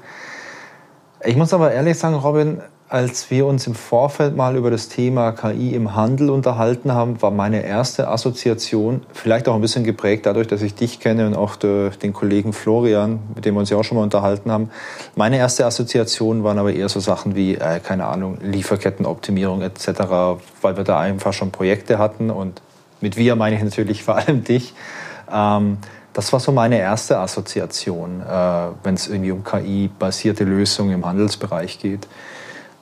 Ich 1.26 1.38
muss 1.38 1.54
aber 1.54 1.72
ehrlich 1.72 1.98
sagen, 1.98 2.16
Robin, 2.16 2.62
als 2.90 3.32
wir 3.32 3.46
uns 3.46 3.66
im 3.66 3.76
Vorfeld 3.76 4.36
mal 4.36 4.58
über 4.58 4.70
das 4.70 4.90
Thema 4.90 5.32
KI 5.32 5.74
im 5.74 5.96
Handel 5.96 6.30
unterhalten 6.30 6.92
haben, 6.92 7.22
war 7.22 7.32
meine 7.32 7.64
erste 7.64 8.10
Assoziation 8.10 9.02
vielleicht 9.14 9.48
auch 9.48 9.56
ein 9.56 9.62
bisschen 9.62 9.86
geprägt 9.86 10.26
dadurch, 10.26 10.48
dass 10.48 10.62
ich 10.62 10.76
dich 10.76 11.00
kenne 11.00 11.26
und 11.26 11.36
auch 11.36 11.56
den 11.56 12.12
Kollegen 12.12 12.52
Florian, 12.52 13.20
mit 13.36 13.46
dem 13.46 13.56
wir 13.56 13.62
uns 13.62 13.70
ja 13.70 13.78
auch 13.78 13.84
schon 13.84 13.98
mal 13.98 14.04
unterhalten 14.04 14.52
haben. 14.52 14.70
Meine 15.16 15.38
erste 15.38 15.66
Assoziation 15.66 16.44
waren 16.44 16.60
aber 16.60 16.74
eher 16.74 16.90
so 16.90 17.00
Sachen 17.00 17.36
wie, 17.36 17.56
äh, 17.56 17.80
keine 17.80 18.06
Ahnung, 18.06 18.38
Lieferkettenoptimierung 18.42 19.62
etc., 19.62 19.88
weil 20.62 20.76
wir 20.76 20.84
da 20.84 21.00
einfach 21.00 21.32
schon 21.32 21.52
Projekte 21.52 22.00
hatten 22.00 22.30
und 22.30 22.62
mit 23.00 23.16
wir 23.18 23.36
meine 23.36 23.56
ich 23.56 23.64
natürlich 23.64 24.04
vor 24.04 24.18
allem 24.18 24.44
dich. 24.44 24.74
Ähm, 25.34 25.78
das 26.14 26.32
war 26.32 26.40
so 26.40 26.52
meine 26.52 26.78
erste 26.78 27.18
Assoziation, 27.18 28.22
äh, 28.22 28.68
wenn 28.84 28.96
es 28.96 29.08
irgendwie 29.08 29.32
um 29.32 29.44
KI-basierte 29.44 30.44
Lösungen 30.44 30.94
im 30.94 31.06
Handelsbereich 31.06 31.80
geht. 31.80 32.08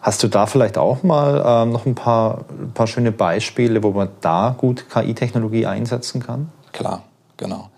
Hast 0.02 0.24
du 0.24 0.28
da 0.28 0.48
vielleicht 0.48 0.78
auch 0.78 1.04
mal 1.04 1.44
ähm, 1.46 1.72
noch 1.72 1.86
ein 1.86 1.96
paar, 1.96 2.46
ein 2.50 2.72
paar 2.74 2.88
schöne 2.88 3.12
Beispiele, 3.12 3.84
wo 3.84 3.92
man 3.92 4.10
da 4.22 4.56
gut 4.58 4.90
KI-Technologie 4.90 5.66
einsetzen 5.66 6.22
kann? 6.22 6.52
Klar, 6.72 7.04
genau. 7.38 7.70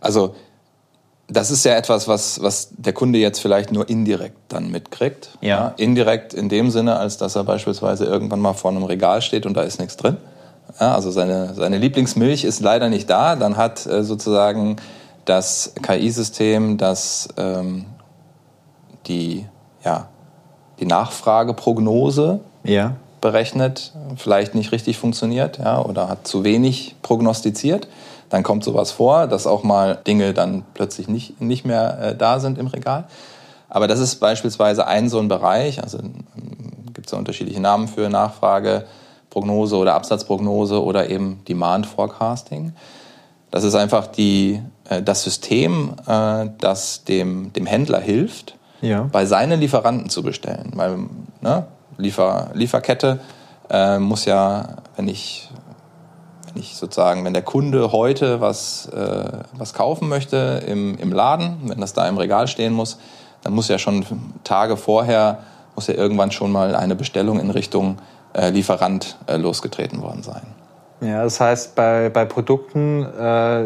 Also 0.00 0.34
das 1.28 1.50
ist 1.50 1.64
ja 1.64 1.74
etwas, 1.74 2.06
was, 2.06 2.42
was 2.42 2.68
der 2.76 2.92
Kunde 2.92 3.18
jetzt 3.18 3.40
vielleicht 3.40 3.72
nur 3.72 3.88
indirekt 3.88 4.36
dann 4.48 4.70
mitkriegt. 4.70 5.30
Ja. 5.40 5.48
ja. 5.48 5.74
Indirekt 5.76 6.34
in 6.34 6.48
dem 6.48 6.70
Sinne, 6.70 6.96
als 6.96 7.16
dass 7.16 7.34
er 7.34 7.44
beispielsweise 7.44 8.04
irgendwann 8.04 8.40
mal 8.40 8.52
vor 8.52 8.70
einem 8.70 8.84
Regal 8.84 9.22
steht 9.22 9.46
und 9.46 9.54
da 9.54 9.62
ist 9.62 9.80
nichts 9.80 9.96
drin. 9.96 10.16
Ja, 10.80 10.94
also 10.94 11.10
seine, 11.10 11.54
seine 11.54 11.78
Lieblingsmilch 11.78 12.44
ist 12.44 12.60
leider 12.60 12.88
nicht 12.88 13.08
da. 13.08 13.36
Dann 13.36 13.56
hat 13.56 13.86
äh, 13.86 14.02
sozusagen 14.02 14.76
das 15.24 15.72
KI-System, 15.82 16.78
das 16.78 17.28
ähm, 17.36 17.86
die 19.06 19.46
ja, 19.84 20.08
die 20.80 20.86
Nachfrageprognose 20.86 22.40
ja. 22.64 22.96
berechnet, 23.20 23.92
vielleicht 24.16 24.54
nicht 24.54 24.72
richtig 24.72 24.98
funktioniert 24.98 25.58
ja, 25.58 25.80
oder 25.80 26.08
hat 26.08 26.26
zu 26.26 26.44
wenig 26.44 26.96
prognostiziert. 27.02 27.88
Dann 28.30 28.42
kommt 28.42 28.64
sowas 28.64 28.90
vor, 28.90 29.26
dass 29.26 29.46
auch 29.46 29.62
mal 29.62 29.98
Dinge 30.06 30.34
dann 30.34 30.64
plötzlich 30.74 31.08
nicht, 31.08 31.40
nicht 31.40 31.64
mehr 31.64 31.98
äh, 32.00 32.16
da 32.16 32.40
sind 32.40 32.58
im 32.58 32.66
Regal. 32.66 33.04
Aber 33.68 33.86
das 33.86 34.00
ist 34.00 34.16
beispielsweise 34.16 34.86
ein 34.86 35.08
so 35.08 35.18
ein 35.18 35.28
Bereich, 35.28 35.82
also 35.82 35.98
ähm, 35.98 36.24
gibt 36.92 37.06
es 37.06 37.12
ja 37.12 37.18
unterschiedliche 37.18 37.60
Namen 37.60 37.86
für 37.86 38.08
Nachfrageprognose 39.34 39.76
oder 39.76 39.94
Absatzprognose 39.94 40.82
oder 40.82 41.10
eben 41.10 41.42
Demand 41.48 41.86
Forecasting. 41.86 42.72
Das 43.50 43.64
ist 43.64 43.74
einfach 43.74 44.06
die, 44.06 44.60
äh, 44.88 45.02
das 45.02 45.22
System, 45.22 45.94
äh, 46.06 46.48
das 46.58 47.04
dem, 47.04 47.52
dem 47.52 47.66
Händler 47.66 48.00
hilft, 48.00 48.56
ja. 48.80 49.08
bei 49.10 49.26
seinen 49.26 49.60
Lieferanten 49.60 50.10
zu 50.10 50.22
bestellen. 50.22 50.72
Weil 50.74 50.98
ne, 51.40 51.66
Liefer, 51.96 52.50
Lieferkette 52.54 53.20
äh, 53.70 53.98
muss 53.98 54.24
ja, 54.24 54.76
wenn 54.96 55.08
ich, 55.08 55.48
wenn 56.52 56.62
ich 56.62 56.76
sozusagen, 56.76 57.24
wenn 57.24 57.32
der 57.32 57.42
Kunde 57.42 57.92
heute 57.92 58.40
was, 58.40 58.86
äh, 58.86 59.38
was 59.56 59.74
kaufen 59.74 60.08
möchte 60.08 60.62
im, 60.66 60.98
im 60.98 61.12
Laden, 61.12 61.56
wenn 61.64 61.80
das 61.80 61.92
da 61.92 62.08
im 62.08 62.18
Regal 62.18 62.48
stehen 62.48 62.72
muss, 62.72 62.98
dann 63.42 63.52
muss 63.52 63.68
ja 63.68 63.78
schon 63.78 64.04
Tage 64.42 64.76
vorher, 64.76 65.40
muss 65.74 65.86
ja 65.86 65.94
irgendwann 65.94 66.30
schon 66.30 66.50
mal 66.50 66.74
eine 66.74 66.96
Bestellung 66.96 67.38
in 67.38 67.50
Richtung 67.50 67.98
Lieferant 68.50 69.16
äh, 69.26 69.36
losgetreten 69.36 70.02
worden 70.02 70.22
sein. 70.22 70.42
Ja, 71.00 71.22
das 71.22 71.40
heißt, 71.40 71.74
bei, 71.74 72.08
bei 72.08 72.24
Produkten, 72.24 73.04
äh, 73.04 73.64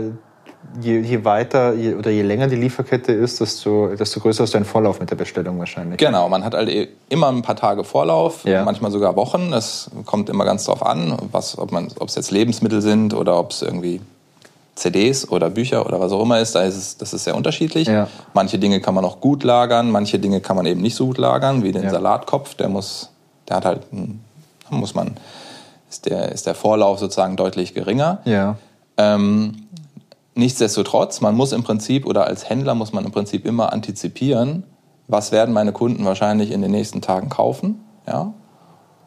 je, 0.80 1.00
je 1.00 1.24
weiter 1.24 1.74
je, 1.74 1.94
oder 1.94 2.10
je 2.10 2.22
länger 2.22 2.48
die 2.48 2.56
Lieferkette 2.56 3.12
ist, 3.12 3.40
desto, 3.40 3.88
desto 3.88 4.20
größer 4.20 4.44
ist 4.44 4.54
dein 4.54 4.64
Vorlauf 4.64 5.00
mit 5.00 5.10
der 5.10 5.16
Bestellung 5.16 5.58
wahrscheinlich. 5.58 5.98
Genau, 5.98 6.28
man 6.28 6.44
hat 6.44 6.54
halt 6.54 6.68
eh 6.68 6.88
immer 7.08 7.28
ein 7.28 7.42
paar 7.42 7.56
Tage 7.56 7.84
Vorlauf, 7.84 8.44
ja. 8.44 8.64
manchmal 8.64 8.90
sogar 8.90 9.16
Wochen. 9.16 9.52
Es 9.52 9.90
kommt 10.04 10.28
immer 10.28 10.44
ganz 10.44 10.64
drauf 10.64 10.84
an, 10.84 11.16
was, 11.30 11.56
ob 11.58 11.72
es 12.08 12.14
jetzt 12.14 12.30
Lebensmittel 12.30 12.82
sind 12.82 13.14
oder 13.14 13.38
ob 13.38 13.52
es 13.52 13.62
irgendwie 13.62 14.00
CDs 14.78 15.28
oder 15.28 15.50
Bücher 15.50 15.84
oder 15.84 16.00
was 16.00 16.12
auch 16.12 16.22
immer 16.22 16.40
ist, 16.40 16.54
da 16.54 16.62
ist 16.62 16.76
es, 16.76 16.96
das 16.96 17.12
ist 17.12 17.24
sehr 17.24 17.34
unterschiedlich. 17.34 17.88
Ja. 17.88 18.08
Manche 18.32 18.58
Dinge 18.58 18.80
kann 18.80 18.94
man 18.94 19.04
auch 19.04 19.20
gut 19.20 19.42
lagern, 19.42 19.90
manche 19.90 20.18
Dinge 20.18 20.40
kann 20.40 20.56
man 20.56 20.66
eben 20.66 20.80
nicht 20.80 20.94
so 20.94 21.06
gut 21.06 21.18
lagern, 21.18 21.62
wie 21.62 21.72
den 21.72 21.82
ja. 21.82 21.90
Salatkopf, 21.90 22.54
der 22.54 22.68
muss, 22.68 23.10
der 23.48 23.56
hat 23.56 23.64
halt, 23.64 23.80
muss 24.70 24.94
man, 24.94 25.16
ist 25.90 26.06
der, 26.06 26.32
ist 26.32 26.46
der 26.46 26.54
Vorlauf 26.54 26.98
sozusagen 26.98 27.36
deutlich 27.36 27.74
geringer. 27.74 28.20
Ja. 28.24 28.56
Ähm, 28.96 29.68
Nichtsdestotrotz, 30.38 31.20
man 31.20 31.34
muss 31.34 31.50
im 31.50 31.64
Prinzip 31.64 32.06
oder 32.06 32.28
als 32.28 32.48
Händler 32.48 32.76
muss 32.76 32.92
man 32.92 33.04
im 33.04 33.10
Prinzip 33.10 33.44
immer 33.44 33.72
antizipieren, 33.72 34.62
was 35.08 35.32
werden 35.32 35.52
meine 35.52 35.72
Kunden 35.72 36.04
wahrscheinlich 36.04 36.52
in 36.52 36.62
den 36.62 36.70
nächsten 36.70 37.00
Tagen 37.00 37.28
kaufen, 37.28 37.80
ja? 38.06 38.32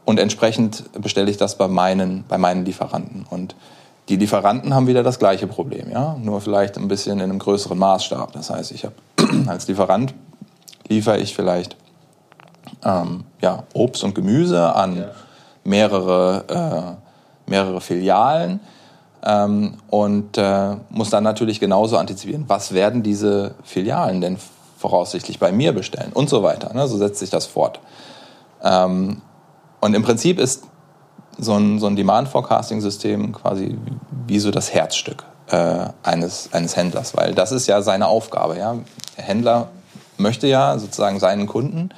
Und 0.04 0.19
entsprechend 0.19 0.91
bestelle 1.02 1.32
ich 1.32 1.38
das 1.38 1.58
bei 1.58 1.69
meinen, 1.69 2.26
bei 2.28 2.38
meinen 2.38 2.65
Lieferanten. 2.65 3.26
Und 3.30 3.56
die 4.10 4.17
Lieferanten 4.17 4.74
haben 4.74 4.88
wieder 4.88 5.04
das 5.04 5.19
gleiche 5.19 5.47
Problem, 5.47 5.89
ja? 5.89 6.17
Nur 6.21 6.41
vielleicht 6.41 6.78
ein 6.78 6.89
bisschen 6.89 7.19
in 7.19 7.30
einem 7.30 7.39
größeren 7.39 7.80
Maßstab. 7.80 8.34
Das 8.34 8.50
heißt, 8.50 8.74
ich 8.74 8.84
habe 8.84 8.95
als 9.47 9.69
Lieferant 9.69 10.13
liefere 10.89 11.17
ich 11.17 11.34
vielleicht 11.34 11.78
ähm, 12.84 13.24
ja, 13.39 13.63
Obst 13.74 14.04
und 14.04 14.15
Gemüse 14.15 14.76
an 14.76 15.06
mehrere, 15.63 16.97
äh, 17.47 17.50
mehrere 17.50 17.82
Filialen 17.82 18.60
ähm, 19.24 19.76
und 19.89 20.38
äh, 20.38 20.76
muss 20.89 21.10
dann 21.10 21.24
natürlich 21.24 21.60
genauso 21.60 21.97
antizipieren, 21.97 22.45
was 22.47 22.74
werden 22.74 23.04
diese 23.04 23.56
Filialen 23.63 24.21
denn 24.21 24.38
voraussichtlich 24.78 25.39
bei 25.39 25.52
mir 25.52 25.74
bestellen 25.74 26.12
und 26.13 26.30
so 26.30 26.41
weiter. 26.43 26.74
Ne? 26.74 26.88
So 26.88 26.97
setzt 26.97 27.19
sich 27.19 27.30
das 27.30 27.45
fort. 27.45 27.80
Ähm, 28.63 29.21
und 29.80 29.93
im 29.93 30.04
Prinzip 30.04 30.39
ist 30.39 30.63
so 31.38 31.54
ein, 31.54 31.80
so 31.80 31.88
ein 31.88 31.95
Demand-Forecasting-System 31.95 33.32
quasi 33.32 33.78
wie 34.28 34.39
so 34.39 34.52
das 34.52 34.74
Herzstück 34.74 35.24
äh, 35.47 35.86
eines, 36.04 36.50
eines 36.54 36.76
Händlers, 36.76 37.15
weil 37.15 37.34
das 37.34 37.52
ist 37.52 37.67
ja 37.67 37.82
seine 37.82 38.08
Aufgabe. 38.08 38.58
Ja? 38.58 38.76
Der 39.17 39.24
Händler 39.24 39.69
möchte 40.17 40.47
ja 40.47 40.78
sozusagen 40.78 41.19
seinen 41.19 41.47
Kunden 41.47 41.89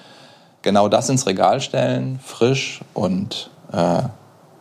genau 0.61 0.87
das 0.87 1.09
ins 1.09 1.25
Regal 1.25 1.61
stellen, 1.61 2.19
frisch 2.23 2.81
und 2.93 3.49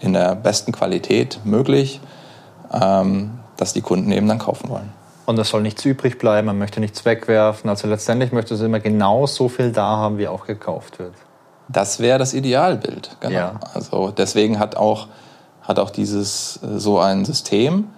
in 0.01 0.13
der 0.13 0.35
besten 0.35 0.73
Qualität 0.73 1.41
möglich 1.45 2.01
ähm, 2.73 3.39
dass 3.57 3.73
die 3.73 3.83
Kunden 3.83 4.11
eben 4.13 4.27
dann 4.29 4.39
kaufen 4.39 4.69
wollen. 4.69 4.93
Und 5.27 5.39
es 5.39 5.51
soll 5.51 5.63
nichts 5.63 5.85
übrig 5.85 6.19
bleiben, 6.19 6.47
man 6.47 6.59
möchte 6.59 6.81
nichts 6.81 7.05
wegwerfen. 7.05 7.71
Also 7.71 7.87
letztendlich 7.87 8.33
möchte 8.33 8.55
es 8.55 8.61
immer 8.61 8.81
genau 8.81 9.27
so 9.27 9.49
viel 9.49 9.71
da 9.71 9.97
haben, 9.97 10.19
wie 10.19 10.27
auch 10.27 10.47
gekauft 10.47 10.99
wird. 10.99 11.15
Das 11.69 12.01
wäre 12.01 12.19
das 12.19 12.35
Idealbild, 12.35 13.17
genau. 13.21 13.35
Ja. 13.35 13.61
Also 13.73 14.11
deswegen 14.11 14.59
hat 14.59 14.77
auch, 14.77 15.07
hat 15.63 15.79
auch 15.79 15.91
dieses 15.91 16.59
äh, 16.63 16.79
so 16.79 16.99
ein 16.99 17.25
System 17.25 17.89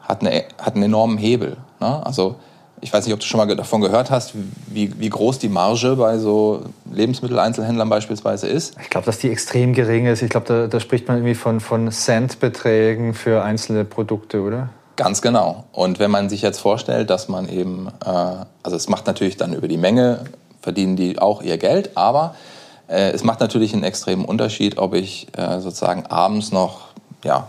hat, 0.00 0.22
eine, 0.22 0.44
hat 0.60 0.74
einen 0.74 0.84
enormen 0.84 1.18
Hebel. 1.18 1.56
Ne? 1.78 2.04
Also 2.04 2.36
ich 2.80 2.92
weiß 2.92 3.04
nicht, 3.04 3.14
ob 3.14 3.20
du 3.20 3.26
schon 3.26 3.38
mal 3.38 3.54
davon 3.54 3.80
gehört 3.80 4.10
hast, 4.10 4.32
wie, 4.68 4.98
wie 4.98 5.10
groß 5.10 5.38
die 5.38 5.48
Marge 5.48 5.96
bei 5.96 6.18
so 6.18 6.62
Lebensmitteleinzelhändlern 6.90 7.88
beispielsweise 7.88 8.46
ist. 8.46 8.76
Ich 8.80 8.90
glaube, 8.90 9.06
dass 9.06 9.18
die 9.18 9.30
extrem 9.30 9.74
gering 9.74 10.06
ist. 10.06 10.22
Ich 10.22 10.30
glaube, 10.30 10.46
da, 10.46 10.66
da, 10.66 10.80
spricht 10.80 11.06
man 11.08 11.18
irgendwie 11.18 11.34
von, 11.34 11.60
von 11.60 11.90
Centbeträgen 11.90 13.14
für 13.14 13.42
einzelne 13.42 13.84
Produkte, 13.84 14.40
oder? 14.40 14.70
Ganz 14.96 15.22
genau. 15.22 15.64
Und 15.72 15.98
wenn 15.98 16.10
man 16.10 16.28
sich 16.28 16.42
jetzt 16.42 16.58
vorstellt, 16.58 17.10
dass 17.10 17.28
man 17.28 17.48
eben, 17.48 17.88
äh, 18.04 18.08
also 18.62 18.76
es 18.76 18.88
macht 18.88 19.06
natürlich 19.06 19.36
dann 19.36 19.52
über 19.52 19.68
die 19.68 19.78
Menge, 19.78 20.24
verdienen 20.62 20.96
die 20.96 21.18
auch 21.18 21.42
ihr 21.42 21.58
Geld, 21.58 21.96
aber 21.96 22.34
äh, 22.88 23.10
es 23.10 23.24
macht 23.24 23.40
natürlich 23.40 23.72
einen 23.72 23.84
extremen 23.84 24.24
Unterschied, 24.24 24.78
ob 24.78 24.94
ich 24.94 25.28
äh, 25.36 25.60
sozusagen 25.60 26.06
abends 26.06 26.52
noch 26.52 26.88
ja, 27.24 27.48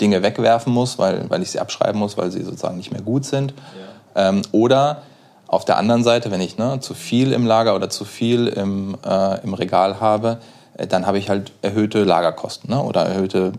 Dinge 0.00 0.22
wegwerfen 0.22 0.72
muss, 0.72 0.98
weil, 0.98 1.28
weil 1.28 1.42
ich 1.42 1.50
sie 1.50 1.60
abschreiben 1.60 1.98
muss, 1.98 2.16
weil 2.16 2.30
sie 2.30 2.42
sozusagen 2.42 2.76
nicht 2.76 2.92
mehr 2.92 3.02
gut 3.02 3.24
sind. 3.24 3.52
Ja 3.52 3.87
ähm, 4.18 4.42
oder 4.52 5.02
auf 5.46 5.64
der 5.64 5.78
anderen 5.78 6.04
Seite, 6.04 6.30
wenn 6.30 6.42
ich 6.42 6.58
ne, 6.58 6.78
zu 6.80 6.92
viel 6.92 7.32
im 7.32 7.46
Lager 7.46 7.74
oder 7.74 7.88
zu 7.88 8.04
viel 8.04 8.48
im, 8.48 8.96
äh, 9.04 9.42
im 9.42 9.54
Regal 9.54 9.98
habe, 9.98 10.38
äh, 10.76 10.86
dann 10.86 11.06
habe 11.06 11.18
ich 11.18 11.30
halt 11.30 11.52
erhöhte 11.62 12.04
Lagerkosten 12.04 12.70
ne, 12.70 12.82
oder 12.82 13.06
erhöhte, 13.06 13.52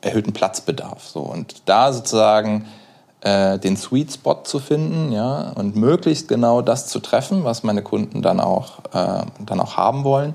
erhöhten 0.00 0.32
Platzbedarf. 0.32 1.04
So. 1.04 1.20
Und 1.20 1.68
da 1.68 1.92
sozusagen 1.92 2.66
äh, 3.22 3.58
den 3.58 3.76
Sweet 3.76 4.12
Spot 4.12 4.42
zu 4.44 4.60
finden, 4.60 5.10
ja, 5.10 5.52
und 5.56 5.74
möglichst 5.74 6.28
genau 6.28 6.62
das 6.62 6.86
zu 6.86 7.00
treffen, 7.00 7.42
was 7.42 7.64
meine 7.64 7.82
Kunden 7.82 8.22
dann 8.22 8.38
auch, 8.38 8.78
äh, 8.92 9.24
dann 9.44 9.60
auch 9.60 9.76
haben 9.76 10.04
wollen. 10.04 10.34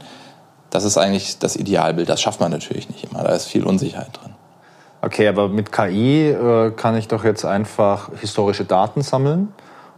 Das 0.72 0.84
ist 0.84 0.98
eigentlich 0.98 1.40
das 1.40 1.56
Idealbild. 1.56 2.10
Das 2.10 2.22
schafft 2.22 2.42
man 2.42 2.52
natürlich 2.52 2.90
nicht 2.90 3.06
immer. 3.10 3.24
Da 3.24 3.30
ist 3.30 3.46
viel 3.46 3.64
Unsicherheit 3.64 4.10
drin. 4.22 4.34
Okay, 5.02 5.30
aber 5.30 5.48
mit 5.48 5.72
KI 5.72 6.32
äh, 6.32 6.72
kann 6.72 6.98
ich 6.98 7.08
doch 7.08 7.24
jetzt 7.24 7.46
einfach 7.46 8.10
historische 8.20 8.66
Daten 8.66 9.04
sammeln 9.04 9.54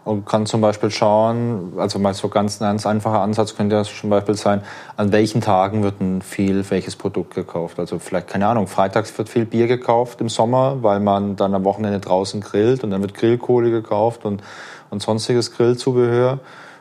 und 0.06 0.26
kann 0.26 0.46
zum 0.46 0.62
Beispiel 0.62 0.90
schauen, 0.90 1.74
also 1.78 2.00
mal 2.00 2.14
so 2.14 2.30
ganz 2.30 2.62
ein 2.62 2.80
einfacher 2.84 3.22
Ansatz 3.22 3.56
könnte 3.56 3.76
ja 3.76 3.84
zum 3.84 4.10
Beispiel 4.10 4.36
sein, 4.36 4.64
an 4.98 5.12
welchen 5.12 5.42
Tagen 5.42 5.84
wird 5.84 6.00
denn 6.00 6.22
viel 6.22 6.68
welches 6.70 6.96
Produkt 6.96 7.36
gekauft. 7.36 7.80
Also 7.80 8.00
vielleicht, 8.00 8.28
keine 8.28 8.48
Ahnung, 8.48 8.68
freitags 8.68 9.16
wird 9.18 9.30
viel 9.30 9.46
Bier 9.46 9.68
gekauft 9.68 10.22
im 10.22 10.30
Sommer, 10.30 10.82
weil 10.82 11.00
man 11.00 11.36
dann 11.36 11.54
am 11.54 11.64
Wochenende 11.64 12.00
draußen 12.00 12.42
grillt 12.42 12.84
und 12.84 12.92
dann 12.92 13.02
wird 13.02 13.14
Grillkohle 13.14 13.72
gekauft 13.72 14.26
und, 14.26 14.42
und 14.90 15.02
sonstiges 15.02 15.52
Grillzubehör. 15.52 16.40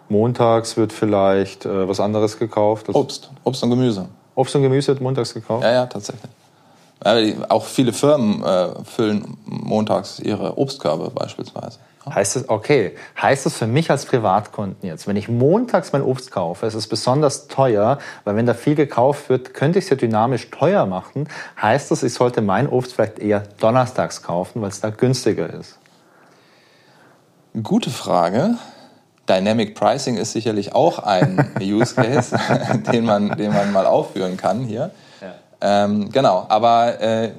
Montags 0.09 0.77
wird 0.77 0.93
vielleicht 0.93 1.67
äh, 1.67 1.89
was 1.89 2.01
anderes 2.01 2.39
gekauft. 2.39 2.89
Also 2.89 3.01
Obst, 3.01 3.31
Obst 3.45 3.63
und 3.63 3.71
Gemüse. 3.71 4.09
Obst 4.35 4.55
und 4.55 4.63
Gemüse 4.63 4.89
wird 4.89 5.01
montags 5.01 5.35
gekauft? 5.35 5.65
Ja, 5.65 5.73
ja, 5.73 5.87
tatsächlich. 5.87 6.31
Auch 7.49 7.65
viele 7.65 7.93
Firmen 7.93 8.43
äh, 8.43 8.85
füllen 8.85 9.37
montags 9.45 10.19
ihre 10.19 10.57
Obstkörbe 10.57 11.11
beispielsweise. 11.11 11.79
Heißt 12.15 12.37
es, 12.37 12.49
okay, 12.49 12.97
heißt 13.21 13.47
es 13.47 13.57
für 13.57 13.67
mich 13.67 13.91
als 13.91 14.07
Privatkunden 14.07 14.89
jetzt, 14.89 15.07
wenn 15.07 15.17
ich 15.17 15.29
montags 15.29 15.93
mein 15.93 16.03
Obst 16.03 16.31
kaufe, 16.31 16.67
ist 16.67 16.75
es 16.75 16.87
besonders 16.87 17.49
teuer, 17.49 17.99
weil 18.25 18.37
wenn 18.37 18.47
da 18.47 18.55
viel 18.55 18.75
gekauft 18.75 19.29
wird, 19.29 19.55
könnte 19.55 19.79
ich 19.79 19.87
es 19.87 19.91
ja 19.91 19.97
dynamisch 19.97 20.51
teuer 20.51 20.87
machen. 20.87 21.29
Heißt 21.61 21.91
das, 21.91 22.03
ich 22.03 22.15
sollte 22.15 22.43
mein 22.43 22.69
Obst 22.69 22.95
vielleicht 22.95 23.19
eher 23.19 23.43
donnerstags 23.61 24.23
kaufen, 24.23 24.63
weil 24.63 24.69
es 24.69 24.81
da 24.81 24.91
günstiger 24.91 25.53
ist? 25.53 25.79
Gute 27.63 27.91
Frage. 27.91 28.57
Dynamic 29.29 29.75
Pricing 29.75 30.17
ist 30.17 30.33
sicherlich 30.33 30.75
auch 30.75 31.01
ein 31.01 31.53
Use 31.61 31.95
Case, 31.95 32.39
den, 32.93 33.05
man, 33.05 33.37
den 33.37 33.53
man 33.53 33.73
mal 33.73 33.87
aufführen 33.87 34.37
kann 34.37 34.61
hier. 34.61 34.91
Ähm, 35.61 36.11
genau, 36.11 36.47
aber 36.49 37.01
äh, 37.01 37.33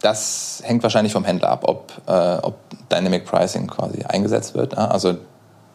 das 0.00 0.62
hängt 0.64 0.82
wahrscheinlich 0.82 1.12
vom 1.12 1.24
Händler 1.24 1.50
ab, 1.50 1.64
ob, 1.66 1.92
äh, 2.06 2.38
ob 2.42 2.56
Dynamic 2.90 3.26
Pricing 3.26 3.66
quasi 3.66 4.02
eingesetzt 4.04 4.54
wird. 4.54 4.72
Ja? 4.72 4.88
Also 4.88 5.16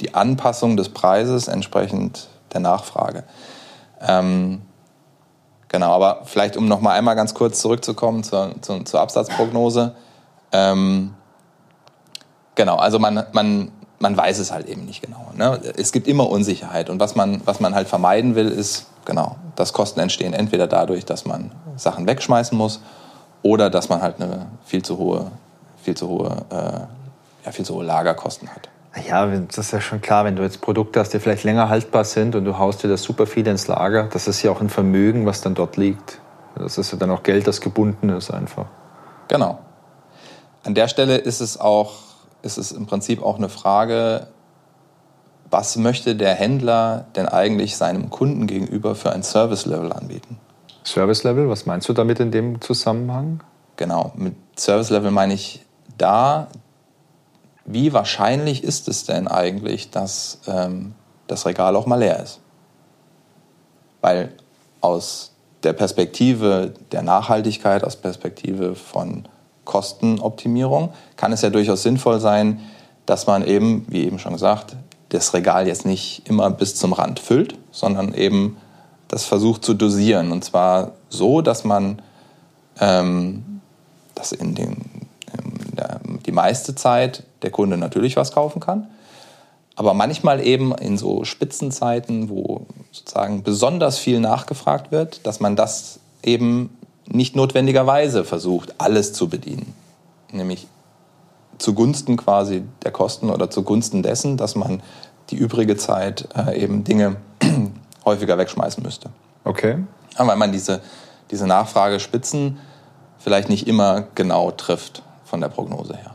die 0.02 0.14
Anpassung 0.14 0.78
des 0.78 0.90
Preises 0.90 1.48
entsprechend 1.48 2.28
der 2.54 2.60
Nachfrage. 2.60 3.24
Ähm, 4.02 4.62
genau, 5.70 5.94
aber 5.94 6.22
vielleicht 6.26 6.58
um 6.58 6.68
noch 6.68 6.82
mal 6.82 6.94
einmal 6.94 7.16
ganz 7.16 7.34
kurz 7.34 7.62
zurückzukommen 7.62 8.24
zur, 8.24 8.56
zur, 8.62 8.84
zur 8.84 9.00
Absatzprognose. 9.00 9.96
Ähm, 10.52 11.14
genau, 12.56 12.78
also 12.78 12.98
man, 12.98 13.26
man, 13.32 13.72
man 14.00 14.18
weiß 14.18 14.40
es 14.40 14.52
halt 14.52 14.68
eben 14.68 14.86
nicht 14.86 15.02
genau. 15.02 15.32
Ne? 15.36 15.60
Es 15.78 15.92
gibt 15.92 16.08
immer 16.08 16.30
Unsicherheit 16.30 16.90
und 16.90 17.00
was 17.00 17.16
man, 17.16 17.42
was 17.46 17.60
man 17.60 17.76
halt 17.76 17.88
vermeiden 17.88 18.36
will, 18.36 18.50
ist 18.50 18.88
genau, 19.06 19.36
dass 19.56 19.72
Kosten 19.72 20.00
entstehen 20.00 20.34
entweder 20.34 20.66
dadurch, 20.66 21.06
dass 21.06 21.26
man 21.26 21.52
Sachen 21.76 22.08
wegschmeißen 22.08 22.58
muss 22.58 22.82
oder 23.46 23.70
dass 23.70 23.90
man 23.90 24.02
halt 24.02 24.20
eine 24.20 24.48
viel 24.66 24.82
zu 24.82 24.98
hohe, 24.98 25.32
viel 25.84 25.96
zu 25.96 26.08
hohe, 26.08 26.46
äh, 26.50 27.46
ja, 27.46 27.52
viel 27.52 27.64
zu 27.64 27.76
hohe 27.76 27.86
Lagerkosten 27.86 28.50
hat. 28.50 28.70
Ja, 29.08 29.28
das 29.28 29.60
ist 29.60 29.72
ja 29.72 29.80
schon 29.82 30.02
klar, 30.02 30.26
wenn 30.26 30.36
du 30.36 30.42
jetzt 30.42 30.62
Produkte 30.62 31.00
hast, 31.00 31.14
die 31.14 31.20
vielleicht 31.20 31.44
länger 31.44 31.70
haltbar 31.70 32.06
sind 32.06 32.34
und 32.36 32.44
du 32.44 32.58
haust 32.58 32.82
dir 32.82 32.88
das 32.88 33.04
super 33.04 33.28
viel 33.28 33.46
ins 33.46 33.68
Lager, 33.68 34.10
das 34.12 34.28
ist 34.28 34.42
ja 34.42 34.50
auch 34.50 34.62
ein 34.62 34.70
Vermögen, 34.70 35.28
was 35.28 35.42
dann 35.42 35.54
dort 35.54 35.78
liegt. 35.78 36.20
Das 36.56 36.80
ist 36.80 36.92
ja 36.92 36.98
dann 36.98 37.12
auch 37.12 37.22
Geld, 37.22 37.46
das 37.46 37.62
gebunden 37.62 38.10
ist 38.10 38.32
einfach. 38.32 38.66
Genau. 39.28 39.60
An 40.64 40.74
der 40.74 40.88
Stelle 40.88 41.18
ist 41.18 41.40
es 41.40 41.60
auch, 41.60 41.94
ist 42.42 42.58
es 42.58 42.72
im 42.72 42.88
Prinzip 42.88 43.22
auch 43.22 43.38
eine 43.38 43.50
Frage, 43.50 44.26
was 45.52 45.76
möchte 45.76 46.16
der 46.16 46.34
Händler 46.34 47.06
denn 47.16 47.28
eigentlich 47.28 47.78
seinem 47.78 48.10
Kunden 48.10 48.48
gegenüber 48.48 48.96
für 48.96 49.12
ein 49.12 49.22
Service-Level 49.22 49.94
anbieten? 49.94 50.40
Service-Level, 50.86 51.50
was 51.50 51.66
meinst 51.66 51.90
du 51.90 51.94
damit 51.94 52.20
in 52.20 52.32
dem 52.32 52.62
Zusammenhang? 52.62 53.42
Genau, 53.76 54.12
mit 54.16 54.36
Service-Level 54.58 55.12
meine 55.12 55.34
ich 55.34 55.66
da, 55.98 56.48
wie 57.66 57.94
wahrscheinlich 57.94 58.64
ist 58.64 58.88
es 58.88 59.06
denn 59.06 59.28
eigentlich, 59.28 59.90
dass 59.90 60.40
ähm, 60.48 60.94
das 61.28 61.46
Regal 61.46 61.76
auch 61.76 61.88
mal 61.88 61.98
leer 61.98 62.22
ist? 62.22 62.40
Weil 64.02 64.34
aus 64.82 65.32
der 65.64 65.74
Perspektive 65.74 66.74
der 66.92 67.02
Nachhaltigkeit, 67.02 67.84
aus 67.84 67.96
Perspektive 67.96 68.76
von 68.76 69.28
Kostenoptimierung, 69.66 70.94
kann 71.18 71.34
es 71.34 71.42
ja 71.42 71.50
durchaus 71.50 71.82
sinnvoll 71.82 72.20
sein, 72.20 72.62
dass 73.08 73.26
man 73.26 73.44
eben, 73.44 73.86
wie 73.90 74.06
eben 74.06 74.20
schon 74.20 74.34
gesagt, 74.34 74.76
das 75.10 75.34
Regal 75.34 75.68
jetzt 75.68 75.86
nicht 75.86 76.28
immer 76.30 76.52
bis 76.52 76.76
zum 76.76 76.94
Rand 76.94 77.20
füllt, 77.20 77.58
sondern 77.72 78.14
eben 78.14 78.58
das 79.08 79.26
versucht 79.26 79.64
zu 79.64 79.74
dosieren. 79.74 80.32
Und 80.32 80.44
zwar 80.44 80.94
so, 81.10 81.42
dass 81.42 81.64
man 81.64 82.02
ähm, 82.80 83.56
dass 84.16 84.32
in 84.32 84.56
den, 84.56 84.74
in 85.38 85.76
der, 85.76 86.00
die 86.26 86.32
meiste 86.32 86.76
Zeit 86.76 87.24
der 87.42 87.52
Kunde 87.52 87.78
natürlich 87.78 88.16
was 88.16 88.32
kaufen 88.32 88.60
kann, 88.60 88.88
aber 89.76 89.94
manchmal 89.94 90.46
eben 90.46 90.74
in 90.74 90.98
so 90.98 91.26
Spitzenzeiten, 91.26 92.30
wo 92.30 92.66
sozusagen 92.92 93.44
besonders 93.44 93.98
viel 93.98 94.22
nachgefragt 94.22 94.92
wird, 94.92 95.26
dass 95.28 95.42
man 95.42 95.58
das 95.58 96.00
eben 96.24 96.76
nicht 97.08 97.36
notwendigerweise 97.36 98.24
versucht, 98.24 98.74
alles 98.78 99.14
zu 99.14 99.28
bedienen. 99.28 99.74
Nämlich 100.32 100.68
zugunsten 101.58 102.18
quasi 102.18 102.64
der 102.84 102.92
Kosten 102.92 103.30
oder 103.30 103.50
zugunsten 103.50 104.02
dessen, 104.02 104.38
dass 104.38 104.56
man 104.56 104.82
die 105.30 105.36
übrige 105.36 105.76
Zeit 105.76 106.30
äh, 106.36 106.62
eben 106.62 106.84
Dinge 106.84 107.18
häufiger 108.06 108.38
wegschmeißen 108.38 108.84
müsste. 108.84 109.10
Okay. 109.44 109.80
Ja, 110.18 110.28
weil 110.28 110.38
man 110.38 110.52
diese, 110.52 110.82
diese 111.32 111.48
Nachfragespitzen 111.48 112.60
vielleicht 113.18 113.50
nicht 113.50 113.68
immer 113.68 114.06
genau 114.16 114.52
trifft 114.52 115.04
von 115.24 115.42
der 115.42 115.50
Prognose 115.50 115.98
her. 115.98 116.12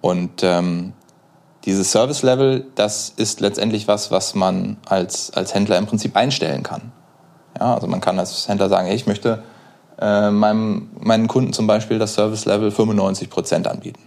Und 0.00 0.42
ähm, 0.42 0.92
dieses 1.64 1.90
Service-Level, 1.90 2.66
das 2.74 3.10
ist 3.10 3.40
letztendlich 3.40 3.88
was, 3.88 4.10
was 4.10 4.34
man 4.34 4.76
als, 4.86 5.32
als 5.32 5.54
Händler 5.54 5.78
im 5.78 5.86
Prinzip 5.86 6.16
einstellen 6.16 6.62
kann. 6.62 6.92
Ja, 7.58 7.74
also 7.74 7.86
man 7.86 8.00
kann 8.00 8.18
als 8.18 8.48
Händler 8.48 8.68
sagen, 8.68 8.88
ich 8.88 9.06
möchte 9.06 9.42
äh, 9.98 10.30
meinem, 10.30 10.90
meinen 11.00 11.26
Kunden 11.26 11.52
zum 11.52 11.66
Beispiel 11.66 11.98
das 11.98 12.14
Service-Level 12.14 12.70
95 12.70 13.30
Prozent 13.30 13.66
anbieten. 13.66 14.02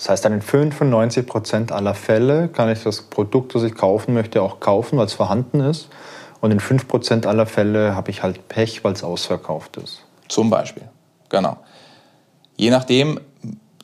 Das 0.00 0.08
heißt, 0.08 0.24
dann 0.24 0.32
in 0.32 0.40
95 0.40 1.26
Prozent 1.26 1.72
aller 1.72 1.94
Fälle 1.94 2.48
kann 2.48 2.70
ich 2.70 2.82
das 2.82 3.02
Produkt, 3.02 3.54
das 3.54 3.62
ich 3.64 3.74
kaufen 3.74 4.14
möchte, 4.14 4.40
auch 4.40 4.58
kaufen, 4.58 4.96
weil 4.96 5.04
es 5.04 5.12
vorhanden 5.12 5.60
ist. 5.60 5.90
Und 6.40 6.52
in 6.52 6.58
5 6.58 6.88
Prozent 6.88 7.26
aller 7.26 7.44
Fälle 7.44 7.94
habe 7.94 8.10
ich 8.10 8.22
halt 8.22 8.48
Pech, 8.48 8.82
weil 8.82 8.94
es 8.94 9.04
ausverkauft 9.04 9.76
ist. 9.76 10.00
Zum 10.26 10.48
Beispiel, 10.48 10.84
genau. 11.28 11.58
Je 12.56 12.70
nachdem, 12.70 13.20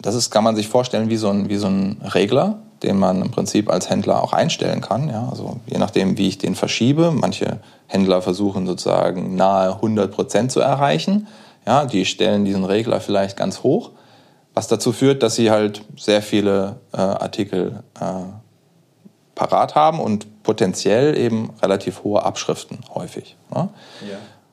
das 0.01 0.15
ist, 0.15 0.31
kann 0.31 0.43
man 0.43 0.57
sich 0.57 0.69
vorstellen 0.69 1.11
wie 1.11 1.19
so 1.19 1.29
ein, 1.29 1.51
wie 1.51 1.57
so 1.57 1.67
ein 1.67 2.01
Regler, 2.15 2.61
den 2.83 2.99
man 2.99 3.21
im 3.21 3.31
Prinzip 3.31 3.69
als 3.71 3.91
Händler 3.91 4.23
auch 4.23 4.33
einstellen 4.33 4.81
kann. 4.81 5.11
Ja? 5.11 5.29
Also 5.29 5.61
je 5.67 5.77
nachdem, 5.77 6.17
wie 6.17 6.29
ich 6.29 6.39
den 6.39 6.55
verschiebe. 6.55 7.11
Manche 7.11 7.61
Händler 7.89 8.23
versuchen 8.23 8.67
sozusagen 8.67 9.37
nahe 9.37 9.75
100 9.75 10.11
Prozent 10.11 10.51
zu 10.51 10.61
erreichen. 10.61 11.27
Ja, 11.67 11.85
die 11.85 12.07
stellen 12.07 12.47
diesen 12.47 12.65
Regler 12.65 13.01
vielleicht 13.01 13.37
ganz 13.37 13.63
hoch 13.63 13.91
was 14.57 14.69
dazu 14.69 14.93
führt, 14.93 15.23
dass 15.23 15.35
sie 15.35 15.51
halt 15.51 15.83
sehr 15.99 16.23
viele 16.23 16.77
äh, 16.93 16.97
Artikel 16.97 17.83
äh, 18.01 18.25
parat 19.35 19.75
haben 19.75 20.01
und 20.01 20.43
potenziell 20.43 21.17
eben 21.17 21.51
relativ 21.63 22.03
hohe 22.05 22.25
Abschriften 22.25 22.79
häufig. 22.95 23.37
Ne? 23.55 23.69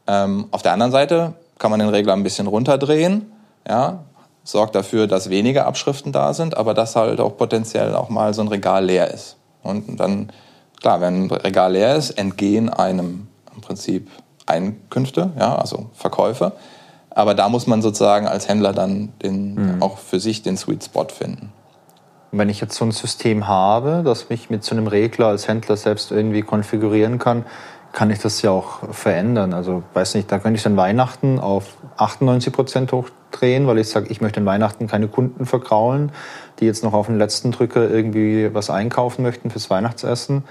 Ja. 0.05 0.25
Ähm, 0.25 0.49
auf 0.51 0.61
der 0.61 0.73
anderen 0.73 0.91
Seite 0.91 1.35
kann 1.57 1.71
man 1.71 1.79
den 1.79 1.87
Regler 1.87 2.11
ein 2.11 2.23
bisschen 2.23 2.47
runterdrehen, 2.47 3.31
ja, 3.65 4.03
sorgt 4.43 4.75
dafür, 4.75 5.07
dass 5.07 5.29
weniger 5.29 5.65
Abschriften 5.65 6.11
da 6.11 6.33
sind, 6.33 6.57
aber 6.57 6.73
dass 6.73 6.97
halt 6.97 7.21
auch 7.21 7.37
potenziell 7.37 7.95
auch 7.95 8.09
mal 8.09 8.33
so 8.33 8.41
ein 8.41 8.49
Regal 8.49 8.83
leer 8.83 9.09
ist. 9.09 9.37
Und 9.63 10.01
dann, 10.01 10.33
klar, 10.81 10.99
wenn 10.99 11.27
ein 11.27 11.31
Regal 11.31 11.71
leer 11.71 11.95
ist, 11.95 12.11
entgehen 12.11 12.69
einem 12.69 13.27
im 13.55 13.61
Prinzip 13.61 14.09
Einkünfte, 14.47 15.31
ja, 15.39 15.55
also 15.55 15.91
Verkäufe. 15.93 16.51
Aber 17.15 17.35
da 17.35 17.49
muss 17.49 17.67
man 17.67 17.81
sozusagen 17.81 18.27
als 18.27 18.47
Händler 18.47 18.73
dann 18.73 19.13
den, 19.21 19.55
mhm. 19.55 19.83
auch 19.83 19.97
für 19.97 20.19
sich 20.19 20.41
den 20.41 20.57
Sweet 20.57 20.83
Spot 20.83 21.07
finden. 21.09 21.51
wenn 22.31 22.49
ich 22.49 22.59
jetzt 22.61 22.75
so 22.75 22.83
ein 22.83 22.91
System 22.91 23.47
habe, 23.47 24.01
das 24.03 24.29
mich 24.29 24.49
mit 24.49 24.63
so 24.63 24.75
einem 24.75 24.87
Regler 24.87 25.27
als 25.27 25.47
Händler 25.47 25.77
selbst 25.77 26.11
irgendwie 26.11 26.41
konfigurieren 26.41 27.19
kann, 27.19 27.45
kann 27.91 28.09
ich 28.09 28.17
das 28.17 28.41
ja 28.41 28.49
auch 28.49 28.91
verändern. 28.91 29.53
Also 29.53 29.83
weiß 29.93 30.15
nicht, 30.15 30.31
da 30.31 30.39
könnte 30.39 30.57
ich 30.57 30.63
dann 30.63 30.75
Weihnachten 30.75 31.39
auf 31.39 31.77
98 31.97 32.51
Prozent 32.51 32.91
hochdrehen, 32.91 33.67
weil 33.67 33.77
ich 33.77 33.89
sage, 33.89 34.07
ich 34.09 34.19
möchte 34.19 34.39
in 34.39 34.47
Weihnachten 34.47 34.87
keine 34.87 35.07
Kunden 35.07 35.45
vergraulen, 35.45 36.11
die 36.59 36.65
jetzt 36.65 36.83
noch 36.83 36.93
auf 36.93 37.05
den 37.05 37.19
letzten 37.19 37.51
Drücker 37.51 37.87
irgendwie 37.87 38.51
was 38.53 38.71
einkaufen 38.71 39.21
möchten 39.21 39.51
fürs 39.51 39.69
Weihnachtsessen. 39.69 40.43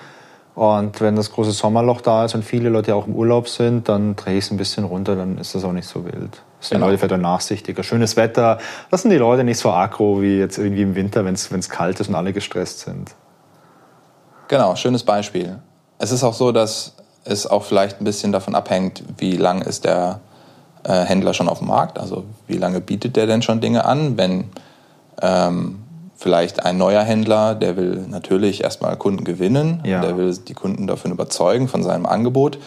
Und 0.54 1.00
wenn 1.00 1.16
das 1.16 1.32
große 1.32 1.50
Sommerloch 1.50 2.00
da 2.00 2.26
ist 2.26 2.34
und 2.36 2.44
viele 2.44 2.68
Leute 2.68 2.94
auch 2.94 3.08
im 3.08 3.16
Urlaub 3.16 3.48
sind, 3.48 3.88
dann 3.88 4.14
drehe 4.14 4.38
ich 4.38 4.44
es 4.44 4.50
ein 4.52 4.56
bisschen 4.56 4.84
runter, 4.84 5.16
dann 5.16 5.38
ist 5.38 5.54
das 5.56 5.64
auch 5.64 5.72
nicht 5.72 5.88
so 5.88 6.04
wild. 6.04 6.42
Das 6.62 6.68
sind 6.68 6.78
genau. 6.78 6.90
Leute 6.90 6.98
vielleicht 6.98 7.20
nachsichtiger. 7.20 7.82
Schönes 7.82 8.16
Wetter, 8.16 8.58
das 8.88 9.02
sind 9.02 9.10
die 9.10 9.16
Leute 9.16 9.42
nicht 9.42 9.58
so 9.58 9.72
aggro 9.72 10.22
wie 10.22 10.38
jetzt 10.38 10.58
irgendwie 10.58 10.82
im 10.82 10.94
Winter, 10.94 11.24
wenn 11.24 11.34
es 11.34 11.68
kalt 11.68 11.98
ist 11.98 12.08
und 12.08 12.14
alle 12.14 12.32
gestresst 12.32 12.78
sind. 12.78 13.16
Genau, 14.46 14.76
schönes 14.76 15.02
Beispiel. 15.02 15.58
Es 15.98 16.12
ist 16.12 16.22
auch 16.22 16.34
so, 16.34 16.52
dass 16.52 16.94
es 17.24 17.48
auch 17.48 17.64
vielleicht 17.64 18.00
ein 18.00 18.04
bisschen 18.04 18.30
davon 18.30 18.54
abhängt, 18.54 19.02
wie 19.18 19.36
lang 19.36 19.62
ist 19.62 19.84
der 19.84 20.20
äh, 20.84 21.02
Händler 21.04 21.34
schon 21.34 21.48
auf 21.48 21.58
dem 21.58 21.66
Markt, 21.66 21.98
also 21.98 22.22
wie 22.46 22.58
lange 22.58 22.80
bietet 22.80 23.16
der 23.16 23.26
denn 23.26 23.42
schon 23.42 23.60
Dinge 23.60 23.84
an, 23.84 24.16
wenn 24.16 24.44
ähm, 25.20 25.82
vielleicht 26.14 26.64
ein 26.64 26.78
neuer 26.78 27.02
Händler, 27.02 27.56
der 27.56 27.76
will 27.76 28.06
natürlich 28.08 28.62
erstmal 28.62 28.96
Kunden 28.96 29.24
gewinnen, 29.24 29.80
ja. 29.84 30.00
der 30.00 30.16
will 30.16 30.32
die 30.36 30.54
Kunden 30.54 30.86
davon 30.86 31.10
überzeugen 31.10 31.66
von 31.66 31.82
seinem 31.82 32.06
Angebot, 32.06 32.58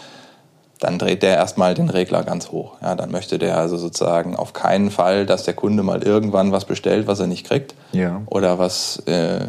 dann 0.79 0.99
dreht 0.99 1.23
der 1.23 1.35
erstmal 1.35 1.73
den 1.73 1.89
Regler 1.89 2.23
ganz 2.23 2.51
hoch. 2.51 2.73
Ja, 2.81 2.95
dann 2.95 3.11
möchte 3.11 3.39
der 3.39 3.57
also 3.57 3.77
sozusagen 3.77 4.35
auf 4.35 4.53
keinen 4.53 4.91
Fall, 4.91 5.25
dass 5.25 5.43
der 5.43 5.53
Kunde 5.53 5.83
mal 5.83 6.03
irgendwann 6.03 6.51
was 6.51 6.65
bestellt, 6.65 7.07
was 7.07 7.19
er 7.19 7.27
nicht 7.27 7.45
kriegt 7.45 7.75
ja. 7.91 8.21
oder 8.25 8.59
was 8.59 8.97
äh, 9.07 9.47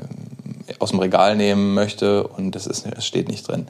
aus 0.79 0.91
dem 0.91 1.01
Regal 1.01 1.37
nehmen 1.37 1.75
möchte 1.75 2.27
und 2.27 2.55
ist, 2.55 2.67
es 2.67 3.07
steht 3.07 3.29
nicht 3.29 3.49
drin. 3.49 3.67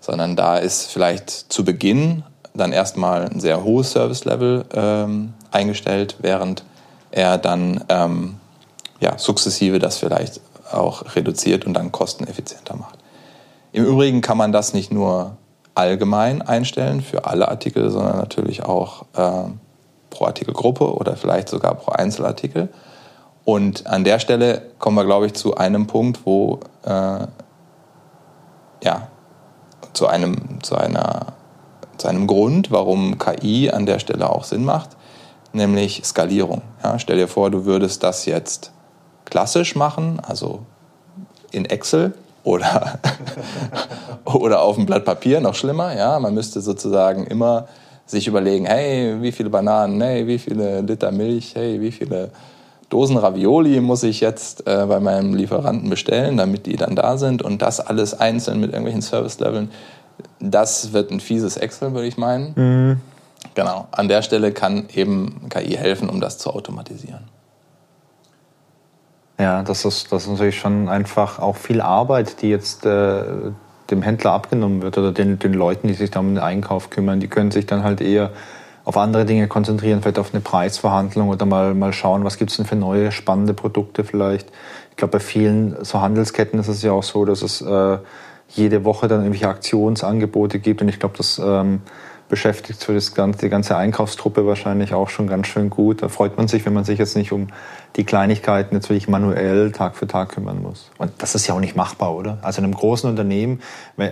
Sondern 0.00 0.36
da 0.36 0.58
ist 0.58 0.90
vielleicht 0.90 1.30
zu 1.30 1.64
Beginn 1.64 2.22
dann 2.54 2.72
erstmal 2.72 3.24
ein 3.24 3.40
sehr 3.40 3.64
hohes 3.64 3.92
Service-Level 3.92 4.64
ähm, 4.74 5.32
eingestellt, 5.50 6.16
während 6.20 6.64
er 7.10 7.38
dann 7.38 7.82
ähm, 7.88 8.36
ja, 9.00 9.18
sukzessive 9.18 9.78
das 9.78 9.98
vielleicht 9.98 10.40
auch 10.70 11.16
reduziert 11.16 11.66
und 11.66 11.74
dann 11.74 11.90
kosteneffizienter 11.92 12.76
macht. 12.76 12.98
Im 13.72 13.84
Übrigen 13.84 14.20
kann 14.20 14.38
man 14.38 14.52
das 14.52 14.72
nicht 14.72 14.92
nur 14.92 15.36
allgemein 15.74 16.42
einstellen 16.42 17.02
für 17.02 17.24
alle 17.24 17.48
Artikel, 17.48 17.90
sondern 17.90 18.16
natürlich 18.16 18.64
auch 18.64 19.06
äh, 19.14 19.50
pro 20.10 20.26
Artikelgruppe 20.26 20.94
oder 20.94 21.16
vielleicht 21.16 21.48
sogar 21.48 21.74
pro 21.74 21.92
Einzelartikel. 21.92 22.68
Und 23.44 23.86
an 23.86 24.04
der 24.04 24.18
Stelle 24.18 24.62
kommen 24.78 24.96
wir, 24.96 25.04
glaube 25.04 25.26
ich, 25.26 25.34
zu 25.34 25.56
einem 25.56 25.86
Punkt, 25.86 26.20
wo 26.24 26.60
äh, 26.84 27.26
ja, 28.82 29.08
zu 29.92 30.06
einem, 30.06 30.62
zu, 30.62 30.76
einer, 30.76 31.34
zu 31.98 32.08
einem 32.08 32.26
Grund, 32.26 32.70
warum 32.70 33.18
KI 33.18 33.70
an 33.70 33.86
der 33.86 33.98
Stelle 33.98 34.30
auch 34.30 34.44
Sinn 34.44 34.64
macht, 34.64 34.90
nämlich 35.52 36.02
Skalierung. 36.04 36.62
Ja, 36.82 36.98
stell 36.98 37.16
dir 37.16 37.28
vor, 37.28 37.50
du 37.50 37.64
würdest 37.64 38.02
das 38.02 38.26
jetzt 38.26 38.72
klassisch 39.24 39.74
machen, 39.74 40.20
also 40.20 40.60
in 41.50 41.64
Excel 41.64 42.14
oder, 42.44 42.98
oder 44.24 44.62
auf 44.62 44.76
dem 44.76 44.86
Blatt 44.86 45.04
Papier, 45.04 45.40
noch 45.40 45.54
schlimmer. 45.54 45.96
Ja, 45.96 46.18
man 46.20 46.34
müsste 46.34 46.60
sozusagen 46.60 47.26
immer 47.26 47.66
sich 48.06 48.28
überlegen, 48.28 48.66
hey, 48.66 49.16
wie 49.20 49.32
viele 49.32 49.50
Bananen, 49.50 50.00
hey, 50.00 50.26
wie 50.26 50.38
viele 50.38 50.82
Liter 50.82 51.10
Milch, 51.10 51.54
hey, 51.54 51.80
wie 51.80 51.90
viele 51.90 52.30
Dosen 52.90 53.16
Ravioli 53.16 53.80
muss 53.80 54.02
ich 54.02 54.20
jetzt 54.20 54.66
äh, 54.66 54.84
bei 54.86 55.00
meinem 55.00 55.34
Lieferanten 55.34 55.88
bestellen, 55.88 56.36
damit 56.36 56.66
die 56.66 56.76
dann 56.76 56.94
da 56.94 57.16
sind 57.16 57.42
und 57.42 57.62
das 57.62 57.80
alles 57.80 58.18
einzeln 58.18 58.60
mit 58.60 58.70
irgendwelchen 58.70 59.02
Service-Leveln. 59.02 59.70
Das 60.38 60.92
wird 60.92 61.10
ein 61.10 61.20
fieses 61.20 61.56
Excel, 61.56 61.92
würde 61.94 62.06
ich 62.06 62.18
meinen. 62.18 62.52
Mhm. 62.54 63.00
Genau. 63.54 63.88
An 63.90 64.08
der 64.08 64.22
Stelle 64.22 64.52
kann 64.52 64.84
eben 64.94 65.48
KI 65.48 65.76
helfen, 65.76 66.08
um 66.08 66.20
das 66.20 66.38
zu 66.38 66.50
automatisieren. 66.50 67.24
Ja, 69.38 69.62
das 69.62 69.84
ist, 69.84 70.12
das 70.12 70.24
ist 70.24 70.30
natürlich 70.30 70.58
schon 70.58 70.88
einfach 70.88 71.38
auch 71.38 71.56
viel 71.56 71.80
Arbeit, 71.80 72.40
die 72.42 72.50
jetzt 72.50 72.86
äh, 72.86 73.22
dem 73.90 74.02
Händler 74.02 74.32
abgenommen 74.32 74.82
wird 74.82 74.96
oder 74.96 75.12
den, 75.12 75.38
den 75.38 75.54
Leuten, 75.54 75.88
die 75.88 75.94
sich 75.94 76.10
da 76.10 76.20
um 76.20 76.34
den 76.34 76.38
Einkauf 76.38 76.90
kümmern. 76.90 77.20
Die 77.20 77.28
können 77.28 77.50
sich 77.50 77.66
dann 77.66 77.82
halt 77.82 78.00
eher 78.00 78.30
auf 78.84 78.96
andere 78.96 79.24
Dinge 79.24 79.48
konzentrieren, 79.48 80.02
vielleicht 80.02 80.18
auf 80.18 80.32
eine 80.34 80.40
Preisverhandlung 80.40 81.30
oder 81.30 81.46
mal, 81.46 81.74
mal 81.74 81.92
schauen, 81.92 82.22
was 82.24 82.36
gibt 82.36 82.50
es 82.50 82.58
denn 82.58 82.66
für 82.66 82.76
neue 82.76 83.12
spannende 83.12 83.54
Produkte 83.54 84.04
vielleicht. 84.04 84.50
Ich 84.90 84.96
glaube, 84.96 85.12
bei 85.12 85.20
vielen 85.20 85.82
so 85.84 86.00
Handelsketten 86.00 86.60
ist 86.60 86.68
es 86.68 86.82
ja 86.82 86.92
auch 86.92 87.02
so, 87.02 87.24
dass 87.24 87.42
es 87.42 87.60
äh, 87.62 87.98
jede 88.50 88.84
Woche 88.84 89.08
dann 89.08 89.20
irgendwelche 89.20 89.48
Aktionsangebote 89.48 90.58
gibt 90.58 90.82
und 90.82 90.88
ich 90.88 91.00
glaube, 91.00 91.16
das 91.16 91.40
ähm, 91.42 91.80
beschäftigt 92.28 92.80
so 92.80 92.92
das 92.92 93.14
ganze, 93.14 93.40
die 93.40 93.48
ganze 93.48 93.76
Einkaufstruppe 93.76 94.46
wahrscheinlich 94.46 94.94
auch 94.94 95.08
schon 95.08 95.26
ganz 95.26 95.46
schön 95.46 95.70
gut. 95.70 96.02
Da 96.02 96.08
freut 96.08 96.36
man 96.36 96.48
sich, 96.48 96.64
wenn 96.64 96.72
man 96.72 96.84
sich 96.84 96.98
jetzt 96.98 97.16
nicht 97.16 97.32
um 97.32 97.48
die 97.96 98.04
Kleinigkeiten 98.04 98.74
jetzt 98.74 98.88
wirklich 98.88 99.08
manuell 99.08 99.70
Tag 99.70 99.94
für 99.94 100.06
Tag 100.06 100.30
kümmern 100.30 100.60
muss. 100.62 100.90
Und 100.98 101.12
das 101.18 101.34
ist 101.34 101.46
ja 101.46 101.54
auch 101.54 101.60
nicht 101.60 101.76
machbar, 101.76 102.14
oder? 102.14 102.38
Also 102.42 102.58
in 102.58 102.64
einem 102.64 102.74
großen 102.74 103.08
Unternehmen, 103.08 103.60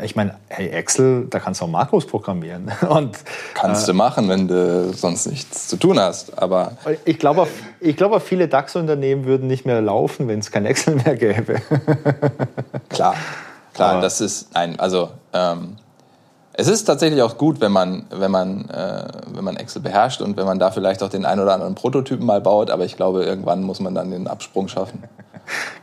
ich 0.02 0.14
meine, 0.14 0.36
hey, 0.48 0.68
Excel, 0.68 1.26
da 1.28 1.40
kannst 1.40 1.60
du 1.60 1.64
auch 1.64 1.70
Makros 1.70 2.06
programmieren. 2.06 2.70
Und, 2.88 3.18
kannst 3.54 3.84
äh, 3.84 3.92
du 3.92 3.94
machen, 3.94 4.28
wenn 4.28 4.46
du 4.46 4.92
sonst 4.92 5.26
nichts 5.26 5.68
zu 5.68 5.76
tun 5.76 5.98
hast. 5.98 6.38
Aber 6.38 6.72
ich 7.04 7.18
glaube, 7.18 7.48
ich 7.80 7.96
glaube, 7.96 8.20
viele 8.20 8.46
DAX-Unternehmen 8.46 9.24
würden 9.24 9.48
nicht 9.48 9.66
mehr 9.66 9.80
laufen, 9.80 10.28
wenn 10.28 10.38
es 10.38 10.50
kein 10.50 10.66
Excel 10.66 10.96
mehr 10.96 11.16
gäbe. 11.16 11.56
klar, 12.88 13.16
klar, 13.74 13.92
Aber 13.92 14.00
das 14.00 14.20
ist 14.20 14.54
ein, 14.54 14.78
also 14.78 15.10
ähm, 15.32 15.76
es 16.55 16.68
ist 16.68 16.84
tatsächlich 16.84 17.22
auch 17.22 17.38
gut, 17.38 17.61
wenn 17.61 17.72
man, 17.72 18.05
wenn 18.11 18.30
man, 18.30 18.68
äh, 18.68 19.05
wenn 19.32 19.44
man 19.44 19.57
Excel 19.57 19.80
beherrscht 19.80 20.20
und 20.20 20.36
wenn 20.36 20.44
man 20.44 20.59
da 20.59 20.70
vielleicht 20.70 21.03
auch 21.03 21.09
den 21.09 21.24
einen 21.24 21.40
oder 21.40 21.55
anderen 21.55 21.74
Prototypen 21.74 22.26
mal 22.26 22.40
baut, 22.40 22.70
aber 22.70 22.84
ich 22.84 22.96
glaube, 22.96 23.24
irgendwann 23.24 23.62
muss 23.62 23.80
man 23.80 23.94
dann 23.94 24.11
den 24.11 24.28
Absprung 24.28 24.68
schaffen. 24.68 25.05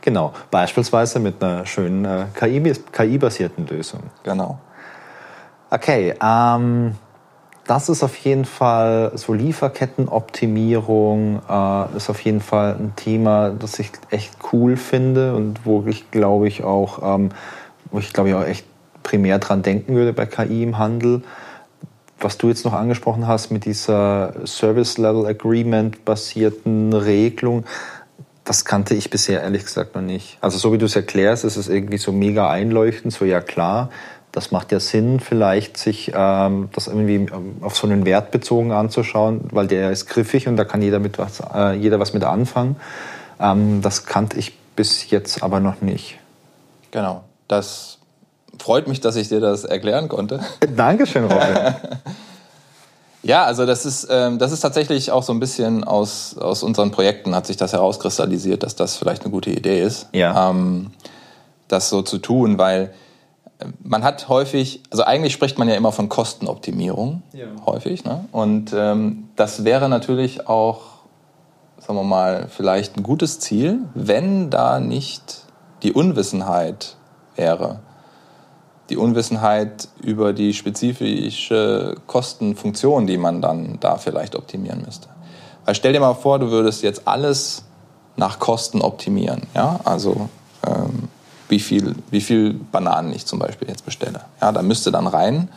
Genau, 0.00 0.32
beispielsweise 0.50 1.20
mit 1.20 1.44
einer 1.44 1.66
schönen 1.66 2.06
äh, 2.06 2.24
KI-basierten 2.32 3.66
Lösung. 3.66 4.04
Genau. 4.22 4.58
Okay, 5.68 6.14
ähm, 6.20 6.96
das 7.66 7.90
ist 7.90 8.02
auf 8.02 8.16
jeden 8.16 8.46
Fall 8.46 9.12
so 9.14 9.34
Lieferkettenoptimierung 9.34 11.42
äh, 11.48 11.96
ist 11.96 12.10
auf 12.10 12.20
jeden 12.22 12.40
Fall 12.40 12.74
ein 12.74 12.94
Thema, 12.96 13.50
das 13.50 13.78
ich 13.78 13.92
echt 14.08 14.32
cool 14.52 14.76
finde 14.76 15.36
und 15.36 15.64
wo 15.66 15.84
ich 15.86 16.10
glaube 16.10 16.48
ich 16.48 16.64
auch, 16.64 17.00
ähm, 17.02 17.28
wo 17.92 17.98
ich 17.98 18.12
glaube 18.12 18.30
ich 18.30 18.34
auch 18.34 18.44
echt 18.44 18.64
primär 19.02 19.38
dran 19.38 19.62
denken 19.62 19.94
würde 19.94 20.12
bei 20.12 20.26
KI 20.26 20.62
im 20.62 20.78
Handel. 20.78 21.22
Was 22.18 22.36
du 22.36 22.48
jetzt 22.48 22.64
noch 22.64 22.74
angesprochen 22.74 23.26
hast 23.26 23.50
mit 23.50 23.64
dieser 23.64 24.34
Service 24.46 24.98
Level 24.98 25.26
Agreement 25.26 26.04
basierten 26.04 26.92
Regelung, 26.92 27.64
das 28.44 28.64
kannte 28.64 28.94
ich 28.94 29.10
bisher 29.10 29.42
ehrlich 29.42 29.64
gesagt 29.64 29.94
noch 29.94 30.02
nicht. 30.02 30.36
Also 30.40 30.58
so 30.58 30.72
wie 30.72 30.78
du 30.78 30.86
es 30.86 30.96
erklärst, 30.96 31.44
ist 31.44 31.56
es 31.56 31.68
irgendwie 31.68 31.98
so 31.98 32.12
mega 32.12 32.50
einleuchtend, 32.50 33.12
so 33.12 33.24
ja 33.24 33.40
klar, 33.40 33.90
das 34.32 34.50
macht 34.50 34.72
ja 34.72 34.80
Sinn, 34.80 35.20
vielleicht 35.20 35.76
sich 35.76 36.12
ähm, 36.14 36.68
das 36.72 36.86
irgendwie 36.86 37.14
ähm, 37.14 37.56
auf 37.60 37.76
so 37.76 37.86
einen 37.86 38.04
Wert 38.04 38.30
bezogen 38.30 38.72
anzuschauen, 38.72 39.42
weil 39.50 39.66
der 39.66 39.90
ist 39.90 40.06
griffig 40.06 40.46
und 40.46 40.56
da 40.56 40.64
kann 40.64 40.82
jeder, 40.82 40.98
mit 40.98 41.18
was, 41.18 41.40
äh, 41.54 41.74
jeder 41.76 41.98
was 42.00 42.12
mit 42.12 42.24
anfangen. 42.24 42.76
Ähm, 43.40 43.82
das 43.82 44.04
kannte 44.04 44.38
ich 44.38 44.56
bis 44.76 45.10
jetzt 45.10 45.42
aber 45.42 45.60
noch 45.60 45.80
nicht. 45.80 46.18
Genau, 46.90 47.22
das 47.48 47.99
freut 48.60 48.86
mich, 48.88 49.00
dass 49.00 49.16
ich 49.16 49.28
dir 49.28 49.40
das 49.40 49.64
erklären 49.64 50.08
konnte. 50.08 50.40
Dankeschön, 50.76 51.24
Robin. 51.24 51.74
ja, 53.22 53.44
also 53.44 53.66
das 53.66 53.86
ist, 53.86 54.06
ähm, 54.10 54.38
das 54.38 54.52
ist 54.52 54.60
tatsächlich 54.60 55.10
auch 55.10 55.22
so 55.22 55.32
ein 55.32 55.40
bisschen 55.40 55.82
aus, 55.84 56.36
aus 56.36 56.62
unseren 56.62 56.90
Projekten 56.90 57.34
hat 57.34 57.46
sich 57.46 57.56
das 57.56 57.72
herauskristallisiert, 57.72 58.62
dass 58.62 58.76
das 58.76 58.96
vielleicht 58.96 59.22
eine 59.22 59.32
gute 59.32 59.50
Idee 59.50 59.82
ist, 59.82 60.08
ja. 60.12 60.50
ähm, 60.50 60.90
das 61.68 61.88
so 61.88 62.02
zu 62.02 62.18
tun, 62.18 62.58
weil 62.58 62.92
äh, 63.58 63.66
man 63.82 64.04
hat 64.04 64.28
häufig, 64.28 64.82
also 64.90 65.04
eigentlich 65.04 65.32
spricht 65.32 65.58
man 65.58 65.68
ja 65.68 65.74
immer 65.74 65.92
von 65.92 66.10
Kostenoptimierung, 66.10 67.22
ja. 67.32 67.46
häufig, 67.64 68.04
ne? 68.04 68.26
und 68.30 68.72
ähm, 68.74 69.30
das 69.36 69.64
wäre 69.64 69.88
natürlich 69.88 70.48
auch, 70.48 70.82
sagen 71.78 71.98
wir 71.98 72.04
mal, 72.04 72.48
vielleicht 72.50 72.98
ein 72.98 73.02
gutes 73.02 73.40
Ziel, 73.40 73.78
wenn 73.94 74.50
da 74.50 74.80
nicht 74.80 75.44
die 75.82 75.94
Unwissenheit 75.94 76.96
wäre 77.36 77.80
die 78.90 78.96
Unwissenheit 78.96 79.88
über 80.02 80.32
die 80.32 80.52
spezifische 80.52 81.96
Kostenfunktion, 82.06 83.06
die 83.06 83.16
man 83.16 83.40
dann 83.40 83.78
da 83.80 83.96
vielleicht 83.96 84.34
optimieren 84.34 84.82
müsste. 84.84 85.08
Weil 85.64 85.74
stell 85.74 85.92
dir 85.92 86.00
mal 86.00 86.14
vor, 86.14 86.38
du 86.38 86.50
würdest 86.50 86.82
jetzt 86.82 87.06
alles 87.06 87.64
nach 88.16 88.38
Kosten 88.38 88.82
optimieren. 88.82 89.42
Ja? 89.54 89.80
Also 89.84 90.28
ähm, 90.66 91.08
wie, 91.48 91.60
viel, 91.60 91.94
wie 92.10 92.20
viel 92.20 92.54
Bananen 92.54 93.12
ich 93.12 93.26
zum 93.26 93.38
Beispiel 93.38 93.68
jetzt 93.68 93.84
bestelle. 93.84 94.20
Ja, 94.40 94.52
da 94.52 94.62
müsste 94.62 94.90
dann 94.90 95.06
rein, 95.06 95.48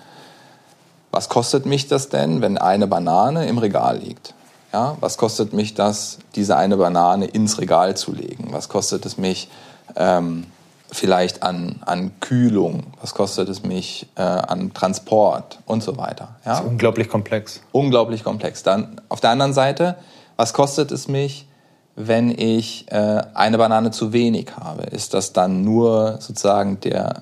was 1.12 1.30
kostet 1.30 1.66
mich 1.66 1.88
das 1.88 2.10
denn, 2.10 2.42
wenn 2.42 2.58
eine 2.58 2.88
Banane 2.88 3.48
im 3.48 3.58
Regal 3.58 3.98
liegt? 3.98 4.34
Ja, 4.72 4.98
was 5.00 5.18
kostet 5.18 5.54
mich 5.54 5.76
das, 5.76 6.18
diese 6.36 6.58
eine 6.58 6.78
Banane 6.78 7.26
ins 7.26 7.60
Regal 7.60 7.96
zu 7.96 8.12
legen? 8.12 8.48
Was 8.52 8.70
kostet 8.70 9.06
es 9.06 9.20
mich, 9.20 9.50
ähm, 9.96 10.46
vielleicht 10.94 11.44
an, 11.44 11.82
an 11.86 12.12
Kühlung, 12.20 12.84
was 13.02 13.14
kostet 13.14 13.50
es 13.50 13.64
mich 13.64 14.08
äh, 14.16 14.22
an 14.22 14.74
Transport 14.74 15.60
und 15.66 15.84
so 15.84 15.98
weiter. 15.98 16.36
Ja? 16.46 16.52
Das 16.52 16.60
ist 16.62 16.68
unglaublich 16.68 17.10
komplex. 17.10 17.62
Unglaublich 17.72 18.24
komplex. 18.24 18.64
Dann 18.64 19.02
auf 19.10 19.20
der 19.20 19.32
anderen 19.32 19.54
Seite, 19.54 19.96
was 20.38 20.54
kostet 20.54 20.92
es 20.92 21.08
mich, 21.08 21.48
wenn 21.96 22.30
ich 22.30 22.92
äh, 22.92 23.22
eine 23.34 23.58
Banane 23.58 23.92
zu 23.92 24.14
wenig 24.14 24.52
habe? 24.58 24.84
Ist 24.84 25.14
das 25.14 25.34
dann 25.34 25.64
nur 25.64 26.18
sozusagen 26.20 26.80
der 26.80 27.22